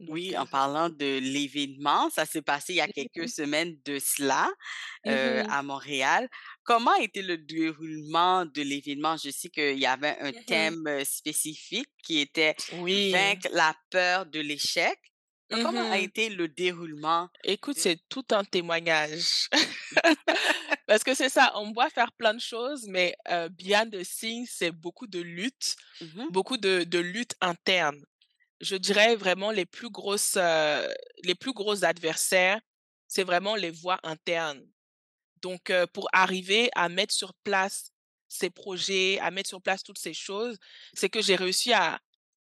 Donc 0.00 0.08
Oui, 0.08 0.34
heu 0.34 0.38
en 0.38 0.46
parlant 0.46 0.88
de 0.90 1.18
l'événement, 1.18 2.08
ça 2.10 2.24
s'est 2.24 2.40
passé 2.42 2.72
il 2.72 2.76
y 2.76 2.80
a 2.80 2.88
quelques 2.88 3.28
semaines 3.28 3.76
de 3.84 3.98
cela, 3.98 4.48
mmh 5.04 5.42
à 5.48 5.62
Montréal. 5.62 6.28
Comment 6.68 6.90
a 6.90 7.00
été 7.00 7.22
le 7.22 7.38
déroulement 7.38 8.44
de 8.44 8.60
l'événement? 8.60 9.16
Je 9.16 9.30
sais 9.30 9.48
qu'il 9.48 9.78
y 9.78 9.86
avait 9.86 10.18
un 10.20 10.32
Mmh 10.32 10.44
thème, 10.46 11.02
spécifique 11.02 11.88
qui 12.04 12.18
était 12.20 12.54
Oui. 12.74 13.10
«Vaincre 13.10 13.48
la 13.52 13.74
peur 13.88 14.26
de 14.26 14.38
l'échec». 14.40 14.98
Donc 15.50 15.62
comment 15.62 15.80
a 15.90 15.96
Mmh 15.96 16.02
été 16.02 16.28
le 16.28 16.46
déroulement 16.46 17.30
Écoute, 17.42 17.78
c'est 17.78 17.98
tout 18.10 18.26
un 18.32 18.44
témoignage. 18.44 19.48
Parce 20.86 21.02
que 21.04 21.14
c'est 21.14 21.30
ça, 21.30 21.52
on 21.54 21.68
me 21.68 21.72
voit 21.72 21.88
faire 21.88 22.12
plein 22.12 22.34
de 22.34 22.40
choses, 22.40 22.86
mais 22.86 23.16
heu, 23.30 23.48
behind 23.48 23.90
the 23.90 24.04
scenes, 24.04 24.44
c'est 24.46 24.70
beaucoup 24.70 25.06
de 25.06 25.20
lutte, 25.20 25.74
mmh 26.02 26.26
beaucoup 26.30 26.58
de 26.58 26.84
de 26.84 26.98
lutte 26.98 27.34
interne. 27.40 27.98
Je 28.60 28.76
dirais 28.76 29.16
vraiment 29.16 29.52
les 29.52 29.66
plus 29.66 29.90
grosses, 29.90 30.36
les 31.24 31.34
plus 31.34 31.54
gros 31.54 31.84
adversaires, 31.84 32.60
c'est 33.06 33.24
vraiment 33.24 33.56
les 33.56 33.70
voix 33.70 33.98
internes. 34.02 34.62
Donc 35.42 35.72
pour 35.92 36.08
arriver 36.12 36.70
à 36.74 36.88
mettre 36.88 37.14
sur 37.14 37.34
place 37.44 37.92
ces 38.28 38.50
projets, 38.50 39.18
à 39.20 39.30
mettre 39.30 39.48
sur 39.48 39.62
place 39.62 39.82
toutes 39.82 39.98
ces 39.98 40.14
choses, 40.14 40.58
c'est 40.94 41.08
que 41.08 41.22
j'ai 41.22 41.36
réussi 41.36 41.72
à 41.72 41.98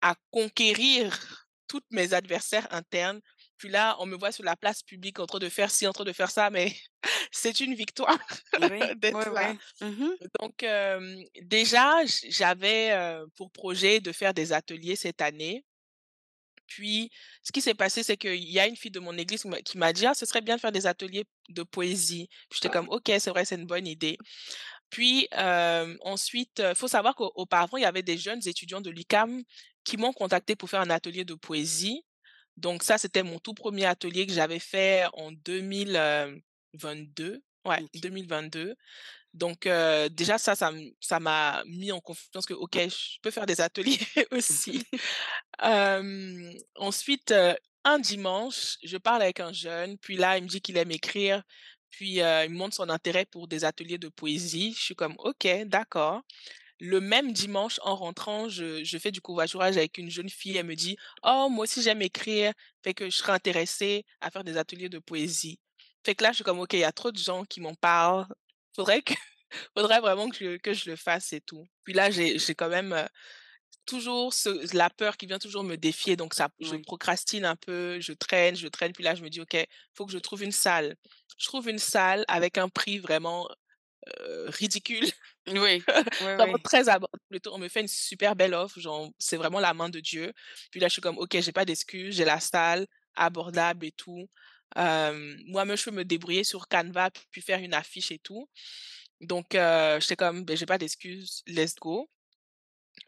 à 0.02 0.14
conquérir 0.30 1.46
toutes 1.68 1.84
mes 1.90 2.14
adversaires 2.14 2.66
internes. 2.72 3.20
Puis 3.58 3.68
là, 3.68 3.96
on 4.00 4.06
me 4.06 4.16
voit 4.16 4.32
sur 4.32 4.44
la 4.44 4.56
place 4.56 4.82
publique 4.82 5.18
en 5.20 5.26
train 5.26 5.38
de 5.38 5.48
faire 5.50 5.70
ci, 5.70 5.86
en 5.86 5.92
train 5.92 6.04
de 6.04 6.12
faire 6.12 6.30
ça, 6.30 6.48
mais 6.48 6.74
c'est 7.30 7.60
une 7.60 7.74
victoire 7.74 8.18
Oui, 8.58 8.68
oui, 8.70 8.96
d'être 8.96 9.30
là. 9.30 9.54
oui. 9.80 9.86
Mmh 9.86 10.10
Donc 10.40 10.64
déjà, 11.42 12.04
j'avais, 12.28 12.96
pour 13.36 13.50
projet 13.52 14.00
de 14.00 14.10
faire 14.12 14.32
des 14.34 14.52
ateliers 14.52 14.96
cette 14.96 15.20
année 15.20 15.64
Puis, 16.70 17.10
ce 17.44 17.52
qui 17.52 17.60
s'est 17.62 17.74
passé, 17.74 18.02
c'est 18.04 18.16
qu'il 18.16 18.44
y 18.50 18.60
a 18.60 18.66
une 18.68 18.76
fille 18.76 18.92
de 18.92 19.00
mon 19.00 19.18
église 19.18 19.44
qui 19.66 19.78
m'a 19.78 19.92
dit: 19.92 20.06
«Ah, 20.06 20.14
ce 20.14 20.24
serait 20.26 20.40
bien 20.42 20.56
de 20.56 20.60
faire 20.62 20.72
des 20.72 20.86
ateliers 20.86 21.26
de 21.50 21.64
poésie». 21.64 22.28
J'étais 22.54 22.70
comme: 22.70 22.88
«OK, 22.90 23.10
c'est 23.20 23.30
vrai, 23.30 23.44
c'est 23.44 23.56
une 23.56 23.66
bonne 23.66 23.86
idée». 23.88 24.18
Puis, 24.90 25.28
hem, 25.32 25.96
ensuite, 26.02 26.62
il 26.64 26.74
faut 26.76 26.88
savoir 26.88 27.14
qu'auparavant, 27.16 27.76
il 27.78 27.82
y 27.82 27.86
avait 27.86 28.02
des 28.02 28.16
jeunes 28.18 28.40
étudiants 28.46 28.80
de 28.80 28.90
l'UQAM 28.90 29.42
qui 29.84 29.96
m'ont 29.98 30.12
contacté 30.12 30.56
pour 30.56 30.70
faire 30.70 30.80
un 30.80 30.90
atelier 30.90 31.24
de 31.24 31.34
poésie. 31.34 32.02
Donc 32.56 32.82
ça, 32.82 32.98
c'était 32.98 33.22
mon 33.22 33.38
tout 33.38 33.54
premier 33.54 33.86
atelier 33.86 34.26
que 34.26 34.32
j'avais 34.32 34.58
fait 34.60 35.04
en 35.14 35.32
2022. 35.32 37.42
Ouais, 37.66 37.82
OK. 37.82 37.90
2022. 37.94 38.74
Donc 39.34 39.68
déjà 40.12 40.38
ça, 40.38 40.54
ça 40.56 41.20
m'a 41.20 41.62
mis 41.66 41.92
en 41.92 42.00
confiance 42.00 42.46
que 42.46 42.54
OK, 42.54 42.76
je 42.76 43.18
peux 43.22 43.30
faire 43.30 43.46
des 43.46 43.60
ateliers 43.60 43.98
aussi. 44.32 44.84
Ensuite, 46.76 47.34
un 47.84 47.98
dimanche, 47.98 48.76
je 48.82 48.96
parle 48.98 49.22
avec 49.22 49.40
un 49.40 49.52
jeune, 49.52 49.96
puis 49.98 50.16
là, 50.16 50.36
il 50.38 50.44
me 50.44 50.48
dit 50.48 50.60
qu'il 50.60 50.76
aime 50.76 50.90
écrire, 50.90 51.42
puis, 51.90 52.16
il 52.18 52.22
me 52.22 52.56
montre 52.56 52.76
son 52.76 52.88
intérêt 52.88 53.26
pour 53.26 53.48
des 53.48 53.64
ateliers 53.64 53.98
de 53.98 54.08
poésie. 54.08 54.74
Je 54.76 54.82
suis 54.82 54.94
comme: 54.94 55.14
«OK, 55.18 55.46
d'accord». 55.66 56.22
Le 56.80 57.00
même 57.00 57.32
dimanche, 57.32 57.80
en 57.84 57.96
rentrant, 57.96 58.48
je 58.48 58.84
je 58.84 58.98
fais 58.98 59.12
du 59.12 59.20
covoiturage 59.20 59.76
avec 59.76 59.98
une 59.98 60.10
jeune 60.10 60.30
fille. 60.30 60.56
Elle 60.56 60.66
me 60.66 60.76
dit: 60.76 60.96
«Oh, 61.24 61.48
moi 61.50 61.64
aussi 61.64 61.82
j'aime 61.82 62.02
écrire, 62.02 62.52
fait 62.84 62.94
que 62.94 63.06
je 63.10 63.16
serais 63.16 63.32
intéressée 63.32 64.04
à 64.20 64.30
faire 64.30 64.44
des 64.44 64.56
ateliers 64.58 64.88
de 64.90 64.98
poésie». 65.00 65.58
Fait 66.04 66.14
que 66.14 66.24
là, 66.24 66.30
je 66.32 66.36
suis 66.36 66.44
comme: 66.44 66.60
«OK, 66.60 66.72
il 66.74 66.80
y 66.80 66.84
a 66.84 66.92
trop 66.92 67.12
de 67.12 67.18
gens 67.18 67.44
qui 67.44 67.60
m'en 67.60 67.74
parlent. 67.76 68.26
Faudrait 68.74 69.02
que 69.02 69.14
faudrait 69.76 70.00
vraiment 70.00 70.28
que 70.30 70.36
je 70.36 70.56
que 70.58 70.72
je 70.74 70.90
le 70.90 70.96
fasse 70.96 71.32
et 71.32 71.40
tout». 71.40 71.66
Puis 71.84 71.94
là, 71.94 72.10
j'ai 72.10 72.38
quand 72.54 72.68
même, 72.68 72.92
heu, 72.92 73.06
toujours 73.86 74.34
ce 74.34 74.76
la 74.76 74.90
peur 74.90 75.16
qui 75.16 75.26
vient 75.26 75.38
toujours 75.38 75.64
me 75.64 75.76
défier, 75.76 76.16
donc 76.16 76.34
ça 76.34 76.50
je 76.60 76.76
procrastine 76.76 77.44
un 77.44 77.56
peu, 77.56 78.00
je 78.00 78.12
traîne, 78.12 78.56
je 78.56 78.68
traîne, 78.68 78.92
puis 78.92 79.04
là, 79.04 79.14
je 79.14 79.22
me 79.24 79.30
dis: 79.30 79.40
«OK, 79.40 79.56
faut 79.94 80.06
que 80.06 80.12
je 80.12 80.18
trouve 80.18 80.42
une 80.44 80.52
salle». 80.52 80.96
Je 81.38 81.46
trouve 81.46 81.68
une 81.70 81.78
salle 81.80 82.24
avec 82.28 82.58
un 82.58 82.68
prix 82.68 82.98
vraiment, 82.98 83.48
heu, 84.20 84.46
ridicule. 84.50 85.10
Oui. 85.48 85.86
Oui, 86.20 86.32
Vraiment 86.36 86.58
oui. 86.58 86.62
très 86.62 86.88
abordable. 86.88 87.10
On 87.52 87.58
me 87.58 87.68
fait 87.68 87.80
une 87.82 87.88
super 87.88 88.36
belle 88.36 88.54
offre, 88.54 88.80
genre, 88.80 89.10
c'est 89.18 89.36
vraiment 89.36 89.60
la 89.60 89.74
main 89.74 89.88
de 89.88 90.00
Dieu. 90.00 90.32
Puis 90.70 90.80
là, 90.80 90.88
je 90.88 90.92
suis 90.94 91.02
comme: 91.02 91.18
«OK, 91.18 91.36
j'ai 91.40 91.52
pas 91.52 91.64
d'excuses, 91.64 92.16
j'ai 92.16 92.24
la 92.24 92.40
salle, 92.40 92.86
abordable 93.14 93.86
et 93.86 93.92
tout». 93.92 94.28
Hem, 94.76 95.38
moi-même, 95.46 95.76
je 95.76 95.84
peux 95.84 95.90
me 95.90 96.04
débrouiller 96.04 96.44
sur 96.44 96.68
Canva, 96.68 97.10
puis 97.30 97.42
faire 97.42 97.60
une 97.60 97.74
affiche 97.74 98.10
et 98.12 98.18
tout. 98.18 98.48
Donc 99.20 99.54
heu, 99.54 99.98
j'étais 100.00 100.16
comme: 100.16 100.44
«Beh, 100.44 100.56
j'ai 100.56 100.66
pas 100.66 100.78
d'excuses, 100.78 101.42
let's 101.46 101.74
go». 101.76 102.08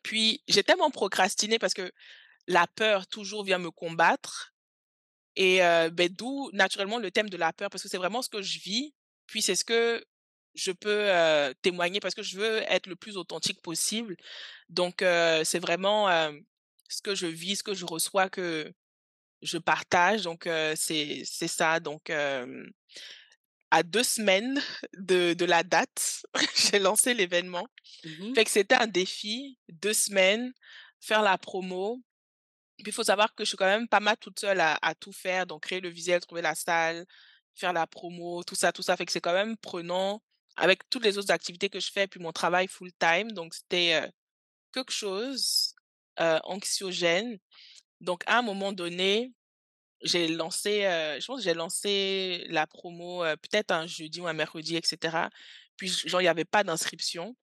Puis 0.02 0.42
j'ai 0.48 0.62
tellement 0.64 0.90
procrastiné 0.90 1.58
parce 1.58 1.74
que 1.74 1.92
la 2.46 2.66
peur 2.66 3.06
toujours 3.06 3.44
vient 3.44 3.58
me 3.58 3.70
combattre 3.70 4.52
et 5.36 5.60
beh, 5.92 6.08
d'où 6.08 6.50
naturellement 6.52 6.98
le 6.98 7.10
thème 7.10 7.30
de 7.30 7.36
la 7.36 7.52
peur 7.52 7.70
parce 7.70 7.82
que 7.82 7.88
c'est 7.88 7.98
vraiment 7.98 8.22
ce 8.22 8.28
que 8.28 8.42
je 8.42 8.58
vis, 8.58 8.94
puis 9.26 9.42
c'est 9.42 9.56
ce 9.56 9.64
que 9.64 10.04
je 10.54 10.72
peux, 10.72 11.08
témoigner 11.62 12.00
parce 12.00 12.14
que 12.14 12.22
je 12.22 12.36
veux 12.36 12.58
être 12.70 12.86
le 12.86 12.96
plus 12.96 13.16
authentique 13.16 13.62
possible. 13.62 14.16
Donc 14.68 15.04
c'est 15.44 15.60
vraiment, 15.60 16.08
ce 16.88 17.02
que 17.02 17.14
je 17.14 17.26
vis, 17.26 17.56
ce 17.56 17.62
que 17.62 17.74
je 17.74 17.86
reçois 17.86 18.28
que 18.28 18.72
je 19.42 19.58
partage 19.58 20.22
donc 20.22 20.48
c'est 20.74 21.24
ça 21.24 21.80
donc 21.80 22.10
à 22.10 23.82
2 23.82 24.02
semaines 24.02 24.60
de 24.98 25.34
de 25.34 25.44
la 25.46 25.62
date, 25.62 26.26
j'ai 26.72 26.78
lancé 26.78 27.14
l'événement. 27.14 27.66
Mmh 28.04 28.30
mh. 28.30 28.34
Fait 28.34 28.44
que 28.44 28.50
c'était 28.50 28.74
un 28.74 28.86
défi, 28.86 29.58
2 29.70 29.94
semaines, 29.94 30.52
faire 31.00 31.22
la 31.22 31.38
promo. 31.38 32.02
Puis 32.76 32.88
il 32.88 32.92
faut 32.92 33.04
savoir 33.04 33.34
que 33.34 33.44
je 33.44 33.48
suis 33.48 33.56
quand 33.56 33.64
même 33.66 33.88
pas 33.88 34.00
mal 34.00 34.16
toute 34.18 34.38
seule 34.40 34.60
à 34.60 34.78
à 34.82 34.94
tout 34.94 35.12
faire, 35.12 35.46
donc 35.46 35.62
créer 35.62 35.80
le 35.80 35.88
visuel, 35.88 36.20
trouver 36.20 36.42
la 36.42 36.54
salle, 36.54 37.06
faire 37.54 37.72
la 37.72 37.86
promo, 37.86 38.44
tout 38.44 38.54
ça, 38.54 38.72
tout 38.72 38.82
ça. 38.82 38.96
Fait 38.96 39.06
que 39.06 39.12
c'est 39.12 39.20
quand 39.20 39.32
même 39.32 39.56
prenant 39.56 40.22
avec 40.56 40.88
toutes 40.90 41.04
les 41.04 41.16
autres 41.16 41.30
activités 41.30 41.70
que 41.70 41.80
je 41.80 41.90
fais, 41.90 42.06
puis 42.06 42.20
mon 42.20 42.32
travail 42.32 42.68
full-time, 42.68 43.32
donc 43.32 43.54
c'était, 43.54 44.10
quelque 44.72 44.92
chose, 44.92 45.74
anxiogène. 46.16 47.38
Donc 48.02 48.22
à 48.28 48.38
un 48.40 48.42
moment 48.42 48.72
donné, 48.74 49.32
j'ai 50.02 50.28
lancé, 50.28 50.84
heu, 50.86 51.20
je 51.20 51.26
pense 51.26 51.38
que 51.40 51.44
j'ai 51.44 51.54
lancé 51.54 52.44
la 52.50 52.66
promo, 52.66 53.24
heu, 53.24 53.36
peut-être 53.38 53.72
un 53.72 53.86
jeudi 53.86 54.20
ou 54.20 54.28
un 54.28 54.34
mercredi 54.34 54.76
et 54.76 54.82
cetera. 54.84 55.30
Puis 55.76 55.88
genre 56.06 56.22
il 56.22 56.26
y 56.26 56.28
avait 56.28 56.44
pas 56.46 56.64
d'inscription. 56.64 57.36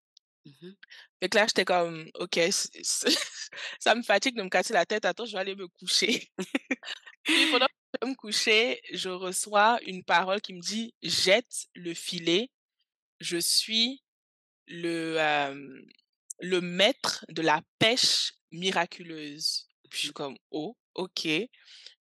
Fait 1.22 1.30
que 1.30 1.38
là, 1.38 1.46
j'étais 1.48 1.66
comme: 1.66 2.10
«OK, 2.16 2.36
c 2.36 2.52
c 2.84 3.08
ça 3.80 3.96
me 3.96 4.04
fatigue 4.04 4.36
de 4.38 4.44
me 4.44 4.50
casser 4.50 4.74
la 4.74 4.86
tête. 4.86 5.06
Attends, 5.06 5.26
je 5.26 5.34
vais 5.34 5.40
aller 5.40 5.56
me 5.56 5.68
coucher». 5.68 6.30
Puis 7.36 7.48
pendant 7.48 7.68
que 7.68 7.74
je 8.02 8.08
vais 8.08 8.12
me 8.12 8.16
coucher, 8.18 8.82
je 8.94 9.10
reçois 9.10 9.80
une 9.88 10.04
parole 10.04 10.42
qui 10.42 10.54
me 10.56 10.62
dit: 10.62 10.94
«Jette 11.04 11.68
le 11.76 11.94
filet, 11.96 12.50
je 13.22 13.38
suis 13.38 14.04
le, 14.68 15.18
le 16.42 16.62
maître 16.62 17.26
de 17.30 17.44
la 17.44 17.62
pêche 17.80 18.34
miraculeuse». 18.52 19.69
Puis 19.90 20.00
je 20.00 20.04
suis 20.06 20.14
comme: 20.14 20.38
«Oh, 20.52 20.76
OK». 20.96 21.28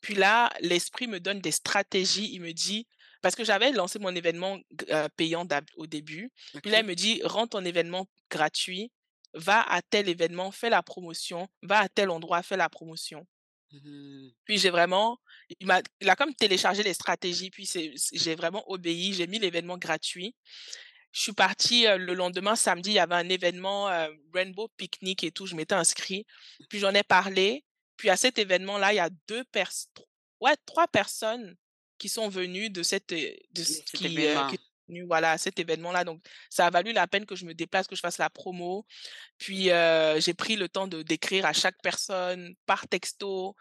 Puis 0.01 0.15
là, 0.15 0.51
l'esprit 0.61 1.07
me 1.07 1.21
donne 1.21 1.41
des 1.41 1.51
stratégies. 1.51 2.31
Il 2.33 2.41
me 2.41 2.53
dit 2.53 2.87
parce 3.21 3.35
que 3.35 3.45
j'avais 3.45 3.73
lancé 3.73 3.99
mon 3.99 4.15
événement 4.15 4.59
heu, 4.91 5.09
payant 5.17 5.47
au 5.77 5.87
début. 5.87 6.31
Puis 6.63 6.71
là, 6.71 6.81
il 6.81 6.87
me 6.87 6.95
dit: 6.95 7.21
«Rends 7.25 7.49
ton 7.49 7.65
événement 7.65 8.07
gratuit, 8.31 8.93
va 9.35 9.63
à 9.63 9.83
tel 9.83 10.09
événement, 10.09 10.51
fais 10.53 10.71
la 10.71 10.83
promotion, 10.83 11.49
va 11.63 11.81
à 11.81 11.89
tel 11.89 12.11
endroit, 12.11 12.43
fais 12.43 12.57
la 12.57 12.69
promotion». 12.69 13.27
Mmh. 13.71 14.29
Puis 14.47 14.57
j'ai 14.57 14.71
vraiment 14.71 15.19
il 15.61 15.67
m'a 15.67 15.83
il 16.01 16.09
a 16.09 16.17
comme 16.17 16.35
téléchargé 16.35 16.83
les 16.83 16.95
stratégies, 16.95 17.51
puis 17.51 17.69
j'ai 18.13 18.35
vraiment 18.35 18.65
obéi, 18.71 19.13
j'ai 19.13 19.27
mis 19.27 19.39
l'événement 19.39 19.77
gratuit. 19.77 20.35
Je 21.13 21.23
suis 21.23 21.33
partie, 21.33 21.87
heu, 21.87 21.97
le 21.97 22.15
lendemain, 22.15 22.55
samedi, 22.57 22.91
il 22.91 22.95
y 22.95 22.99
avait 22.99 23.15
un 23.15 23.29
événement, 23.29 23.91
heu, 23.91 24.09
Rainbow 24.33 24.69
Picnic 24.77 25.25
et 25.25 25.33
tout, 25.33 25.47
je 25.47 25.55
m'étais 25.55 25.75
inscrit. 25.75 26.27
Puis 26.69 26.79
j'en 26.79 26.95
ai 26.95 27.03
parlé, 27.03 27.65
puis 27.99 28.09
à 28.09 28.17
cet 28.17 28.39
événement-là, 28.39 28.95
il 28.95 28.97
y 28.97 29.01
a 29.01 29.11
2 29.29 29.45
pers 29.53 29.71
tr 29.95 30.03
ouais, 30.41 30.57
3 30.65 30.89
personnes 30.89 31.55
qui 31.99 32.09
sont 32.09 32.31
venues 32.31 32.71
de 32.71 32.83
cet 32.83 33.13
é 33.13 33.39
de 33.53 33.61
De 33.61 33.65
c 33.65 33.83
cet 33.87 34.01
qui, 34.01 35.01
voilà, 35.07 35.33
à 35.33 35.39
cet 35.39 35.59
événement-là. 35.59 36.05
Donc 36.05 36.25
ça 36.49 36.67
a 36.67 36.71
valu 36.71 36.93
la 36.93 37.07
peine 37.07 37.27
que 37.27 37.37
je 37.37 37.45
me 37.45 37.53
déplace, 37.53 37.87
que 37.87 37.97
je 37.97 38.01
fasse 38.01 38.19
la 38.19 38.31
promo. 38.31 38.87
Puis, 39.37 39.65
j'ai 40.25 40.35
pris 40.35 40.57
le 40.57 40.69
temps 40.69 40.87
de 40.87 41.03
d'écrire 41.03 41.45
à 41.45 41.53
chaque 41.53 41.77
personne 41.83 42.55
par 42.67 42.89
texto. 42.89 43.55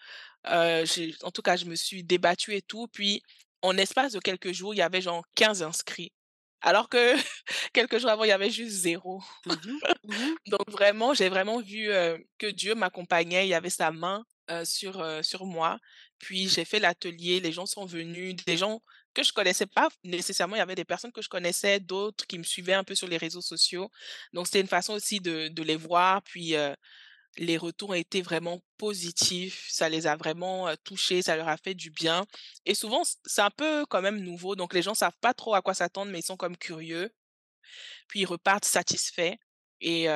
En 0.46 1.32
tout 1.34 1.42
cas, 1.42 1.58
je 1.58 1.66
me 1.66 1.76
suis 1.76 2.04
débattue 2.04 2.56
et 2.56 2.62
tout. 2.62 2.88
Puis 2.88 3.22
en 3.62 3.78
espace 3.78 4.14
de 4.14 4.20
quelques 4.20 4.54
jours, 4.54 4.74
il 4.74 4.78
y 4.78 4.82
avait 4.82 5.02
genre 5.02 5.26
15 5.36 5.64
inscrits. 5.64 6.14
Alors 6.62 6.90
que 6.90 7.16
quelques 7.74 8.00
jours 8.00 8.10
avant, 8.10 8.24
il 8.24 8.30
y 8.30 8.32
avait 8.32 8.50
juste 8.50 8.76
0. 8.78 9.22
Mmh 9.46 9.52
mh. 9.52 9.80
Mmh 10.04 10.14
mh. 10.14 10.36
Donc 10.48 10.70
vraiment, 10.72 11.14
j'ai 11.14 11.30
vraiment 11.30 11.62
vu, 11.62 11.90
que 12.38 12.48
Dieu 12.48 12.76
m'accompagnait. 12.76 13.46
Il 13.46 13.50
y 13.50 13.54
avait 13.54 13.70
sa 13.70 13.92
main, 13.92 14.26
sur, 14.64 15.06
sur 15.24 15.46
moi. 15.46 15.80
Puis 16.20 16.48
j'ai 16.48 16.66
fait 16.66 16.80
l'atelier, 16.80 17.40
les 17.40 17.52
gens 17.52 17.66
sont 17.66 17.86
venus, 17.86 18.36
des 18.46 18.58
gens 18.58 18.82
que 19.14 19.24
je 19.24 19.34
connaissais 19.34 19.66
pas 19.66 19.90
nécessairement. 20.04 20.56
Il 20.56 20.60
y 20.60 20.62
avait 20.62 20.76
des 20.76 20.86
personnes 20.86 21.12
que 21.12 21.22
je 21.22 21.30
connaissais, 21.30 21.80
d'autres 21.80 22.26
qui 22.26 22.38
me 22.38 22.44
suivaient 22.44 22.74
un 22.74 22.84
peu 22.84 22.96
sur 22.96 23.08
les 23.08 23.18
réseaux 23.18 23.42
sociaux. 23.42 23.90
Donc 24.34 24.48
c'était 24.48 24.62
une 24.62 24.68
façon 24.68 24.94
aussi 24.94 25.20
de 25.20 25.50
de 25.50 25.64
les 25.64 25.76
voir. 25.76 26.22
Puis, 26.24 26.56
les 27.38 27.58
retours 27.58 27.92
ont 27.92 27.94
été 27.94 28.22
vraiment 28.22 28.62
positifs. 28.78 29.68
Ça 29.70 29.90
les 29.90 30.08
a 30.08 30.16
vraiment, 30.16 30.74
touchés, 30.84 31.22
ça 31.22 31.36
leur 31.36 31.48
a 31.48 31.58
fait 31.58 31.76
du 31.76 31.90
bien 31.92 32.26
et 32.66 32.74
souvent 32.76 33.04
c'est 33.26 33.42
un 33.42 33.52
peu 33.52 33.86
quand 33.86 34.02
même 34.02 34.20
nouveau, 34.20 34.56
donc 34.56 34.74
les 34.74 34.82
gens 34.82 34.94
savent 34.94 35.18
pas 35.22 35.34
trop 35.34 35.56
à 35.56 35.62
quoi 35.62 35.74
s'attendre, 35.74 36.12
mais 36.12 36.20
ils 36.20 36.26
sont 36.26 36.38
comme 36.38 36.58
curieux. 36.58 37.12
Puis 38.08 38.22
ils 38.22 38.26
repartent 38.26 38.66
satisfaits 38.66 39.36
et 39.82 40.08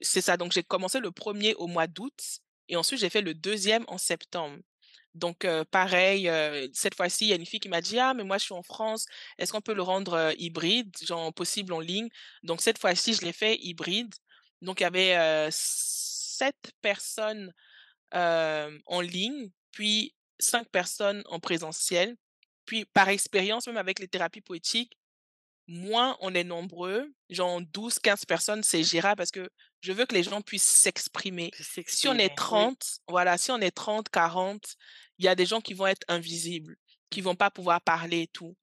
c'est 0.00 0.20
ça. 0.20 0.36
Donc 0.36 0.52
j'ai 0.52 0.62
commencé 0.62 1.00
le 1.00 1.10
1er 1.10 1.54
au 1.56 1.66
mois 1.66 1.86
d'août 1.86 2.40
et 2.68 2.76
ensuite 2.76 3.00
j'ai 3.00 3.10
fait 3.10 3.22
le 3.22 3.34
2e 3.34 3.84
en 3.88 3.98
septembre. 3.98 4.58
Donc 5.14 5.46
pareil, 5.72 6.30
cette 6.72 6.94
fois-ci, 6.94 7.24
il 7.26 7.28
y 7.30 7.32
a 7.32 7.36
une 7.36 7.46
fille 7.46 7.58
qui 7.58 7.68
m'a 7.68 7.80
dit: 7.80 7.98
«Ah 7.98 8.14
mais 8.14 8.22
moi 8.22 8.38
je 8.38 8.44
suis 8.44 8.54
en 8.54 8.62
France, 8.62 9.06
est-ce 9.38 9.50
qu'on 9.52 9.60
peut 9.60 9.74
le 9.74 9.82
rendre, 9.82 10.32
hybride, 10.38 10.94
genre 11.04 11.34
possible 11.34 11.72
en 11.72 11.80
ligne?» 11.80 12.08
donc 12.44 12.60
cette 12.62 12.78
fois-ci, 12.78 13.14
je 13.14 13.22
l'ai 13.22 13.32
fait 13.32 13.56
hybride. 13.60 14.14
Donc 14.62 14.80
il 14.80 14.84
y 14.84 14.86
avait, 14.86 15.50
7 16.38 16.54
personnes, 16.80 17.52
en 18.12 19.00
ligne, 19.00 19.50
puis 19.72 20.14
5 20.38 20.68
personnes 20.68 21.22
en 21.26 21.40
présentiel. 21.40 22.16
Puis 22.64 22.84
par 22.84 23.08
expérience, 23.08 23.66
même 23.66 23.76
avec 23.76 23.98
les 23.98 24.08
thérapies 24.08 24.40
poétiques, 24.40 24.96
moins 25.66 26.16
on 26.20 26.34
est 26.34 26.44
nombreux, 26.44 27.12
genre 27.30 27.60
12-15 27.60 28.26
personnes, 28.26 28.62
c'est 28.62 28.82
gérable 28.82 29.16
parce 29.16 29.30
que 29.30 29.48
je 29.80 29.92
veux 29.92 30.06
que 30.06 30.14
les 30.14 30.22
gens 30.22 30.40
puissent 30.40 30.62
s'exprimer. 30.64 31.50
Si 31.54 32.08
on 32.08 32.14
est 32.14 32.24
s'exprimer, 32.24 32.24
oui. 32.24 32.34
30, 32.36 33.00
voilà, 33.08 33.38
si 33.38 33.50
on 33.50 33.58
est 33.58 33.76
30-40, 33.76 34.74
il 35.18 35.24
y 35.24 35.28
a 35.28 35.34
des 35.34 35.46
gens 35.46 35.60
qui 35.60 35.74
vont 35.74 35.86
être 35.86 36.04
invisibles, 36.08 36.76
qui 37.10 37.20
vont 37.20 37.36
pas 37.36 37.50
pouvoir 37.50 37.80
parler 37.80 38.22
et 38.22 38.26
tout. 38.28 38.56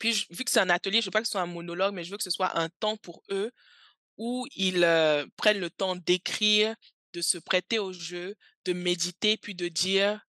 Puis 0.00 0.14
j 0.14 0.26
vu 0.30 0.44
que 0.44 0.50
c'est 0.50 0.60
un 0.60 0.70
atelier, 0.70 1.00
je 1.00 1.06
veux 1.06 1.10
pas 1.10 1.20
que 1.20 1.26
ce 1.26 1.32
soit 1.32 1.42
un 1.42 1.46
monologue, 1.46 1.94
mais 1.94 2.04
je 2.04 2.10
veux 2.10 2.16
que 2.16 2.22
ce 2.22 2.30
soit 2.30 2.58
un 2.58 2.68
temps 2.80 2.96
pour 2.96 3.22
eux 3.30 3.52
où 4.16 4.46
ils, 4.54 4.86
prennent 5.36 5.60
le 5.60 5.70
temps 5.70 5.96
d'écrire 5.96 6.74
de 7.12 7.20
se 7.20 7.38
prêter 7.38 7.78
au 7.78 7.92
jeu, 7.92 8.36
de 8.64 8.72
méditer, 8.72 9.36
puis 9.36 9.54
de 9.54 9.68
dire 9.68 10.20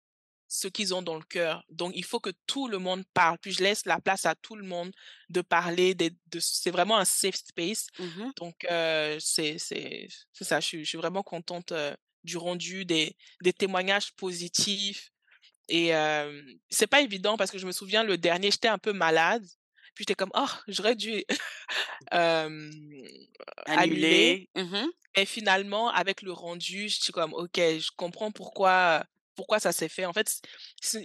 ce 0.47 0.67
qu'ils 0.67 0.93
ont 0.93 1.01
dans 1.01 1.15
le 1.15 1.23
cœur. 1.23 1.63
Donc, 1.69 1.93
il 1.95 2.03
faut 2.03 2.19
que 2.19 2.29
tout 2.45 2.67
le 2.67 2.77
monde 2.77 3.03
parle. 3.13 3.39
Puis, 3.39 3.51
je 3.51 3.63
laisse 3.63 3.85
la 3.85 3.99
place 3.99 4.25
à 4.25 4.35
tout 4.35 4.55
le 4.55 4.63
monde 4.63 4.91
de 5.29 5.41
parler. 5.41 5.95
De- 5.95 6.11
c'est 6.39 6.69
vraiment 6.69 6.97
un 6.97 7.05
safe 7.05 7.35
space. 7.35 7.87
Mhm. 7.97 8.33
Donc, 8.37 8.65
euh, 8.69 9.17
c'est, 9.19 9.57
ça. 9.57 10.59
Je 10.59 10.65
suis, 10.65 10.79
je 10.85 10.89
suis 10.89 10.97
vraiment 10.97 11.23
contente 11.23 11.71
euh, 11.71 11.95
du 12.23 12.37
rendu, 12.37 12.85
des, 12.85 13.15
des 13.41 13.53
témoignages 13.53 14.13
positifs. 14.13 15.09
Et 15.69 15.95
euh, 15.95 16.41
c'est 16.69 16.87
pas 16.87 17.01
évident 17.01 17.35
parce 17.35 17.49
que 17.49 17.57
je 17.57 17.65
me 17.65 17.71
souviens, 17.71 18.03
le 18.03 18.17
dernier, 18.17 18.51
j'étais 18.51 18.67
un 18.67 18.77
peu 18.77 18.93
malade. 18.93 19.45
Puis, 19.93 20.03
j'étais 20.03 20.15
comme, 20.15 20.31
oh, 20.35 20.47
j'aurais 20.67 20.95
dû 20.95 21.23
euh, 22.13 22.71
annuler. 23.65 24.49
Annulé. 24.49 24.49
Mhm. 24.55 24.91
Et 25.15 25.25
finalement, 25.25 25.89
avec 25.89 26.21
le 26.21 26.31
rendu, 26.31 26.89
je 26.89 27.01
suis 27.01 27.13
comme, 27.13 27.33
OK, 27.33 27.55
je 27.55 27.89
comprends 27.95 28.31
pourquoi, 28.31 29.05
pourquoi 29.35 29.59
ça 29.59 29.71
s'est 29.71 29.89
fait. 29.89 30.05
En 30.05 30.13
fait, 30.13 30.41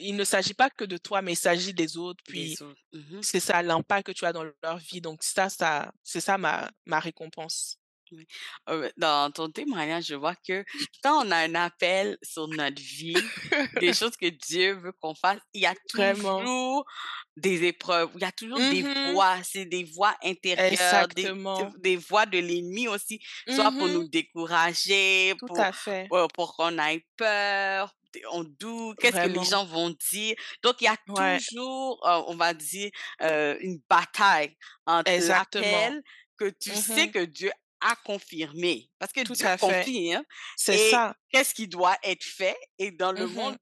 il 0.01 0.17
ne 0.17 0.25
s'agit 0.25 0.55
pas 0.55 0.71
que 0.71 0.85
de 0.85 0.97
toi, 0.97 1.21
mais 1.21 1.33
il 1.33 1.37
s'agit 1.37 1.75
des 1.75 1.97
autres. 1.97 2.23
Puis, 2.27 2.57
autres. 2.61 2.75
Mhm. 2.93 3.23
c'est 3.23 3.41
ça 3.41 3.63
l'impact 3.63 4.07
que 4.07 4.13
tu 4.13 4.25
as 4.25 4.33
dans 4.33 4.45
leur 4.63 4.79
vie. 4.79 5.01
Donc, 5.01 5.23
ça, 5.23 5.49
ça, 5.49 5.93
c'est 6.03 6.21
ça 6.21 6.39
ma, 6.39 6.71
ma 6.87 7.01
récompense. 7.01 7.79
Oui. 8.13 8.27
Euh, 8.71 8.91
Dans 8.97 9.31
ton 9.31 9.51
témoignage, 9.51 10.07
je 10.07 10.15
vois 10.15 10.35
que 10.37 10.65
quand 11.03 11.27
on 11.27 11.31
a 11.31 11.37
un 11.39 11.55
appel 11.55 12.17
sur 12.23 12.49
notre 12.49 12.81
vie, 12.81 13.33
des 13.73 13.93
choses 13.95 14.17
que 14.17 14.27
Dieu 14.29 14.75
veut 14.79 14.93
qu'on 15.01 15.15
fasse, 15.15 15.41
il 15.53 15.63
y 15.63 15.67
a 15.67 15.75
Vraiment. 15.93 16.49
toujours 16.49 16.85
des 17.37 17.65
épreuves, 17.65 18.11
il 18.17 18.23
y 18.23 18.25
a 18.25 18.33
toujours 18.33 18.61
des 18.63 18.83
Mhm. 18.83 18.95
voix, 19.05 19.43
c'est 19.45 19.67
des 19.67 19.85
voix 19.85 20.17
intérieures, 20.25 21.09
des, 21.09 21.31
des 21.79 21.97
voix 21.97 22.27
de 22.27 22.39
l'ennemi 22.39 22.89
aussi, 22.89 23.21
soit 23.49 23.73
pour 23.73 23.89
nous 23.91 24.05
décourager, 24.05 25.35
Tout 25.37 25.49
pour, 25.49 26.57
qu'on 26.57 26.79
ait 26.79 27.05
peur, 27.17 27.95
on 28.33 28.45
doute, 28.45 28.99
qu'est-ce 29.01 29.21
que 29.21 29.27
les 29.27 29.45
gens 29.45 29.65
vont 29.67 29.95
dire. 30.11 30.35
Donc, 30.63 30.77
il 30.81 30.85
y 30.85 30.89
a 30.89 30.97
Ouais, 31.09 31.43
toujours, 31.47 32.01
euh, 32.07 32.23
on 32.29 32.37
va 32.37 32.55
dire, 32.55 32.91
euh, 33.23 33.57
une 33.61 33.81
bataille 33.89 34.57
entre 34.87 35.13
exactement. 35.15 35.21
l'appel 35.21 36.03
que 36.39 36.51
tu 36.51 36.75
sais 36.75 37.09
Mhm. 37.09 37.11
que 37.11 37.25
Dieu 37.25 37.51
a 37.81 37.97
confirmé. 38.05 38.91
Parce 38.99 39.13
que 39.13 39.23
Tout 39.25 39.35
Dieu 39.35 39.47
à 39.47 39.57
confirme 39.59 40.23
C'est 40.57 40.77
et 40.89 40.91
ça. 40.91 41.15
qu'est-ce 41.31 41.55
qui 41.55 41.69
doit 41.69 41.97
être 42.03 42.25
fait. 42.25 42.57
Et 42.79 42.91
dans 42.91 43.13
le 43.13 43.27
monde, 43.27 43.57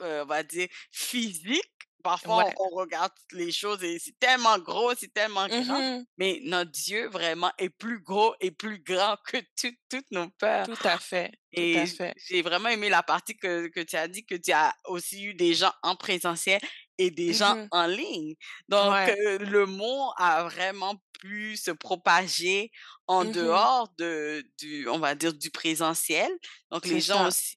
Mhm. 0.00 0.06
euh, 0.06 0.22
on 0.24 0.26
va 0.26 0.42
dire, 0.42 0.68
physique, 0.90 1.62
parfois 2.02 2.44
Ouais. 2.44 2.54
on, 2.58 2.64
on 2.66 2.76
regarde 2.76 3.12
les 3.32 3.50
choses 3.50 3.82
et 3.82 3.98
c'est 3.98 4.18
tellement 4.18 4.58
gros, 4.58 4.92
c'est 4.94 5.12
tellement 5.14 5.46
grand. 5.48 5.80
Mhm. 5.80 6.04
Mais 6.18 6.40
notre 6.44 6.70
Dieu 6.70 7.08
vraiment 7.08 7.50
est 7.56 7.70
plus 7.70 8.00
gros 8.02 8.34
et 8.40 8.50
plus 8.50 8.78
grand 8.82 9.16
que 9.26 9.38
tout- 9.58 9.74
toutes 9.88 10.10
nos 10.10 10.28
peurs. 10.38 10.66
Tout 10.66 10.86
à 10.86 10.98
fait. 10.98 11.32
Et 11.52 11.78
à 11.78 11.84
j'ai 12.16 12.42
vraiment 12.42 12.68
aimé 12.68 12.88
la 12.90 13.02
partie 13.02 13.36
que, 13.36 13.68
que 13.68 13.80
tu 13.80 13.96
as 13.96 14.08
dit 14.08 14.26
que 14.26 14.34
tu 14.34 14.52
as 14.52 14.74
aussi 14.86 15.24
eu 15.24 15.34
des 15.34 15.54
gens 15.54 15.72
en 15.82 15.96
présentiel 15.96 16.60
et 16.98 17.10
des 17.10 17.32
gens 17.34 17.54
Mhm. 17.54 17.70
en 17.70 17.86
ligne. 17.86 18.34
Donc, 18.68 18.98
Ouais. 18.98 19.14
euh, 19.26 19.38
le 19.38 19.66
mot 19.66 20.10
a 20.16 20.44
vraiment 20.44 20.96
pu 21.20 21.56
se 21.56 21.70
propager 21.72 22.70
en 23.06 23.24
Mhm. 23.24 23.64
dehors 23.64 23.88
de, 23.98 24.44
du, 24.58 24.88
on 24.88 24.98
va 24.98 25.14
dire, 25.14 25.34
du 25.34 25.50
présentiel. 25.50 26.30
Donc, 26.70 26.86
les 26.86 27.00
gens 27.00 27.24
ça. 27.24 27.28
aussi 27.28 27.56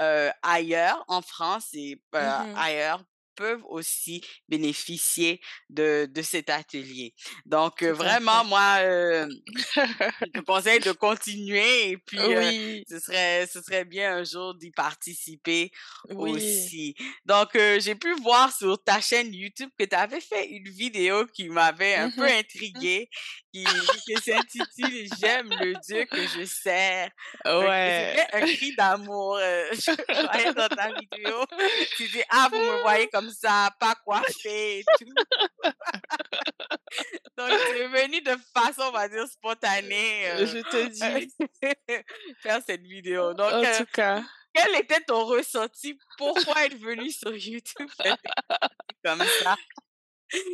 euh, 0.00 0.30
ailleurs, 0.42 1.04
en 1.08 1.22
France 1.22 1.68
et 1.74 2.02
euh, 2.14 2.38
Mhm. 2.38 2.54
ailleurs, 2.54 3.04
peuvent 3.36 3.64
aussi 3.66 4.22
bénéficier 4.48 5.40
de, 5.70 6.06
de 6.10 6.22
cet 6.22 6.50
atelier. 6.50 7.14
Donc, 7.46 7.82
euh, 7.82 7.92
vraiment, 7.92 8.44
moi, 8.44 8.76
euh, 8.80 9.26
je 10.34 10.40
conseille 10.46 10.80
de 10.80 10.92
continuer 10.92 11.90
et 11.90 11.98
puis 11.98 12.34
euh, 12.34 12.50
Oui, 12.50 12.84
ce 12.88 12.98
serait, 12.98 13.46
ce 13.46 13.62
serait 13.62 13.84
bien 13.84 14.16
un 14.18 14.24
jour 14.24 14.54
d'y 14.54 14.70
participer 14.70 15.70
oui. 16.08 16.72
aussi. 16.74 16.94
Donc, 17.24 17.50
j'ai 17.54 17.94
pu 17.94 18.14
voir 18.22 18.54
sur 18.54 18.82
ta 18.82 19.00
chaîne 19.00 19.32
YouTube 19.34 19.70
que 19.78 19.84
tu 19.84 19.96
avais 19.96 20.20
fait 20.20 20.48
une 20.48 20.68
vidéo 20.68 21.26
qui 21.26 21.48
m'avait 21.48 21.96
un 21.96 22.10
peu 22.10 22.24
Mhm. 22.24 22.28
intriguée, 22.28 23.08
qui, 23.54 23.64
qui 24.04 24.14
s'intitule 24.16 25.08
J'aime 25.20 25.48
le 25.48 25.74
Dieu 25.86 26.04
que 26.06 26.26
je 26.26 26.44
sers. 26.44 27.10
Ouais. 27.44 28.16
c'était 28.16 28.36
un 28.36 28.46
cri 28.46 28.74
d'amour. 28.74 29.36
euh, 29.36 29.66
je, 29.72 29.92
voyais 30.26 30.52
dans 30.52 30.68
ta 30.68 30.92
vidéo. 30.92 31.44
Tu 31.96 32.08
dis, 32.08 32.22
ah, 32.30 32.48
vous 32.50 32.58
me 32.58 32.82
voyez 32.82 33.08
comme 33.08 33.30
ça, 33.30 33.70
pas 33.78 33.94
coiffée 34.04 34.80
et 34.80 34.84
tout. 34.98 35.14
Donc, 37.36 37.50
es 37.50 37.88
venu 37.88 38.20
de 38.22 38.36
façon, 38.52 38.82
on 38.88 38.92
va 38.92 39.08
dire, 39.08 39.26
spontanée 39.28 40.30
euh, 40.30 40.46
Je 40.46 40.58
te 40.58 40.88
dis. 40.88 41.32
faire 42.42 42.60
cette 42.66 42.82
vidéo. 42.82 43.34
Donc, 43.34 43.52
En 43.52 43.64
euh, 43.64 43.78
tout 43.78 43.86
cas. 43.92 44.22
quel 44.52 44.74
était 44.76 45.00
ton 45.00 45.24
ressenti? 45.24 45.96
Pourquoi 46.18 46.64
être 46.66 46.76
venu 46.78 47.10
sur 47.10 47.34
YouTube 47.34 47.90
comme 49.04 49.22
ça? 49.42 49.56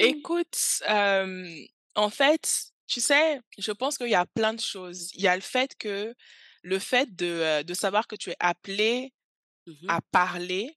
Écoute, 0.00 0.82
euh, 0.88 1.64
en 1.94 2.10
fait, 2.10 2.69
tu 2.90 3.00
sais, 3.00 3.40
je 3.58 3.72
pense 3.72 3.98
qu'il 3.98 4.08
y 4.10 4.16
a 4.16 4.26
plein 4.26 4.54
de 4.54 4.60
choses. 4.60 5.10
Il 5.14 5.22
y 5.22 5.28
a 5.28 5.36
le 5.36 5.42
fait 5.42 5.76
que 5.78 6.14
le 6.62 6.80
fait 6.80 7.14
de, 7.16 7.26
euh, 7.26 7.64
de 7.64 7.74
savoir 7.74 8.08
que 8.08 8.16
tu 8.16 8.30
es 8.32 8.36
appelé 8.40 9.14
Mhm, 9.66 9.88
à 9.88 10.00
parler, 10.12 10.76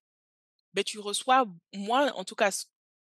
ben, 0.73 0.83
tu 0.83 0.99
reçois, 0.99 1.45
moi, 1.75 2.11
en 2.15 2.23
tout 2.25 2.35
cas, 2.35 2.51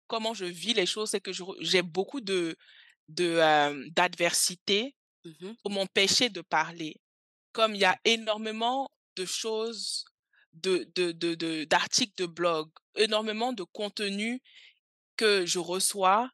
comment 0.07 0.33
je 0.33 0.45
vis 0.45 0.73
les 0.73 0.85
choses, 0.87 1.11
c'est 1.11 1.21
que 1.21 1.31
j'ai 1.61 1.81
beaucoup 1.83 2.21
de, 2.21 2.57
de, 3.09 3.25
euh, 3.25 3.87
d'adversité 3.91 4.95
mhm, 5.23 5.55
pour 5.63 5.71
m'empêcher 5.71 6.29
de 6.29 6.41
parler. 6.41 6.97
Comme 7.53 7.75
il 7.75 7.81
y 7.81 7.85
a 7.85 7.97
énormément 8.05 8.91
de 9.17 9.25
choses, 9.25 10.05
de, 10.53 10.89
de, 10.95 11.11
de, 11.13 11.35
de- 11.35 11.65
d'articles 11.65 12.15
de 12.17 12.27
blog, 12.27 12.69
énormément 12.95 13.53
de 13.53 13.63
contenu 13.63 14.41
que 15.17 15.45
je 15.45 15.59
reçois, 15.59 16.29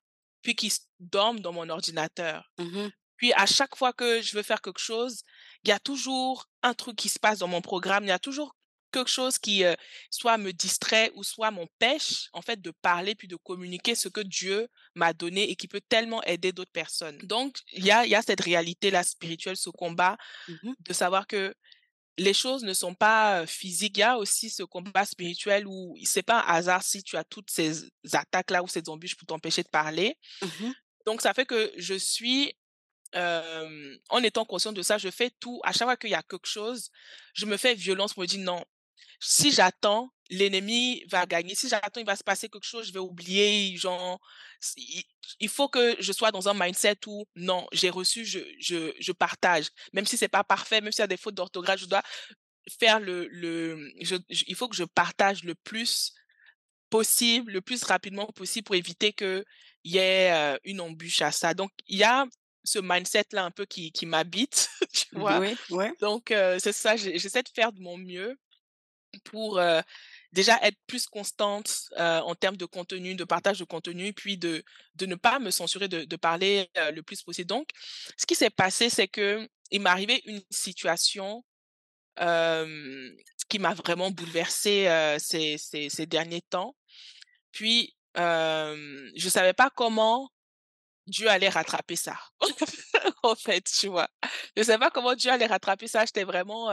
puis 0.48 0.56
qui 0.56 0.72
dorment 1.02 1.42
dans 1.42 1.52
mon 1.52 1.68
ordinateur. 1.68 2.50
mhm, 2.58 2.90
Puis 3.18 3.34
à 3.34 3.46
chaque 3.46 3.76
fois 3.76 3.92
que 3.92 4.22
je 4.22 4.34
veux 4.34 4.44
faire 4.44 4.62
quelque 4.62 4.80
chose, 4.80 5.24
il 5.66 5.70
y 5.70 5.74
a 5.74 5.80
toujours 5.80 6.46
un 6.64 6.74
truc 6.74 6.96
qui 6.96 7.10
se 7.10 7.20
passe 7.20 7.40
dans 7.40 7.50
mon 7.50 7.60
programme, 7.62 8.06
il 8.06 8.08
y 8.08 8.12
a 8.12 8.20
toujours 8.20 8.56
quelque 8.94 9.10
chose 9.10 9.38
qui 9.40 9.66
euh, 9.66 9.76
soit 10.10 10.38
me 10.38 10.54
distrait 10.54 11.12
ou 11.16 11.24
soit 11.26 11.52
m'empêche 11.52 12.30
en 12.32 12.42
fait 12.42 12.62
de 12.62 12.72
parler 12.82 13.14
puis 13.14 13.28
de 13.28 13.36
communiquer 13.36 13.94
ce 13.94 14.08
que 14.08 14.22
Dieu 14.22 14.70
m'a 14.96 15.12
donné 15.12 15.50
et 15.52 15.58
qui 15.58 15.68
peut 15.68 15.82
tellement 15.90 16.24
aider 16.24 16.54
d'autres 16.54 16.72
personnes. 16.72 17.18
Donc 17.24 17.58
il 17.74 17.84
y 17.84 17.92
a, 17.92 18.06
il 18.06 18.10
y 18.10 18.16
a 18.16 18.22
cette 18.22 18.40
réalité 18.40 18.90
là 18.90 19.04
spirituelle, 19.04 19.58
ce 19.58 19.70
combat 19.70 20.16
mhm, 20.48 20.76
de 20.80 20.94
savoir 20.94 21.28
que 21.28 21.54
les 22.18 22.34
choses 22.34 22.64
ne 22.64 22.74
sont 22.74 22.96
pas 22.96 23.46
physiques. 23.48 23.98
Il 23.98 24.02
y 24.02 24.04
a 24.04 24.18
aussi 24.18 24.50
ce 24.50 24.64
combat 24.64 25.06
spirituel 25.06 25.68
où 25.68 25.96
c'est 26.04 26.24
pas 26.24 26.42
un 26.42 26.56
hasard 26.56 26.84
si 26.84 27.04
tu 27.04 27.18
as 27.18 27.24
toutes 27.24 27.52
ces 27.52 27.90
attaques 28.14 28.52
là 28.52 28.64
ou 28.64 28.68
ces 28.68 28.88
embûches 28.90 29.16
pour 29.16 29.28
t'empêcher 29.28 29.64
de 29.64 29.70
parler. 29.70 30.18
mhm, 30.42 30.74
Donc 31.06 31.22
ça 31.22 31.34
fait 31.34 31.46
que 31.46 31.72
je 31.78 31.94
suis 31.96 32.54
euh, 33.16 33.98
en 34.10 34.24
étant 34.24 34.46
consciente 34.46 34.76
de 34.76 34.82
ça, 34.84 34.98
je 34.98 35.10
fais 35.10 35.32
tout. 35.40 35.62
À 35.64 35.74
chaque 35.74 35.88
fois 35.88 35.98
qu'il 35.98 36.12
y 36.12 36.16
a 36.16 36.24
quelque 36.24 36.48
chose, 36.48 36.92
je 37.34 37.46
me 37.46 37.58
fais 37.58 37.76
violence 37.76 38.14
pour 38.14 38.22
me 38.24 38.28
dire 38.28 38.42
non. 38.42 38.64
Si 39.20 39.52
j'attends, 39.52 40.10
l'ennemi 40.30 41.04
va 41.10 41.26
gagner. 41.26 41.56
Si 41.56 41.70
j'attends, 41.70 42.00
il 42.00 42.06
va 42.06 42.16
se 42.16 42.24
passer 42.24 42.50
quelque 42.50 42.66
chose, 42.66 42.88
je 42.88 42.94
vais 42.94 43.00
oublier. 43.00 43.76
Genre, 43.78 44.20
il 45.40 45.50
faut 45.50 45.68
que 45.70 45.96
je 46.00 46.12
sois 46.12 46.32
dans 46.32 46.48
un 46.50 46.54
mindset 46.54 46.98
où 47.08 47.26
non, 47.36 47.68
j'ai 47.72 47.90
reçu, 47.90 48.26
je, 48.26 48.40
je, 48.60 48.94
je 49.00 49.12
partage. 49.12 49.68
Même 49.94 50.06
si 50.06 50.18
c'est 50.18 50.28
pas 50.28 50.44
parfait, 50.44 50.82
même 50.82 50.92
s'il 50.92 51.02
y 51.02 51.04
a 51.04 51.08
des 51.08 51.18
fautes 51.18 51.36
d'orthographe, 51.36 51.80
je 51.80 51.86
dois 51.86 52.04
faire 52.80 53.00
le, 53.00 53.28
le 53.30 53.92
je- 54.02 54.18
il 54.30 54.56
faut 54.56 54.68
que 54.70 54.76
je 54.76 54.84
partage 54.84 55.44
le 55.44 55.56
plus 55.56 56.14
possible, 56.90 57.52
le 57.54 57.62
plus 57.62 57.84
rapidement 57.84 58.28
possible 58.28 58.66
pour 58.66 58.76
éviter 58.76 59.14
qu'il 59.14 59.46
y 59.84 59.98
ait 59.98 60.32
euh, 60.34 60.58
une 60.64 60.82
embûche 60.82 61.22
à 61.22 61.32
ça. 61.32 61.54
Donc, 61.54 61.72
il 61.88 61.98
y 62.00 62.04
a 62.04 62.26
ce 62.64 62.80
mindset-là 62.80 63.46
un 63.46 63.52
peu 63.52 63.66
qui, 63.66 63.92
qui 63.92 64.06
m'habite, 64.06 64.70
tu 64.94 65.16
vois? 65.16 65.42
Oui, 65.42 65.58
oui. 65.70 65.88
Donc, 66.00 66.32
euh, 66.32 66.60
c'est 66.60 66.74
ça, 66.74 66.96
j'essaie 66.98 67.44
de 67.44 67.50
faire 67.56 67.74
de 67.74 67.82
mon 67.82 67.98
mieux 67.98 68.38
pour 69.24 69.60
déjà 70.32 70.60
être 70.62 70.78
plus 70.88 71.08
constante 71.08 71.90
en 71.98 72.36
termes 72.36 72.58
de 72.58 72.66
contenu, 72.66 73.16
de 73.16 73.24
partage 73.24 73.60
de 73.60 73.64
contenu, 73.64 74.14
puis 74.14 74.38
de, 74.38 74.64
de 74.96 75.06
ne 75.06 75.16
pas 75.16 75.40
me 75.40 75.52
censurer 75.52 75.88
de, 75.88 76.16
parler 76.16 76.70
le 76.94 77.02
plus 77.02 77.22
possible. 77.24 77.48
Donc, 77.48 77.70
ce 78.18 78.26
qui 78.26 78.36
s'est 78.36 78.50
passé, 78.50 78.90
c'est 78.90 79.08
que 79.08 79.48
il 79.72 79.82
m'est 79.82 79.90
arrivé 79.90 80.22
une 80.26 80.42
situation 80.50 81.44
qui 83.50 83.60
m'a 83.60 83.74
vraiment 83.74 84.12
bouleversée 84.12 84.88
ces, 85.20 85.58
ces, 85.58 86.06
derniers 86.06 86.42
temps. 86.42 86.76
Puis, 87.52 87.96
je 88.16 89.30
savais 89.30 89.54
pas 89.54 89.70
comment 89.70 90.30
Dieu 91.08 91.30
allait 91.30 91.50
rattraper 91.50 91.96
ça. 91.96 92.18
en 93.24 93.36
fait, 93.36 93.64
tu 93.64 93.88
vois. 93.88 94.10
Je 94.56 94.64
savais 94.64 94.80
pas 94.80 94.92
comment 94.92 95.16
Dieu 95.16 95.32
allait 95.32 95.46
rattraper 95.46 95.88
ça. 95.88 96.06
J'étais 96.06 96.26
vraiment... 96.26 96.70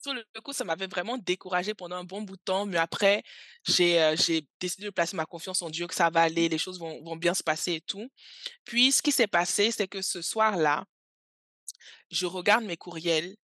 sur 0.00 0.14
le 0.14 0.40
coup, 0.42 0.52
ça 0.52 0.64
m'avait 0.64 0.86
vraiment 0.86 1.18
découragée 1.18 1.74
pendant 1.74 1.96
un 1.96 2.04
bon 2.04 2.22
bout 2.22 2.36
de 2.36 2.42
temps. 2.42 2.66
Mais 2.66 2.78
après, 2.78 3.22
j'ai 3.66 4.00
euh, 4.02 4.16
j'ai 4.16 4.46
décidé 4.60 4.84
de 4.86 4.90
placer 4.90 5.16
ma 5.16 5.26
confiance 5.26 5.62
en 5.62 5.70
Dieu, 5.70 5.86
que 5.86 5.94
ça 5.94 6.10
va 6.10 6.22
aller, 6.22 6.48
les 6.48 6.58
choses 6.58 6.78
vont, 6.78 7.02
vont 7.04 7.16
bien 7.16 7.34
se 7.34 7.42
passer 7.42 7.74
et 7.74 7.80
tout. 7.82 8.10
Puis, 8.64 8.92
ce 8.92 9.02
qui 9.02 9.12
s'est 9.12 9.26
passé, 9.26 9.70
c'est 9.70 9.88
que 9.88 10.02
ce 10.02 10.22
soir-là, 10.22 10.84
je 12.10 12.26
regarde 12.26 12.64
mes 12.64 12.76
courriels 12.76 13.36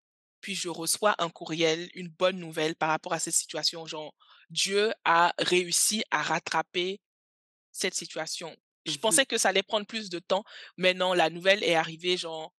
puis 0.47 0.55
je 0.55 0.69
reçois 0.69 1.17
un 1.19 1.29
courriel, 1.29 1.91
une 1.95 2.09
bonne 2.09 2.39
nouvelle 2.39 2.77
par 2.77 2.91
rapport 2.91 3.13
à 3.13 3.19
cette 3.19 3.35
situation. 3.35 3.85
Genre, 3.85 4.15
Dieu 4.49 4.93
a 5.05 5.35
réussi 5.39 6.05
à 6.13 6.23
rattraper 6.23 7.01
cette 7.73 7.95
situation. 7.95 8.57
Je 8.85 8.93
Mmh 8.93 8.99
pensais 8.99 9.27
que 9.27 9.39
ça 9.39 9.49
allait 9.49 9.65
prendre 9.65 9.87
plus 9.87 10.09
de 10.09 10.21
temps, 10.21 10.45
mais 10.77 10.95
non, 10.95 11.15
la 11.15 11.31
nouvelle 11.31 11.65
est 11.65 11.75
arrivée, 11.75 12.17
genre, 12.17 12.53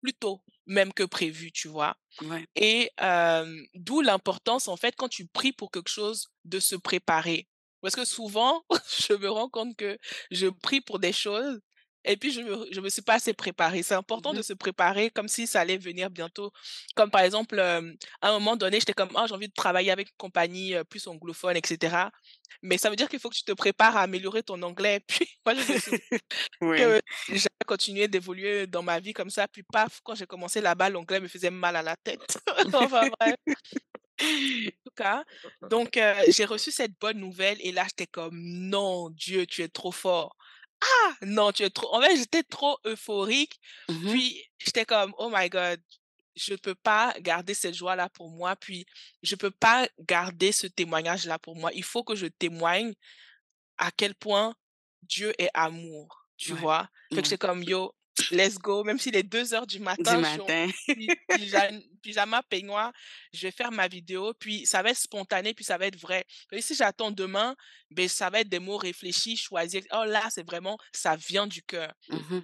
plus 0.00 0.14
tôt 0.14 0.42
même 0.66 0.92
que 0.92 1.02
prévu, 1.04 1.52
tu 1.52 1.68
vois? 1.68 1.96
Ouais. 2.22 2.46
Et 2.56 2.90
hem, 2.98 3.66
d'où 3.74 4.00
l'importance, 4.02 4.68
en 4.68 4.76
fait, 4.76 4.94
quand 4.96 5.08
tu 5.08 5.26
pries 5.26 5.52
pour 5.52 5.70
quelque 5.70 5.90
chose, 5.90 6.28
de 6.44 6.60
se 6.60 6.76
préparer. 6.76 7.48
Parce 7.82 7.96
que 7.96 8.04
souvent, 8.04 8.64
je 9.08 9.14
me 9.14 9.30
rends 9.30 9.48
compte 9.50 9.76
que 9.76 9.98
je 10.30 10.48
prie 10.48 10.80
pour 10.80 10.98
des 10.98 11.12
choses 11.12 11.60
et 12.06 12.16
puis 12.16 12.32
je 12.32 12.40
me 12.40 12.66
je 12.72 12.80
me 12.80 12.88
suis 12.88 13.02
pas 13.02 13.14
assez 13.14 13.34
préparée. 13.34 13.82
C'est 13.82 13.94
important 13.94 14.34
de 14.34 14.40
Mmh 14.40 14.42
se 14.42 14.52
préparer 14.54 15.10
comme 15.10 15.28
si 15.28 15.46
ça 15.46 15.60
allait 15.60 15.78
venir 15.78 16.10
bientôt. 16.10 16.52
Comme 16.94 17.10
par 17.10 17.22
exemple, 17.22 17.58
hem, 17.58 17.96
à 18.22 18.30
un 18.30 18.32
moment 18.32 18.56
donné, 18.56 18.80
j'étais 18.80 18.94
comme: 18.94 19.10
«Ah, 19.16 19.26
j'ai 19.28 19.34
envie 19.34 19.48
de 19.48 19.52
travailler 19.54 19.90
avec 19.90 20.08
une 20.10 20.16
compagnie, 20.18 20.74
heu, 20.74 20.84
plus 20.84 21.06
anglophone 21.08 21.56
et 21.56 21.62
cetera». 21.66 22.12
Mais 22.62 22.78
ça 22.78 22.90
veut 22.90 22.96
dire 22.96 23.08
qu'il 23.08 23.20
faut 23.20 23.30
que 23.30 23.36
tu 23.36 23.44
te 23.44 23.52
prépares 23.52 23.96
à 23.96 24.02
améliorer 24.02 24.42
ton 24.42 24.60
anglais. 24.62 25.00
Puis 25.08 25.28
moi, 25.46 25.54
je 25.54 25.62
me 25.62 25.76
suis 25.78 25.94
que 26.76 27.00
j'ai 27.32 27.48
continué 27.66 28.08
d'évoluer 28.08 28.66
dans 28.66 28.82
ma 28.82 29.00
vie 29.00 29.12
comme 29.14 29.30
ça, 29.30 29.48
puis 29.48 29.62
paf, 29.64 30.00
quand 30.04 30.14
j'ai 30.14 30.26
commencé 30.26 30.60
là-bas, 30.60 30.90
l'anglais 30.90 31.20
me 31.20 31.28
faisait 31.28 31.50
mal 31.50 31.76
à 31.76 31.82
la 31.82 31.96
tête. 31.96 32.38
Enfin 32.74 33.06
bref, 33.20 33.36
en 34.84 34.90
tout 34.90 34.94
cas, 34.96 35.24
donc 35.62 35.96
heu, 35.96 36.14
j'ai 36.28 36.44
reçu 36.44 36.70
cette 36.72 36.98
bonne 37.00 37.18
nouvelle 37.18 37.58
et 37.60 37.72
là, 37.72 37.84
j'étais 37.84 38.06
comme: 38.06 38.38
«Non, 38.40 39.10
Dieu, 39.10 39.46
tu 39.46 39.62
es 39.62 39.68
trop 39.68 39.92
fort. 39.92 40.36
Ah! 40.82 41.14
Non, 41.22 41.52
tu 41.52 41.62
es 41.64 41.70
trop» 41.70 41.94
en 41.94 42.02
fait, 42.02 42.16
j'étais 42.16 42.42
trop 42.42 42.78
euphorique, 42.86 43.60
Mmh 43.88 44.06
puis 44.06 44.44
j'étais 44.58 44.84
comme: 44.84 45.14
«Oh 45.18 45.30
my 45.32 45.48
God, 45.48 45.80
je 46.36 46.54
peux 46.54 46.74
pas 46.74 47.14
garder 47.20 47.54
cette 47.54 47.74
joie-là 47.74 48.08
pour 48.10 48.30
moi, 48.30 48.56
puis 48.56 48.86
je 49.22 49.34
peux 49.36 49.50
pas 49.50 49.88
garder 50.00 50.52
ce 50.52 50.66
témoignage-là 50.66 51.38
pour 51.38 51.56
moi. 51.56 51.70
Il 51.74 51.84
faut 51.84 52.04
que 52.04 52.14
je 52.16 52.26
témoigne 52.26 52.94
à 53.78 53.90
quel 53.92 54.14
point 54.16 54.54
Dieu 55.02 55.34
est 55.40 55.50
amour, 55.54 56.28
tu 56.38 56.52
Ouais. 56.52 56.56
vois? 56.56 56.90
Fait 57.14 57.22
que 57.22 57.28
j'étais 57.28 57.38
comme: 57.38 57.64
«Yo, 57.64 57.94
let's 58.30 58.58
go», 58.58 58.84
même 58.84 58.98
s'il 58.98 59.16
est 59.16 59.22
deux 59.22 59.54
heures 59.54 59.66
du 59.66 59.78
Du 59.78 59.82
matin, 59.82 60.12
je 60.12 60.16
en 60.16 60.20
matin. 60.20 60.70
pyja 61.28 61.70
pyjama, 62.02 62.42
peignoir, 62.44 62.92
je 63.32 63.42
vais 63.42 63.50
faire 63.50 63.72
ma 63.72 63.88
vidéo, 63.88 64.32
puis 64.38 64.64
ça 64.66 64.82
va 64.82 64.90
être 64.90 64.98
spontané, 64.98 65.54
puis 65.54 65.64
ça 65.64 65.76
va 65.76 65.86
être 65.86 65.98
vrai. 65.98 66.24
Et 66.52 66.62
si 66.62 66.74
j'attends 66.74 67.10
demain, 67.10 67.54
beh, 67.90 68.08
ça 68.08 68.30
va 68.30 68.40
être 68.40 68.48
des 68.48 68.58
mots 68.58 68.76
réfléchis, 68.76 69.36
choisis. 69.36 69.84
Oh 69.92 70.04
là, 70.04 70.22
c'est 70.30 70.46
vraiment 70.46 70.78
ça 70.92 71.16
vient 71.16 71.46
du 71.46 71.62
cœur. 71.62 71.92
Mmh 72.08 72.40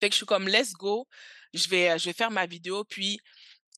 Fait 0.00 0.08
que 0.08 0.12
je 0.12 0.18
suis 0.18 0.26
comme: 0.26 0.48
«Let's 0.48 0.72
go», 0.72 1.08
je 1.54 1.68
vais, 1.68 1.98
je 1.98 2.04
vais 2.06 2.12
faire 2.12 2.30
ma 2.30 2.46
vidéo, 2.46 2.84
puis 2.84 3.18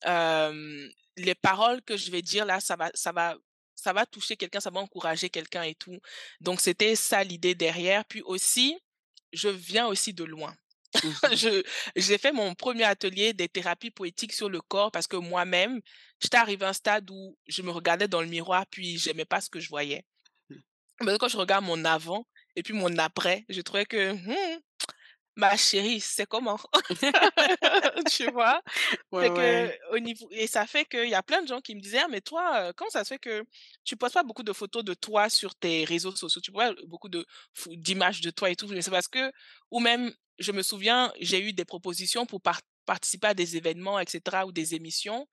les 0.05 1.35
paroles 1.35 1.83
que 1.83 1.97
je 1.97 2.11
vais 2.11 2.23
dire 2.23 2.45
là, 2.45 2.61
ça 2.61 2.77
va 2.77 2.91
ça 2.95 3.13
va 3.13 3.37
ça 3.75 3.93
va 3.93 4.05
toucher 4.07 4.37
quelqu'un, 4.37 4.61
ça 4.61 4.71
va 4.71 4.81
encourager 4.81 5.31
quelqu'un 5.31 5.63
et 5.63 5.75
tout. 5.75 5.99
Donc 6.41 6.61
c'était 6.61 6.97
ça 6.97 7.23
l'idée 7.23 7.55
derrière. 7.55 8.05
Puis 8.05 8.23
aussi, 8.23 8.77
je 9.33 9.49
viens 9.49 9.87
aussi 9.87 10.13
de 10.13 10.25
loin. 10.25 10.55
Mmh 11.05 11.63
j'ai 11.97 12.19
fait 12.19 12.33
mon 12.33 12.55
premier 12.55 12.85
atelier 12.85 13.33
des 13.33 13.49
thérapies 13.49 13.91
poétiques 13.91 14.33
sur 14.33 14.49
le 14.49 14.61
corps 14.61 14.91
parce 14.91 15.07
que 15.07 15.17
moi-même, 15.17 15.81
j'étais 16.21 16.37
arrivée 16.39 16.65
à 16.67 16.71
un 16.71 16.73
stade 16.73 17.11
où 17.11 17.37
je 17.47 17.63
me 17.63 17.71
regardais 17.71 18.09
dans 18.09 18.21
le 18.23 18.27
miroir, 18.29 18.67
puis 18.71 18.99
j'aimais 18.99 19.25
pas 19.27 19.41
ce 19.41 19.51
que 19.51 19.61
je 19.61 19.69
voyais. 19.69 20.05
Mmh. 20.51 20.57
Mais 21.05 21.19
quand 21.19 21.29
je 21.29 21.37
regarde 21.37 21.65
mon 21.65 21.85
avant 21.85 22.27
et 22.57 22.63
puis 22.63 22.75
mon 22.75 22.97
après, 22.99 23.45
je 23.49 23.61
trouvais 23.61 23.87
que: 23.87 24.13
«Mmh, 24.13 24.61
ma 25.39 25.57
chérie, 25.57 26.01
c'est 26.01 26.27
comment?» 26.27 26.59
Tu 28.07 28.29
vois? 28.31 28.63
Ouais, 29.13 29.21
Fait 29.21 29.31
ouais. 29.31 29.71
que 29.71 29.95
au 29.95 29.99
niveau 29.99 30.29
et 30.33 30.47
ça 30.47 30.67
fait 30.67 30.85
qu'il 30.87 31.09
y 31.09 31.15
a 31.15 31.23
plein 31.23 31.43
de 31.43 31.49
gens 31.49 31.61
qui 31.61 31.75
me 31.75 31.81
disaient: 31.81 32.01
«Ah 32.05 32.09
mais 32.11 32.21
toi, 32.23 32.71
heu, 32.71 32.73
comment 32.77 32.91
ça 32.91 33.05
se 33.05 33.11
fait 33.11 33.19
que 33.19 33.45
tu 33.85 33.97
postes 33.97 34.15
pas 34.15 34.23
beaucoup 34.25 34.43
de 34.45 34.53
photos 34.53 34.85
de 34.85 34.95
toi 34.95 35.29
sur 35.31 35.55
tes 35.57 35.85
réseaux 35.85 36.15
sociaux? 36.17 36.41
Tu 36.43 36.53
vois? 36.53 36.75
Beaucoup 36.87 37.09
d'images 37.69 38.21
de 38.21 38.31
toi 38.31 38.51
et 38.51 38.57
tout». 38.57 38.69
Mais 38.69 38.83
c'est 38.83 38.91
parce 38.91 39.09
que 39.09 39.33
ou 39.71 39.81
même, 39.81 40.13
je 40.39 40.53
me 40.53 40.63
souviens, 40.63 41.13
j'ai 41.21 41.41
eu 41.43 41.53
des 41.53 41.65
propositions 41.65 42.27
pour 42.27 42.41
par 42.43 42.61
participer 42.87 43.29
à 43.29 43.35
des 43.35 43.57
événements 43.57 44.01
et 44.01 44.07
cetera 44.09 44.47
ou 44.47 44.53
des 44.53 44.75
émissions, 44.75 45.27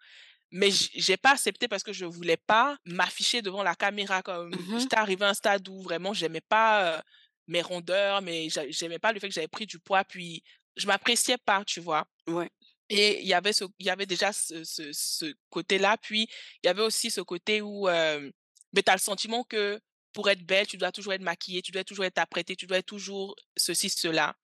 mais 0.52 0.70
j'ai 0.72 1.18
pas 1.18 1.32
accepté 1.32 1.68
parce 1.68 1.84
que 1.84 1.94
je 1.94 2.06
voulais 2.06 2.38
pas 2.38 2.78
m'afficher 2.86 3.42
devant 3.42 3.64
la 3.64 3.76
caméra 3.76 4.22
comme 4.24 4.56
Mmh 4.56 4.76
j'étais 4.76 4.98
arrivée 4.98 5.26
à 5.26 5.30
un 5.30 5.34
stade 5.34 5.68
où 5.70 5.82
vraiment 5.82 6.14
j'aimais 6.14 6.42
pas, 6.42 7.00
heu, 7.00 7.02
mes 7.48 7.62
rondeurs, 7.62 8.22
mais 8.22 8.50
j'a 8.50 8.70
j'aimais 8.70 9.00
pas 9.00 9.14
le 9.14 9.20
fait 9.20 9.28
que 9.30 9.34
j'avais 9.34 9.48
pris 9.48 9.66
du 9.68 9.80
poids, 9.80 10.04
puis 10.04 10.44
je 10.78 10.88
m'appréciais 10.88 11.38
pas, 11.38 11.64
tu 11.66 11.80
vois? 11.80 12.08
Ouais. 12.28 12.50
Et 12.90 13.22
il 13.22 13.28
y 13.28 13.34
avait 13.34 13.54
ce 13.54 13.66
il 13.80 13.86
y 13.88 13.90
avait 13.90 14.06
déjà 14.06 14.32
ce 14.34 14.64
ce 14.64 14.92
ce 14.94 15.34
côté-là, 15.50 15.98
puis 15.98 16.28
il 16.64 16.68
y 16.68 16.70
avait 16.70 16.82
aussi 16.84 17.10
ce 17.12 17.22
côté 17.22 17.62
où, 17.62 17.88
hem, 17.90 18.32
beh, 18.74 18.84
tu 18.84 18.92
as 18.92 18.96
le 18.96 19.00
sentiment 19.00 19.44
que 19.44 19.80
pour 20.14 20.30
être 20.30 20.44
belle, 20.46 20.68
tu 20.68 20.78
dois 20.78 20.92
toujours 20.92 21.14
être 21.14 21.22
maquillée, 21.22 21.62
tu 21.62 21.72
dois 21.72 21.84
toujours 21.84 22.06
être 22.06 22.20
apprêtée, 22.20 22.56
tu 22.56 22.68
dois 22.68 22.78
être 22.78 22.86
toujours 22.86 23.36
ceci, 23.58 23.90
cela. 23.90 24.36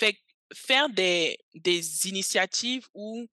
Fait 0.00 0.16
faire 0.54 0.88
des 0.90 1.38
des 1.54 2.08
initiatives 2.08 2.86
où 2.94 3.26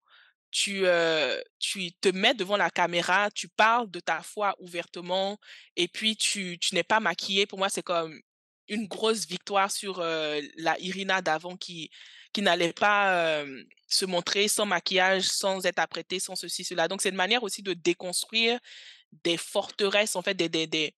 tu, 0.52 0.86
heu, 0.86 1.44
tu 1.60 1.94
te 2.02 2.10
mets 2.10 2.34
devant 2.34 2.58
la 2.58 2.70
caméra, 2.72 3.30
tu 3.32 3.50
parles 3.50 3.92
de 3.92 4.00
ta 4.00 4.22
foi 4.24 4.56
ouvertement 4.60 5.38
et 5.76 5.88
puis 5.90 6.16
tu 6.18 6.58
tu 6.60 6.76
n'es 6.76 6.84
pas 6.84 7.00
maquillée. 7.02 7.46
Pour 7.48 7.60
moi, 7.60 7.70
c'est 7.70 7.84
comme 7.84 8.20
une 8.68 8.88
grosse 8.88 9.26
victoire 9.28 9.72
sur, 9.72 10.00
heu, 10.02 10.42
la 10.58 10.80
Irina 10.80 11.22
d'avant 11.22 11.58
qui 11.58 11.90
qui 12.34 12.42
n'allait 12.42 12.74
pas, 12.74 13.46
se 13.88 14.06
montrer 14.06 14.48
sans 14.50 14.66
maquillage, 14.66 15.24
sans 15.24 15.66
être 15.66 15.80
apprêtée, 15.80 16.20
sans 16.20 16.36
ceci, 16.36 16.64
cela. 16.66 16.88
Donc 16.88 17.02
c'est 17.02 17.10
une 17.10 17.16
manière 17.16 17.44
aussi 17.44 17.62
de 17.64 17.74
déconstruire 17.74 18.60
des 19.24 19.38
forteresses, 19.38 20.16
en 20.16 20.22
fait, 20.22 20.34
des 20.36 20.50
des 20.50 20.68
des 20.68 20.94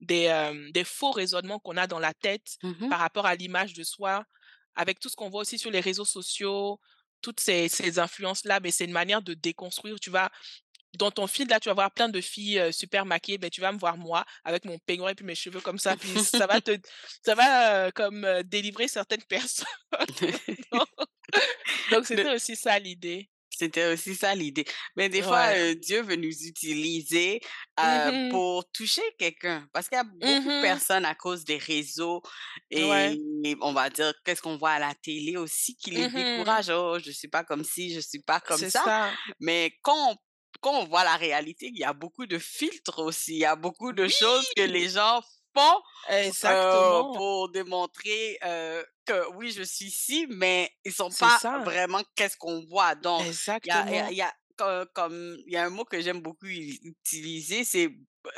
des, 0.00 0.84
faux 0.84 1.12
raisonnements 1.12 1.58
qu'on 1.58 1.76
a 1.76 1.86
dans 1.86 1.98
la 1.98 2.12
tête 2.14 2.56
Mmh 2.62 2.88
par 2.88 2.98
rapport 3.00 3.26
à 3.26 3.34
l'image 3.34 3.72
de 3.74 3.82
soi, 3.82 4.24
avec 4.74 5.00
tout 5.00 5.08
ce 5.08 5.16
qu'on 5.16 5.30
voit 5.30 5.40
aussi 5.42 5.58
sur 5.58 5.70
les 5.70 5.80
réseaux 5.80 6.04
sociaux, 6.04 6.80
toutes 7.22 7.40
ces 7.40 7.68
ces 7.68 7.98
influences-là, 7.98 8.60
mais 8.60 8.70
c'est 8.70 8.84
une 8.84 8.92
manière 8.92 9.22
de 9.22 9.34
déconstruire. 9.34 9.98
Tu 10.00 10.10
vas 10.10 10.30
dans 10.98 11.10
ton 11.10 11.26
feed 11.26 11.50
là, 11.50 11.60
tu 11.60 11.68
vas 11.68 11.74
voir 11.74 11.90
plein 11.92 12.08
de 12.08 12.20
filles, 12.20 12.72
super 12.72 13.04
maquillées, 13.06 13.38
beh, 13.38 13.50
tu 13.50 13.60
vas 13.60 13.72
me 13.72 13.78
voir 13.78 13.96
moi 13.96 14.24
avec 14.44 14.64
mon 14.64 14.78
peignoir 14.78 15.10
et 15.10 15.14
puis 15.14 15.24
mes 15.24 15.34
cheveux 15.34 15.60
comme 15.60 15.78
ça, 15.78 15.96
puis 15.96 16.08
ça 16.24 16.46
va 16.46 16.60
te 16.60 16.76
ça 17.24 17.34
va, 17.34 17.90
comme, 17.92 18.26
délivrer 18.44 18.88
certaines 18.88 19.22
personnes. 19.28 19.66
Donc 21.90 22.08
Le 22.14 22.16
c'était 22.16 22.34
aussi 22.34 22.56
ça 22.56 22.78
l'idée. 22.78 23.28
c'était 23.50 23.86
aussi 23.92 24.14
ça 24.16 24.34
l'idée. 24.34 24.64
Mais 24.96 25.08
des 25.08 25.22
fois, 25.22 25.74
Dieu 25.74 26.02
veut 26.02 26.16
nous 26.16 26.28
utiliser, 26.46 27.40
Mmh 27.78 28.28
pour 28.30 28.70
toucher 28.72 29.02
quelqu'un. 29.18 29.66
Parce 29.72 29.88
qu'il 29.88 29.96
y 29.96 30.00
a 30.00 30.04
beaucoup 30.04 30.48
de 30.48 30.58
Mmh 30.58 30.62
personnes 30.62 31.04
à 31.04 31.14
cause 31.16 31.44
des 31.44 31.58
réseaux 31.58 32.22
Ouais. 32.72 33.16
et 33.44 33.56
on 33.60 33.72
va 33.72 33.90
dire, 33.90 34.12
qu'est-ce 34.24 34.42
qu'on 34.42 34.56
voit 34.58 34.72
à 34.72 34.78
la 34.78 34.94
télé 34.94 35.36
aussi 35.36 35.76
qui 35.76 35.90
les 35.90 36.08
Mmh 36.08 36.12
décourage: 36.14 36.70
«Oh, 36.70 36.98
je 37.04 37.10
suis 37.10 37.28
pas 37.28 37.42
comme 37.44 37.64
ci, 37.64 37.92
je 37.92 38.00
suis 38.00 38.20
pas 38.22 38.40
comme 38.40 38.58
ça». 38.58 38.82
ça. 38.84 39.10
Mais 39.40 39.72
quand 39.82 40.12
on 40.12 40.16
quand 40.64 40.80
on 40.82 40.86
voit 40.86 41.04
la 41.04 41.16
réalité, 41.16 41.68
il 41.74 41.78
y 41.78 41.84
a 41.84 41.92
beaucoup 41.92 42.26
de 42.26 42.38
filtres 42.38 43.00
aussi. 43.00 43.34
Il 43.34 43.38
y 43.40 43.44
a 43.44 43.56
beaucoup 43.56 43.92
de 43.92 44.08
choses 44.08 44.50
que 44.56 44.62
les 44.62 44.88
gens 44.90 45.22
font, 45.56 45.80
Exactement. 46.08 47.04
pour 47.12 47.50
démontrer, 47.50 48.38
heu, 48.44 48.84
que 49.06 49.30
oui, 49.36 49.50
je 49.52 49.62
suis 49.62 49.90
ci, 49.90 50.26
mais 50.30 50.70
ils 50.84 50.92
sont 50.92 51.12
pas 51.12 51.40
ça. 51.42 51.64
vraiment 51.64 52.02
qu'est-ce 52.16 52.36
qu'on 52.36 52.64
voit. 52.66 52.94
Donc 52.94 53.28
il 53.64 53.68
y 53.68 53.72
a 53.72 54.10
y 54.10 54.20
a 54.22 54.32
comme 54.94 55.36
il 55.46 55.52
y 55.52 55.56
a 55.56 55.64
un 55.66 55.70
mot 55.70 55.84
que 55.84 56.00
j'aime 56.00 56.20
beaucoup 56.20 56.46
utiliser, 56.46 57.64
c'est 57.64 57.88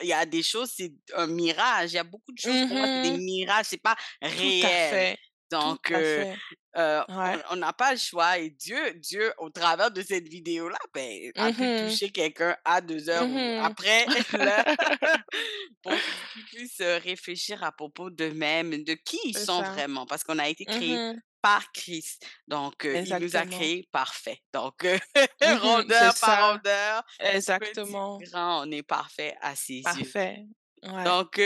il 0.02 0.08
y 0.08 0.12
a 0.12 0.26
des 0.26 0.42
choses, 0.42 0.72
c'est 0.76 0.92
un 1.14 1.26
mirage. 1.28 1.92
Il 1.92 1.96
y 1.96 1.98
a 1.98 2.04
beaucoup 2.04 2.32
de 2.32 2.38
choses 2.38 2.62
pour 2.62 2.76
moi, 2.76 2.86
c'est 2.92 3.00
des 3.00 3.12
Mmh 3.12 3.18
mirages, 3.18 3.66
c'est 3.68 3.82
pas 3.82 3.96
Tout 4.38 4.52
réel. 4.60 5.16
Donc 5.50 5.90
fait. 5.92 6.38
heu, 6.76 7.02
on 7.08 7.08
Ouais. 7.08 7.42
on 7.50 7.56
n'a 7.56 7.72
pas 7.72 7.92
le 7.92 7.98
choix 7.98 8.38
et 8.38 8.50
Dieu 8.50 8.94
Dieu, 8.94 9.32
au 9.38 9.50
travers 9.50 9.90
de 9.90 10.02
cette 10.02 10.28
vidéo-là, 10.28 10.78
ben, 10.94 11.32
a 11.36 11.50
pu 11.50 11.70
Mmh 11.70 11.72
toucher 11.72 12.10
quelqu'un 12.12 12.56
à 12.64 12.80
deux 12.80 13.08
heures 13.10 13.30
Mmh 13.30 13.58
après 13.58 14.06
pour 15.82 16.02
qu'ils 16.02 16.44
puissent, 16.44 16.80
heu, 16.80 16.96
réfléchir 16.98 17.62
à 17.64 17.72
propos 17.72 18.10
d'eux-mêmes, 18.10 18.84
de 18.84 18.94
qui 18.94 19.18
ils 19.24 19.38
sont 19.38 19.62
ça. 19.62 19.64
vraiment. 19.64 20.06
Parce 20.06 20.24
qu'on 20.24 20.38
a 20.38 20.48
été 20.48 20.66
créés 20.66 21.04
Mmh 21.12 21.20
par 21.42 21.70
Christ. 21.72 22.26
Donc 22.48 22.88
il 23.02 23.18
nous 23.18 23.36
a 23.36 23.46
créés 23.46 23.88
parfaits. 23.92 24.38
Donc 24.52 24.86
rondeur 25.42 26.14
par 26.20 26.40
rondeur, 26.52 27.04
Exactement. 27.20 28.18
grand, 28.18 28.66
on 28.66 28.70
est 28.72 28.82
parfait 28.82 29.36
à 29.40 29.54
ses 29.56 29.90
yeux. 29.92 30.14
Ouais. 30.84 31.04
Donc 31.04 31.40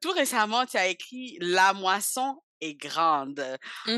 tout 0.00 0.12
récemment, 0.12 0.66
tu 0.66 0.76
as 0.76 0.88
écrit 0.88 1.36
«La 1.40 1.72
moisson 1.74 2.40
est 2.60 2.74
grande». 2.74 3.40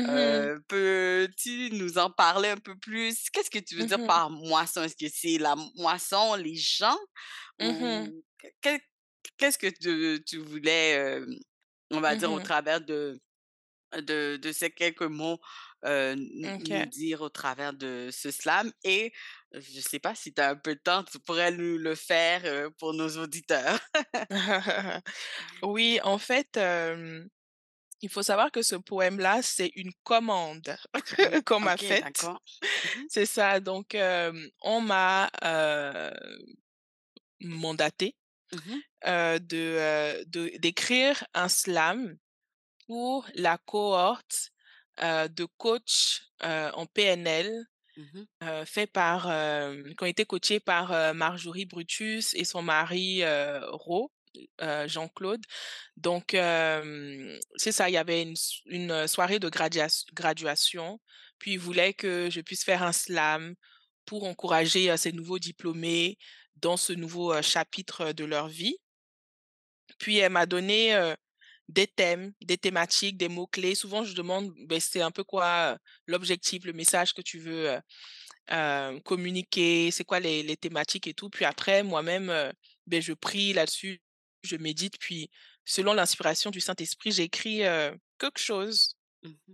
Heu, 0.09 0.59
peux-tu 0.67 1.69
nous 1.73 1.97
en 1.97 2.09
parler 2.11 2.49
un 2.49 2.57
peu 2.57 2.77
plus? 2.77 3.29
Qu'est-ce 3.31 3.49
que 3.51 3.59
tu 3.59 3.75
veux 3.75 3.85
dire 3.85 4.03
Mmh 4.03 4.05
par 4.05 4.29
moisson? 4.29 4.83
Est-ce 4.83 4.95
que 4.95 5.11
c'est 5.13 5.37
la 5.37 5.55
moisson, 5.75 6.35
les 6.35 6.55
gens? 6.55 6.97
Mmh 7.59 8.21
qu'est-ce 9.37 9.57
que 9.57 9.67
tu 9.67 10.23
tu 10.25 10.37
voulais, 10.37 10.91
hem, 10.93 11.25
on 11.91 12.01
va 12.01 12.15
dire 12.15 12.31
au 12.31 12.39
Mmh 12.39 12.41
travers 12.41 12.81
de 12.81 13.19
de 13.97 14.37
de 14.37 14.51
ces 14.53 14.71
quelques 14.71 15.03
mots, 15.03 15.39
heu, 15.85 16.13
n 16.13 16.51
nous 16.59 16.85
dire 16.87 17.21
au 17.21 17.29
travers 17.29 17.73
de 17.73 18.09
ce 18.13 18.31
slam? 18.31 18.71
Et 18.85 19.13
je 19.53 19.81
sais 19.81 19.99
pas 19.99 20.15
si 20.15 20.33
tu 20.33 20.41
as 20.41 20.51
un 20.51 20.55
peu 20.57 20.75
de 20.75 20.81
temps, 20.81 21.03
tu 21.05 21.19
pourrais 21.19 21.51
nous 21.51 21.77
le 21.77 21.95
faire, 21.95 22.71
pour 22.79 22.93
nos 22.93 23.17
auditeurs? 23.17 23.79
Oui, 25.63 25.99
en 26.03 26.17
fait, 26.17 26.57
il 28.01 28.09
faut 28.09 28.23
savoir 28.23 28.51
que 28.51 28.61
ce 28.61 28.75
poème-là, 28.75 29.41
c'est 29.41 29.71
une 29.75 29.91
commande 30.03 30.75
Mmh. 31.19 31.41
qu'on 31.45 31.59
m'a 31.59 31.77
faite. 31.77 32.23
Mmh 32.23 32.99
mh. 32.99 33.07
C'est 33.09 33.25
ça, 33.25 33.59
donc 33.59 33.95
on 34.61 34.81
m'a, 34.81 35.29
heu, 35.43 36.11
mandatée, 37.41 38.15
Mmh 38.53 38.81
de, 39.05 40.57
d'écrire 40.59 41.23
un 41.33 41.49
slam 41.49 42.17
pour 42.87 43.27
la 43.35 43.57
cohorte, 43.57 44.51
de 45.01 45.45
coachs, 45.57 46.21
en 46.41 46.85
PNL, 46.87 47.65
Mmh 47.97 48.25
fait 48.65 48.87
par, 48.87 49.23
qui 49.25 50.03
ont 50.03 50.05
été 50.07 50.25
coachés 50.25 50.59
par, 50.59 51.13
Marjorie 51.13 51.65
Brutus 51.65 52.33
et 52.35 52.45
son 52.45 52.61
mari, 52.61 53.23
Ro, 53.69 54.11
heu, 54.61 54.87
Jean-Claude. 54.87 55.41
Donc 55.97 56.33
hem, 56.33 57.37
c'est 57.55 57.71
ça, 57.71 57.89
il 57.89 57.93
y 57.93 57.97
avait 57.97 58.23
une 58.23 58.35
une 58.65 59.07
soirée 59.07 59.39
de 59.39 59.49
graduation, 59.49 60.99
puis 61.39 61.53
ils 61.53 61.59
voulaient 61.59 61.93
que 61.93 62.29
je 62.31 62.41
puisse 62.41 62.63
faire 62.63 62.83
un 62.83 62.91
slam 62.93 63.55
pour 64.05 64.23
encourager, 64.25 64.95
ces 64.97 65.11
nouveaux 65.11 65.39
diplômés 65.39 66.17
dans 66.57 66.77
ce 66.77 66.93
nouveau, 66.93 67.41
chapitre 67.41 68.11
de 68.13 68.25
leur 68.25 68.47
vie. 68.47 68.77
Puis 69.99 70.17
elle 70.17 70.31
m'a 70.31 70.45
donné, 70.45 71.13
des 71.69 71.87
thèmes, 71.87 72.33
des 72.41 72.57
thématiques, 72.57 73.17
des 73.17 73.29
mots 73.29 73.47
clés. 73.47 73.75
Souvent 73.75 74.03
je 74.03 74.13
demande, 74.15 74.53
beh, 74.67 74.79
c'est 74.79 75.01
un 75.01 75.11
peu 75.11 75.23
quoi, 75.23 75.77
l'objectif, 76.07 76.65
le 76.65 76.73
message 76.73 77.13
que 77.13 77.21
tu 77.21 77.39
veux, 77.39 77.79
communiquer, 79.05 79.91
c'est 79.91 80.03
quoi 80.03 80.19
les 80.19 80.57
thématiques 80.57 81.07
et 81.07 81.13
tout. 81.13 81.29
Puis 81.29 81.45
après 81.45 81.83
moi-même, 81.83 82.51
beh, 82.87 83.01
je 83.01 83.13
prie 83.13 83.53
là-dessus, 83.53 84.01
je 84.43 84.55
médite, 84.57 84.97
puis 84.99 85.29
selon 85.65 85.93
l'inspiration 85.93 86.51
du 86.51 86.59
Saint-Esprit, 86.61 87.11
j'écris, 87.11 87.61
quelque 88.19 88.39
chose. 88.39 88.95
Mmh 89.23 89.29
mh. 89.29 89.53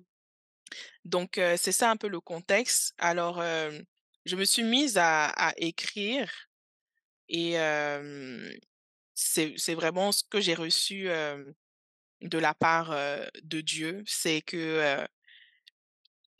Donc 1.06 1.40
c'est 1.58 1.72
ça 1.72 1.90
un 1.92 1.98
peu 1.98 2.08
le 2.10 2.20
contexte. 2.22 2.94
Alors, 2.98 3.42
je 4.26 4.36
me 4.36 4.46
suis 4.46 4.64
mise 4.64 4.98
à 4.98 5.28
à 5.28 5.54
écrire 5.58 6.32
et 7.30 7.56
c'est 9.16 9.76
vraiment 9.76 10.12
ce 10.12 10.24
que 10.30 10.42
j'ai 10.42 10.56
reçu, 10.56 11.06
de 12.22 12.38
la 12.38 12.54
part, 12.54 12.92
de 13.44 13.62
Dieu. 13.62 14.04
C'est 14.08 14.42
que, 14.42 15.06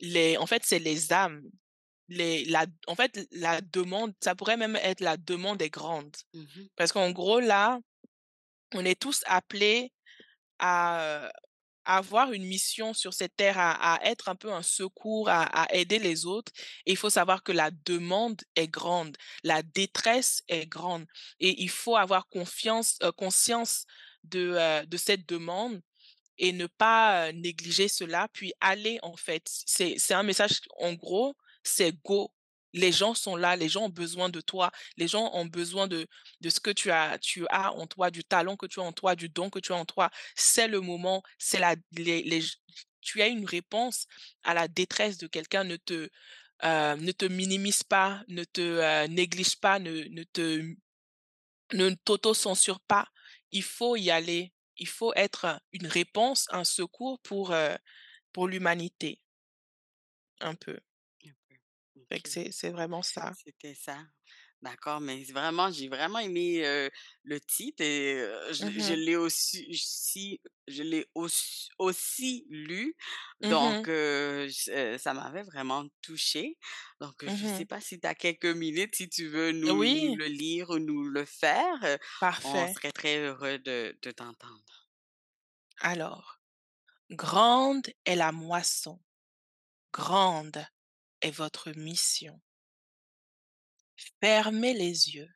les 0.00 0.36
en 0.38 0.46
fait, 0.46 0.62
c'est 0.64 0.78
les 0.78 1.12
âmes, 1.12 1.42
les 2.08 2.44
la 2.46 2.66
en 2.86 2.94
fait, 2.94 3.26
la 3.32 3.60
demande, 3.60 4.14
ça 4.22 4.34
pourrait 4.34 4.56
même 4.56 4.76
être 4.76 5.00
la 5.00 5.16
demande 5.16 5.60
est 5.62 5.70
grande. 5.70 6.14
Mmh 6.34 6.42
mh. 6.42 6.66
Parce 6.76 6.92
qu'en 6.92 7.10
gros, 7.12 7.40
là, 7.40 7.80
on 8.74 8.84
est 8.84 9.00
tous 9.00 9.22
appelés 9.26 9.92
à, 10.58 11.30
avoir 11.84 12.32
une 12.32 12.44
mission 12.44 12.92
sur 12.92 13.14
cette 13.14 13.34
terre, 13.34 13.56
à 13.58 13.98
être 14.04 14.28
un 14.28 14.34
peu 14.34 14.52
un 14.52 14.62
secours, 14.62 15.30
à 15.30 15.66
aider 15.72 15.98
les 15.98 16.26
autres 16.26 16.52
et 16.84 16.90
il 16.90 16.98
faut 16.98 17.08
savoir 17.08 17.42
que 17.42 17.50
la 17.50 17.70
demande 17.70 18.42
est 18.56 18.68
grande, 18.68 19.16
la 19.42 19.62
détresse 19.62 20.42
est 20.48 20.66
grande 20.66 21.06
et 21.40 21.62
il 21.62 21.70
faut 21.70 21.96
avoir 21.96 22.28
confiance, 22.28 22.98
conscience 23.16 23.86
de, 24.24 24.84
de 24.84 24.96
cette 24.98 25.26
demande 25.26 25.80
et 26.38 26.52
ne 26.52 26.66
pas, 26.66 27.32
négliger 27.32 27.88
cela, 27.88 28.28
puis 28.32 28.52
aller 28.60 28.98
en 29.02 29.16
fait. 29.16 29.42
C'est 29.46 30.14
un 30.14 30.22
message 30.22 30.60
en 30.78 30.92
gros, 30.94 31.36
c'est 31.62 31.92
go. 32.04 32.32
Les 32.74 32.92
gens 32.92 33.14
sont 33.14 33.36
là, 33.36 33.56
les 33.56 33.68
gens 33.68 33.84
ont 33.86 33.88
besoin 33.88 34.28
de 34.28 34.40
toi, 34.40 34.70
les 34.96 35.08
gens 35.08 35.30
ont 35.34 35.46
besoin 35.46 35.86
de 35.88 36.06
ce 36.48 36.60
que 36.60 36.70
tu 36.70 36.90
as 36.90 37.18
tu 37.18 37.46
as 37.50 37.72
en 37.72 37.86
toi, 37.86 38.10
du 38.10 38.24
talent 38.24 38.56
que 38.56 38.66
tu 38.66 38.80
as 38.80 38.82
en 38.82 38.92
toi, 38.92 39.16
du 39.16 39.28
don 39.28 39.50
que 39.50 39.58
tu 39.58 39.72
as 39.72 39.76
en 39.76 39.84
toi. 39.86 40.10
C'est 40.36 40.68
le 40.68 40.80
moment, 40.80 41.22
c'est 41.38 41.58
la 41.58 41.76
tu 43.00 43.22
as 43.22 43.28
une 43.28 43.44
réponse 43.46 44.06
à 44.44 44.54
la 44.54 44.68
détresse 44.68 45.18
de 45.18 45.26
quelqu'un. 45.26 45.64
Ne 45.64 45.76
te, 45.76 46.08
te 46.60 47.24
minimise 47.26 47.82
pas, 47.84 48.22
ne 48.28 48.44
te, 48.44 48.60
heu, 48.60 49.06
néglige 49.08 49.56
pas, 49.60 49.78
ne 49.78 50.04
ne 51.72 51.90
t'auto-censure 51.90 52.80
pas. 52.80 53.08
Il 53.52 53.62
faut 53.62 53.96
y 53.96 54.10
aller. 54.10 54.52
Il 54.76 54.86
faut 54.88 55.12
être 55.14 55.60
une 55.72 55.86
réponse, 55.86 56.46
un 56.50 56.64
secours 56.64 57.18
pour, 57.20 57.52
heu, 57.52 57.76
pour 58.32 58.48
l'humanité. 58.48 59.20
Un 60.40 60.54
peu. 60.56 60.78
Fait 62.10 62.20
que 62.20 62.28
OK. 62.28 62.30
c'est 62.30 62.52
c'est 62.52 62.70
vraiment 62.70 63.02
ça. 63.02 63.34
C'était 63.34 63.74
ça. 63.74 64.04
D'accord, 64.62 65.00
mais 65.00 65.22
vraiment, 65.24 65.70
j'ai 65.70 65.88
vraiment 65.88 66.18
aimé, 66.18 66.62
le 67.22 67.40
titre 67.40 67.80
et 67.82 68.16
je 68.52 68.62
Mmh 68.62 68.78
je 68.80 68.94
l'ai 68.94 69.14
aussi 69.16 69.68
si 69.76 70.40
je 70.66 70.82
l'ai 70.82 71.06
auss 71.14 71.68
aussi 71.78 72.44
lu, 72.50 72.96
Mmh 73.40 73.86
donc 73.86 73.88
ça 74.98 75.14
m'avait 75.14 75.42
vraiment 75.44 75.86
touchée. 76.02 76.58
Donc 77.00 77.22
heu, 77.24 77.28
Mmh 77.28 77.36
je 77.36 77.46
sais 77.46 77.64
pas 77.66 77.80
si 77.80 78.00
tu 78.00 78.06
as 78.08 78.14
quelques 78.16 78.46
minutes, 78.46 78.96
si 78.96 79.08
tu 79.08 79.28
veux 79.28 79.52
nous 79.52 79.84
nous 79.86 80.08
Oui, 80.08 80.16
le 80.16 80.26
lire 80.26 80.70
ou 80.70 80.78
nous 80.78 81.04
le 81.08 81.24
faire, 81.24 81.76
heu, 81.84 81.98
on 82.42 82.66
parfait. 82.66 82.68
serait 82.68 82.92
très 82.92 83.18
heureux 83.18 83.58
de 83.58 83.96
de 84.02 84.10
t'entendre. 84.10 84.88
Alors, 85.80 86.40
grande 87.10 87.88
est 88.06 88.16
la 88.16 88.32
moisson, 88.32 89.00
grande 89.92 90.66
est 91.20 91.30
votre 91.30 91.70
mission. 91.72 92.40
Fermez 94.20 94.74
les 94.74 95.14
yeux, 95.14 95.32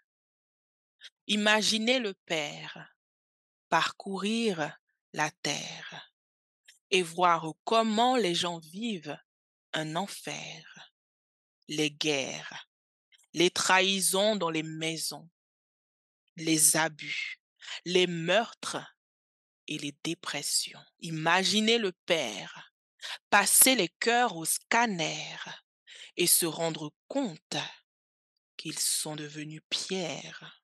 imaginez 1.26 1.98
le 1.98 2.14
Père 2.26 2.94
parcourir 3.68 4.78
la 5.12 5.30
terre 5.42 6.14
et 6.90 7.02
voir 7.02 7.46
comment 7.64 8.16
les 8.16 8.34
gens 8.34 8.58
vivent 8.58 9.18
un 9.72 9.96
enfer, 9.96 10.92
les 11.68 11.90
guerres, 11.90 12.68
les 13.32 13.50
trahisons 13.50 14.36
dans 14.36 14.50
les 14.50 14.62
maisons, 14.62 15.28
les 16.36 16.76
abus, 16.76 17.40
les 17.84 18.06
meurtres 18.06 18.78
et 19.68 19.78
les 19.78 19.96
dépressions. 20.04 20.84
Imaginez 21.00 21.78
le 21.78 21.92
Père 22.04 22.72
passer 23.30 23.74
les 23.74 23.88
cœurs 23.88 24.36
au 24.36 24.44
scanner 24.44 25.36
et 26.16 26.26
se 26.26 26.46
rendre 26.46 26.92
compte 27.08 27.56
qu'ils 28.56 28.78
sont 28.78 29.16
devenus 29.16 29.62
pierres. 29.70 30.62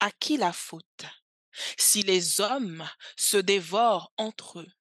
À 0.00 0.10
qui 0.12 0.36
la 0.36 0.52
faute? 0.52 1.06
Si 1.78 2.02
les 2.02 2.40
hommes 2.40 2.88
se 3.16 3.36
dévorent 3.36 4.12
entre 4.16 4.60
eux, 4.60 4.72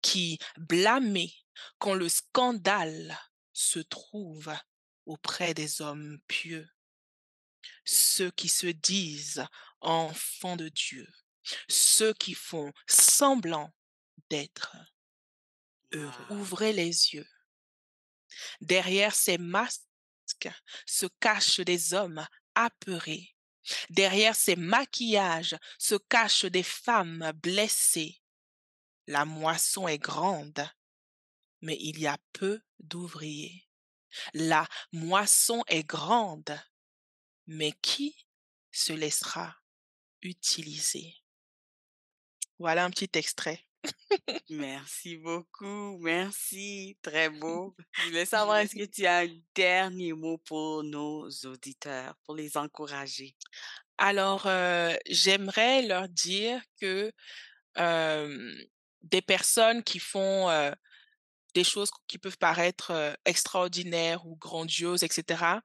qui 0.00 0.38
blâmer 0.56 1.32
quand 1.78 1.94
le 1.94 2.08
scandale 2.08 3.18
se 3.52 3.78
trouve 3.78 4.52
auprès 5.06 5.54
des 5.54 5.80
hommes 5.80 6.18
pieux, 6.26 6.68
ceux 7.84 8.30
qui 8.30 8.48
se 8.48 8.66
disent 8.66 9.44
enfants 9.80 10.56
de 10.56 10.68
Dieu, 10.68 11.06
ceux 11.68 12.14
qui 12.14 12.34
font 12.34 12.72
semblant 12.88 13.72
d'être 14.30 14.76
heureux. 15.92 16.26
Waouh! 16.30 16.40
Ouvrez 16.40 16.72
les 16.72 17.14
yeux. 17.14 17.28
Derrière 18.60 19.14
ces 19.14 19.38
masques 19.38 19.82
se 20.86 21.06
cachent 21.20 21.60
des 21.60 21.94
hommes 21.94 22.26
apeurés. 22.54 23.34
Derrière 23.90 24.34
ces 24.34 24.56
maquillages 24.56 25.56
se 25.78 25.94
cachent 25.94 26.44
des 26.46 26.62
femmes 26.62 27.32
blessées. 27.34 28.20
La 29.06 29.24
moisson 29.24 29.88
est 29.88 29.98
grande, 29.98 30.68
mais 31.60 31.76
il 31.80 31.98
y 31.98 32.06
a 32.06 32.18
peu 32.32 32.60
d'ouvriers. 32.80 33.68
La 34.34 34.66
moisson 34.92 35.62
est 35.68 35.84
grande, 35.84 36.58
mais 37.46 37.72
qui 37.72 38.26
se 38.70 38.92
laissera 38.92 39.56
utiliser? 40.22 41.16
Voilà 42.58 42.84
un 42.84 42.90
petit 42.90 43.10
extrait. 43.14 43.66
Merci 44.50 45.16
beaucoup, 45.16 45.98
merci, 45.98 46.96
très 47.02 47.28
beau. 47.30 47.74
Je 47.96 48.04
voulais 48.04 48.24
savoir, 48.26 48.58
est-ce 48.58 48.74
que 48.76 48.84
tu 48.84 49.04
as 49.06 49.20
un 49.20 49.40
dernier 49.54 50.12
mot 50.12 50.38
pour 50.38 50.84
nos 50.84 51.28
auditeurs, 51.46 52.16
pour 52.24 52.34
les 52.36 52.56
encourager? 52.56 53.36
alors, 53.98 54.46
heu, 54.46 54.96
j'aimerais 55.08 55.82
leur 55.82 56.08
dire 56.08 56.60
que, 56.80 57.12
des 59.02 59.22
personnes 59.22 59.82
qui 59.82 59.98
font, 59.98 60.50
heu, 60.50 60.72
des 61.54 61.64
choses 61.64 61.90
qui 62.08 62.18
peuvent 62.18 62.38
paraître, 62.38 62.92
heu, 62.92 63.14
extraordinaires 63.26 64.26
ou 64.26 64.36
grandioses 64.36 65.02
et 65.04 65.08
cetera, 65.10 65.62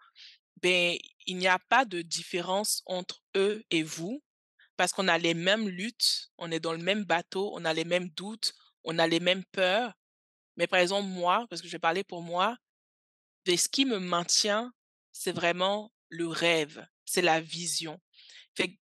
beh, 0.63 0.99
il 1.27 1.37
n'y 1.37 1.47
a 1.47 1.59
pas 1.59 1.85
de 1.85 2.01
différence 2.03 2.83
entre 2.87 3.21
eux 3.37 3.63
et 3.71 3.83
vous 3.83 4.23
parce 4.77 4.93
qu'on 4.93 5.07
a 5.07 5.17
les 5.17 5.33
mêmes 5.33 5.67
luttes, 5.67 6.31
on 6.37 6.51
est 6.51 6.59
dans 6.59 6.73
le 6.73 6.77
même 6.77 7.03
bateau, 7.03 7.51
on 7.53 7.65
a 7.65 7.73
les 7.73 7.83
mêmes 7.83 8.09
doutes, 8.09 8.53
on 8.83 8.99
a 8.99 9.07
les 9.07 9.19
mêmes 9.19 9.43
peurs. 9.51 9.93
Mais 10.55 10.67
par 10.67 10.79
exemple, 10.79 11.07
moi, 11.07 11.45
parce 11.49 11.61
que 11.61 11.67
je 11.67 11.73
vais 11.73 11.79
parler 11.79 12.03
pour 12.03 12.21
moi, 12.21 12.57
ce 13.45 13.67
qui 13.67 13.85
me 13.85 13.99
maintient, 13.99 14.73
c'est 15.11 15.31
vraiment 15.31 15.91
le 16.09 16.27
rêve, 16.27 16.85
c'est 17.05 17.21
la 17.21 17.41
vision. 17.41 17.99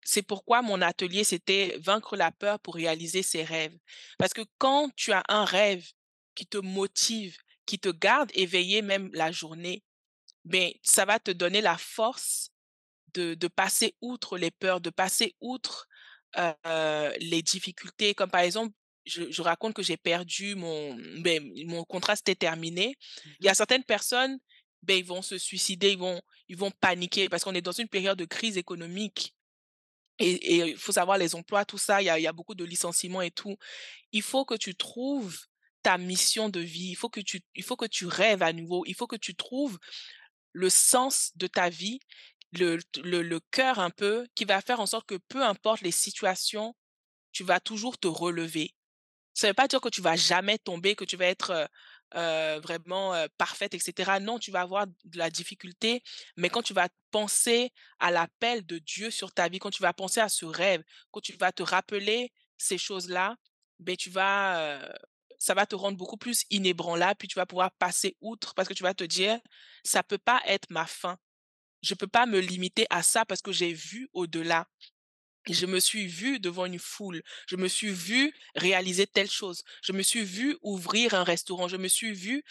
C'est 0.04 0.24
pourquoi 0.24 0.64
mon 0.64 0.82
atelier, 0.82 1.24
c'était 1.24 1.78
vaincre 1.80 2.16
la 2.16 2.32
peur 2.32 2.60
pour 2.60 2.74
réaliser 2.74 3.22
ses 3.22 3.44
rêves. 3.44 3.78
Parce 4.18 4.34
que 4.34 4.42
quand 4.58 4.90
tu 4.96 5.12
as 5.12 5.24
un 5.30 5.46
rêve 5.46 5.88
qui 6.34 6.48
te 6.48 6.58
motive, 6.58 7.38
qui 7.68 7.78
te 7.78 7.90
garde 7.90 8.32
éveillé 8.34 8.82
même 8.82 9.12
la 9.14 9.32
journée, 9.32 9.84
ben, 10.46 10.72
ça 10.82 11.06
va 11.06 11.20
te 11.20 11.30
donner 11.30 11.62
la 11.62 11.78
force 11.78 12.50
de 13.14 13.34
de 13.36 13.48
passer 13.48 13.96
outre 14.02 14.38
les 14.38 14.52
peurs, 14.52 14.82
de 14.82 14.90
passer 14.90 15.36
outre, 15.42 15.88
les 17.20 17.42
difficultés. 17.42 18.14
Comme 18.14 18.30
par 18.32 18.42
exemple, 18.42 18.74
je 19.06 19.32
je 19.32 19.42
raconte 19.42 19.74
que 19.74 19.84
j'ai 19.84 19.98
perdu 19.98 20.56
mon 20.56 20.96
beh, 21.22 21.40
mon 21.66 21.84
contrat 21.84 22.16
s'était 22.16 22.36
terminé. 22.36 22.96
Mmh 23.26 23.32
Il 23.40 23.46
y 23.46 23.50
a 23.50 23.54
certaines 23.56 23.84
personnes, 23.84 24.40
beh, 24.84 25.00
ils 25.00 25.06
vont 25.06 25.22
se 25.22 25.38
suicider, 25.38 25.92
ils 25.92 25.98
vont 25.98 26.22
ils 26.48 26.58
vont 26.58 26.72
paniquer 26.72 27.30
parce 27.30 27.44
qu'on 27.44 27.56
est 27.56 27.62
dans 27.62 27.72
une 27.72 27.90
période 27.90 28.18
de 28.18 28.26
crise 28.26 28.58
économique 28.58 29.36
et 30.20 30.58
il 30.72 30.78
faut 30.78 30.92
savoir 30.92 31.18
les 31.18 31.34
emplois, 31.36 31.64
tout 31.66 31.78
ça, 31.78 32.02
il 32.02 32.06
y 32.06 32.10
a 32.10 32.20
y 32.20 32.28
a 32.28 32.34
beaucoup 32.34 32.56
de 32.56 32.66
licenciements 32.66 33.22
et 33.22 33.32
tout. 33.32 33.56
Il 34.12 34.22
faut 34.22 34.46
que 34.46 34.56
tu 34.56 34.76
trouves 34.76 35.40
ta 35.82 35.98
mission 35.98 36.50
de 36.50 36.60
vie, 36.60 36.90
il 36.92 36.96
faut 36.96 37.10
que 37.10 37.22
tu 37.22 37.42
il 37.56 37.64
faut 37.64 37.78
que 37.78 37.86
tu 37.86 38.06
rêves 38.06 38.44
à 38.44 38.52
nouveau, 38.54 38.84
il 38.86 38.96
faut 38.96 39.08
que 39.08 39.16
tu 39.16 39.36
trouves 39.36 39.80
le 40.54 40.70
sens 40.70 41.32
de 41.36 41.48
ta 41.48 41.70
vie, 41.70 42.00
le 42.54 42.80
le 43.04 43.40
cœur 43.52 43.80
un 43.80 43.90
peu 43.92 44.28
qui 44.36 44.46
va 44.46 44.62
faire 44.62 44.80
en 44.80 44.86
sorte 44.86 45.08
que 45.08 45.16
peu 45.30 45.44
importe 45.44 45.82
les 45.82 45.92
situations, 45.92 46.76
tu 47.32 47.44
vas 47.44 47.60
toujours 47.60 47.98
te 48.00 48.08
relever. 48.08 48.76
Ça 49.34 49.48
veut 49.48 49.54
pas 49.54 49.68
dire 49.68 49.82
que 49.82 49.90
tu 49.90 50.02
vas 50.02 50.16
jamais 50.18 50.58
tomber, 50.60 50.96
que 50.96 51.06
tu 51.06 51.18
vas 51.18 51.28
être, 51.28 51.70
vraiment, 52.64 53.16
parfaite 53.38 53.74
et 53.74 53.80
cetera. 53.80 54.20
Non, 54.20 54.40
tu 54.40 54.52
vas 54.52 54.62
avoir 54.62 54.88
de 54.88 55.18
la 55.18 55.30
difficulté, 55.30 56.04
mais 56.38 56.50
quand 56.50 56.64
tu 56.64 56.74
vas 56.74 56.90
penser 57.12 57.72
à 58.00 58.12
l'appel 58.12 58.66
de 58.66 58.80
Dieu 58.80 59.12
sur 59.12 59.32
ta 59.34 59.48
vie, 59.50 59.60
quand 59.60 59.72
tu 59.72 59.82
vas 59.84 59.94
penser 59.94 60.20
à 60.22 60.30
ce 60.30 60.46
rêve, 60.46 60.84
quand 61.12 61.22
tu 61.22 61.34
vas 61.38 61.52
te 61.52 61.64
rappeler 61.64 62.32
ces 62.58 62.78
choses-là, 62.78 63.38
beh, 63.80 63.96
tu 63.98 64.10
vas, 64.10 64.82
ça 65.38 65.54
va 65.54 65.66
te 65.66 65.76
rendre 65.76 65.98
beaucoup 65.98 66.18
plus 66.18 66.44
inébranlable, 66.50 67.18
puis 67.18 67.28
tu 67.30 67.36
vas 67.36 67.46
pouvoir 67.46 67.72
passer 67.74 68.18
outre 68.22 68.54
parce 68.56 68.68
que 68.68 68.74
tu 68.74 68.84
vas 68.84 68.94
te 68.94 69.04
dire: 69.06 69.40
«Ça 69.86 70.04
peut 70.04 70.18
pas 70.18 70.42
être 70.46 70.70
ma 70.72 70.86
fin. 70.88 71.18
Je 71.82 71.94
peux 71.94 72.08
pas 72.08 72.26
me 72.26 72.40
limiter 72.40 72.86
à 72.90 73.04
ça 73.04 73.26
parce 73.26 73.42
que 73.42 73.52
j'ai 73.52 73.74
vu 73.74 74.10
au-delà». 74.14 74.68
Je 75.48 75.66
me 75.66 75.80
suis 75.80 76.06
vue 76.06 76.40
devant 76.40 76.66
une 76.66 76.78
foule, 76.78 77.24
je 77.48 77.56
me 77.56 77.70
suis 77.70 77.92
vue 77.92 78.34
réaliser 78.56 79.08
telle 79.08 79.32
chose, 79.32 79.64
je 79.82 79.94
me 79.94 80.04
suis 80.04 80.24
vue 80.24 80.58
ouvrir 80.62 81.14
un 81.14 81.24
restaurant, 81.24 81.68
je 81.68 81.78
me 81.78 81.88
suis 81.88 82.14
vue, 82.14 82.44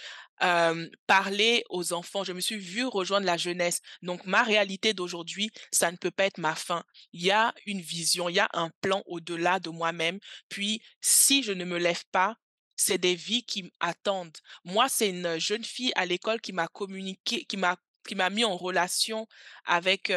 parler 1.06 1.64
aux 1.68 1.92
enfants, 1.92 2.24
je 2.24 2.32
me 2.32 2.40
suis 2.40 2.56
vue 2.58 2.86
rejoindre 2.86 3.26
la 3.26 3.36
jeunesse. 3.36 3.82
Donc 4.02 4.24
ma 4.24 4.42
réalité 4.42 4.94
d'aujourd'hui, 4.94 5.50
ça 5.70 5.92
ne 5.92 5.96
peut 5.96 6.10
pas 6.10 6.24
être 6.24 6.38
ma 6.38 6.54
fin. 6.54 6.82
Il 7.12 7.22
y 7.22 7.30
a 7.30 7.54
une 7.66 7.82
vision, 7.82 8.30
il 8.30 8.36
y 8.36 8.40
a 8.40 8.48
un 8.54 8.70
plan 8.80 9.02
au-delà 9.06 9.60
de 9.60 9.68
moi-même. 9.68 10.18
Puis 10.48 10.82
si 11.00 11.42
je 11.42 11.52
ne 11.52 11.64
me 11.64 11.78
lève 11.78 12.04
pas, 12.10 12.36
c'est 12.74 12.98
des 12.98 13.14
vies 13.14 13.44
qui 13.44 13.70
m'attendent. 13.80 14.38
Moi, 14.64 14.88
c'est 14.88 15.10
une 15.10 15.38
jeune 15.38 15.64
fille 15.64 15.92
à 15.94 16.06
l'école 16.06 16.40
qui 16.40 16.52
m'a 16.52 16.68
communiqué, 16.68 17.44
qui 17.44 17.56
m'a 17.56 17.76
qui 18.08 18.16
m'a 18.16 18.30
mis 18.30 18.44
en 18.44 18.56
relation 18.56 19.28
avec, 19.64 20.12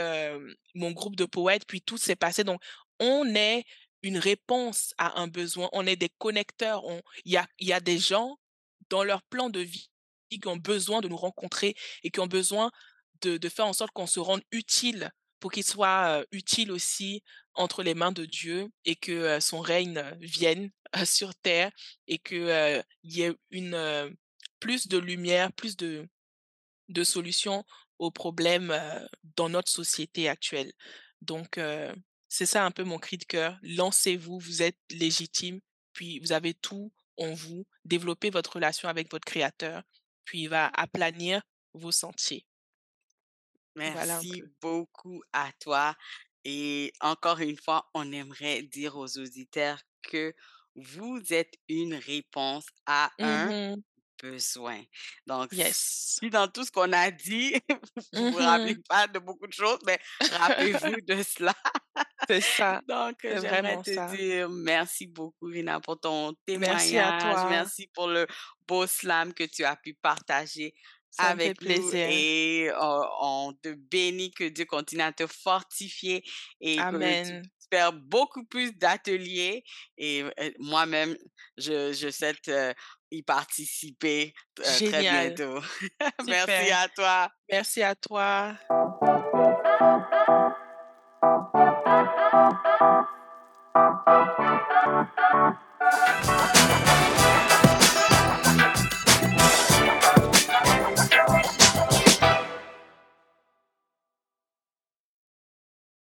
mon 0.74 0.92
groupe 0.92 1.16
de 1.16 1.26
poètes, 1.26 1.66
puis 1.68 1.82
tout 1.82 1.98
s'est 1.98 2.16
passé. 2.16 2.44
Donc 2.44 2.62
on 3.00 3.36
est 3.36 3.66
une 4.02 4.18
réponse 4.18 4.94
à 4.98 5.20
un 5.20 5.28
besoin, 5.28 5.70
on 5.74 5.86
est 5.86 5.98
des 5.98 6.10
connecteurs, 6.18 6.86
on 6.86 7.02
il 7.26 7.40
y 7.60 7.74
a 7.74 7.80
des 7.80 8.00
gens 8.00 8.38
dans 8.90 9.04
leur 9.04 9.22
plan 9.24 9.50
de 9.50 9.60
vie 9.60 9.90
qui 10.30 10.48
ont 10.48 10.58
besoin 10.58 11.02
de 11.02 11.10
nous 11.10 11.18
rencontrer 11.18 11.76
et 12.04 12.10
qui 12.10 12.20
ont 12.22 12.28
besoin 12.28 12.72
de 13.22 13.50
faire 13.50 13.68
en 13.68 13.74
sorte 13.74 13.92
qu'on 13.92 14.08
se 14.08 14.20
rende 14.20 14.42
utile 14.52 15.12
pour 15.42 15.52
qu'ils 15.52 15.66
soient, 15.66 16.22
heu, 16.22 16.28
utiles 16.32 16.72
aussi 16.72 17.24
entre 17.56 17.84
les 17.84 17.96
mains 17.96 18.14
de 18.14 18.26
Dieu 18.26 18.70
et 18.86 18.96
que, 18.96 19.40
son 19.42 19.60
règne, 19.60 20.02
vienne, 20.22 20.72
sur 21.06 21.36
terre 21.36 21.72
et 22.08 22.20
que, 22.20 22.78
heu, 22.78 22.84
il 23.04 23.18
y 23.18 23.24
ait 23.24 23.34
une, 23.50 24.16
plus 24.60 24.88
de 24.88 24.98
lumière, 24.98 25.52
plus 25.52 25.76
de 25.76 26.08
de 26.92 27.04
solutions 27.04 27.64
aux 28.00 28.12
problèmes, 28.12 28.74
dans 29.36 29.50
notre 29.50 29.72
société 29.72 30.28
actuelle. 30.30 30.72
Donc 31.22 31.60
c'est 32.30 32.46
ça 32.46 32.66
un 32.66 32.72
peu 32.72 32.84
mon 32.84 32.98
cri 32.98 33.18
de 33.18 33.26
cœur. 33.26 33.58
Lancez-vous, 33.62 34.40
vous 34.40 34.62
êtes 34.62 34.78
légitime, 34.90 35.60
puis 35.94 36.20
vous 36.20 36.32
avez 36.32 36.54
tout 36.54 36.92
en 37.18 37.34
vous. 37.34 37.66
Développez 37.86 38.30
votre 38.30 38.56
relation 38.56 38.90
avec 38.90 39.12
votre 39.12 39.26
créateur, 39.26 39.84
puis 40.26 40.44
il 40.44 40.48
va 40.48 40.68
aplanir 40.68 41.42
vos 41.74 41.92
sentiers. 41.92 42.46
Merci 43.76 44.44
beaucoup 44.62 45.22
à 45.32 45.52
toi 45.60 45.96
et 46.44 46.92
encore 47.00 47.40
une 47.40 47.58
fois, 47.58 47.90
on 47.94 48.12
aimerait 48.12 48.64
dire 48.64 48.98
aux 48.98 49.18
auditeurs 49.18 49.80
que 50.02 50.34
vous 50.76 51.22
êtes 51.32 51.54
une 51.68 51.96
réponse 51.96 52.66
à 52.86 53.12
un 53.20 53.76
Mmh 53.76 53.82
besoin. 54.22 54.82
Donc, 55.26 55.52
Yes. 55.52 56.18
si 56.20 56.30
dans 56.30 56.48
tout 56.48 56.64
ce 56.66 56.72
qu'on 56.72 56.92
a 56.94 57.12
dit, 57.12 57.56
vous 58.14 58.32
vous 58.32 58.38
rappelez 58.38 58.76
Mmh 58.76 58.84
pas 58.88 59.08
de 59.08 59.20
beaucoup 59.20 59.48
de 59.48 59.54
choses, 59.54 59.80
mais 59.86 60.00
rappelez-vous 60.32 60.96
de 61.08 61.24
cela. 61.24 61.56
C'est 62.28 62.42
ça, 62.42 62.82
Donc, 62.88 63.18
j'aimerais 63.24 63.82
te 63.82 63.92
ça. 63.94 64.08
dire 64.08 64.50
merci 64.50 65.08
beaucoup, 65.08 65.46
Rina, 65.48 65.80
pour 65.82 66.00
ton 66.00 66.34
Merci 66.48 66.98
à 66.98 67.18
témoignage. 67.18 67.22
toi, 67.22 67.50
Merci 67.50 67.88
pour 67.94 68.08
le 68.08 68.28
beau 68.68 68.88
slam 68.88 69.34
que 69.34 69.44
tu 69.44 69.64
as 69.66 69.76
pu 69.76 69.94
partager 69.96 70.74
ça 71.10 71.24
avec 71.24 71.60
nous 71.66 71.90
plaisir. 71.92 72.08
et 72.10 72.72
on 73.22 73.54
te 73.62 73.70
bénit, 73.74 74.32
que 74.32 74.46
Dieu 74.50 74.66
continue 74.66 75.02
à 75.02 75.12
te 75.12 75.28
fortifier 75.28 76.24
et 76.62 76.86
que 76.90 77.24
tu 77.24 77.42
j'espère 77.72 77.94
beaucoup 77.94 78.44
plus 78.46 78.74
d'ateliers 78.78 79.64
et 79.98 80.26
moi-même, 80.60 81.16
je, 81.58 81.94
je 81.94 82.10
souhaite 82.10 82.52
y 83.12 83.24
participer 83.24 84.34
très 84.56 85.02
bientôt. 85.02 85.60
Merci 86.28 86.72
à 86.72 86.88
toi. 86.90 87.30
Merci 87.50 87.84
à 87.84 87.96
toi. 87.96 88.56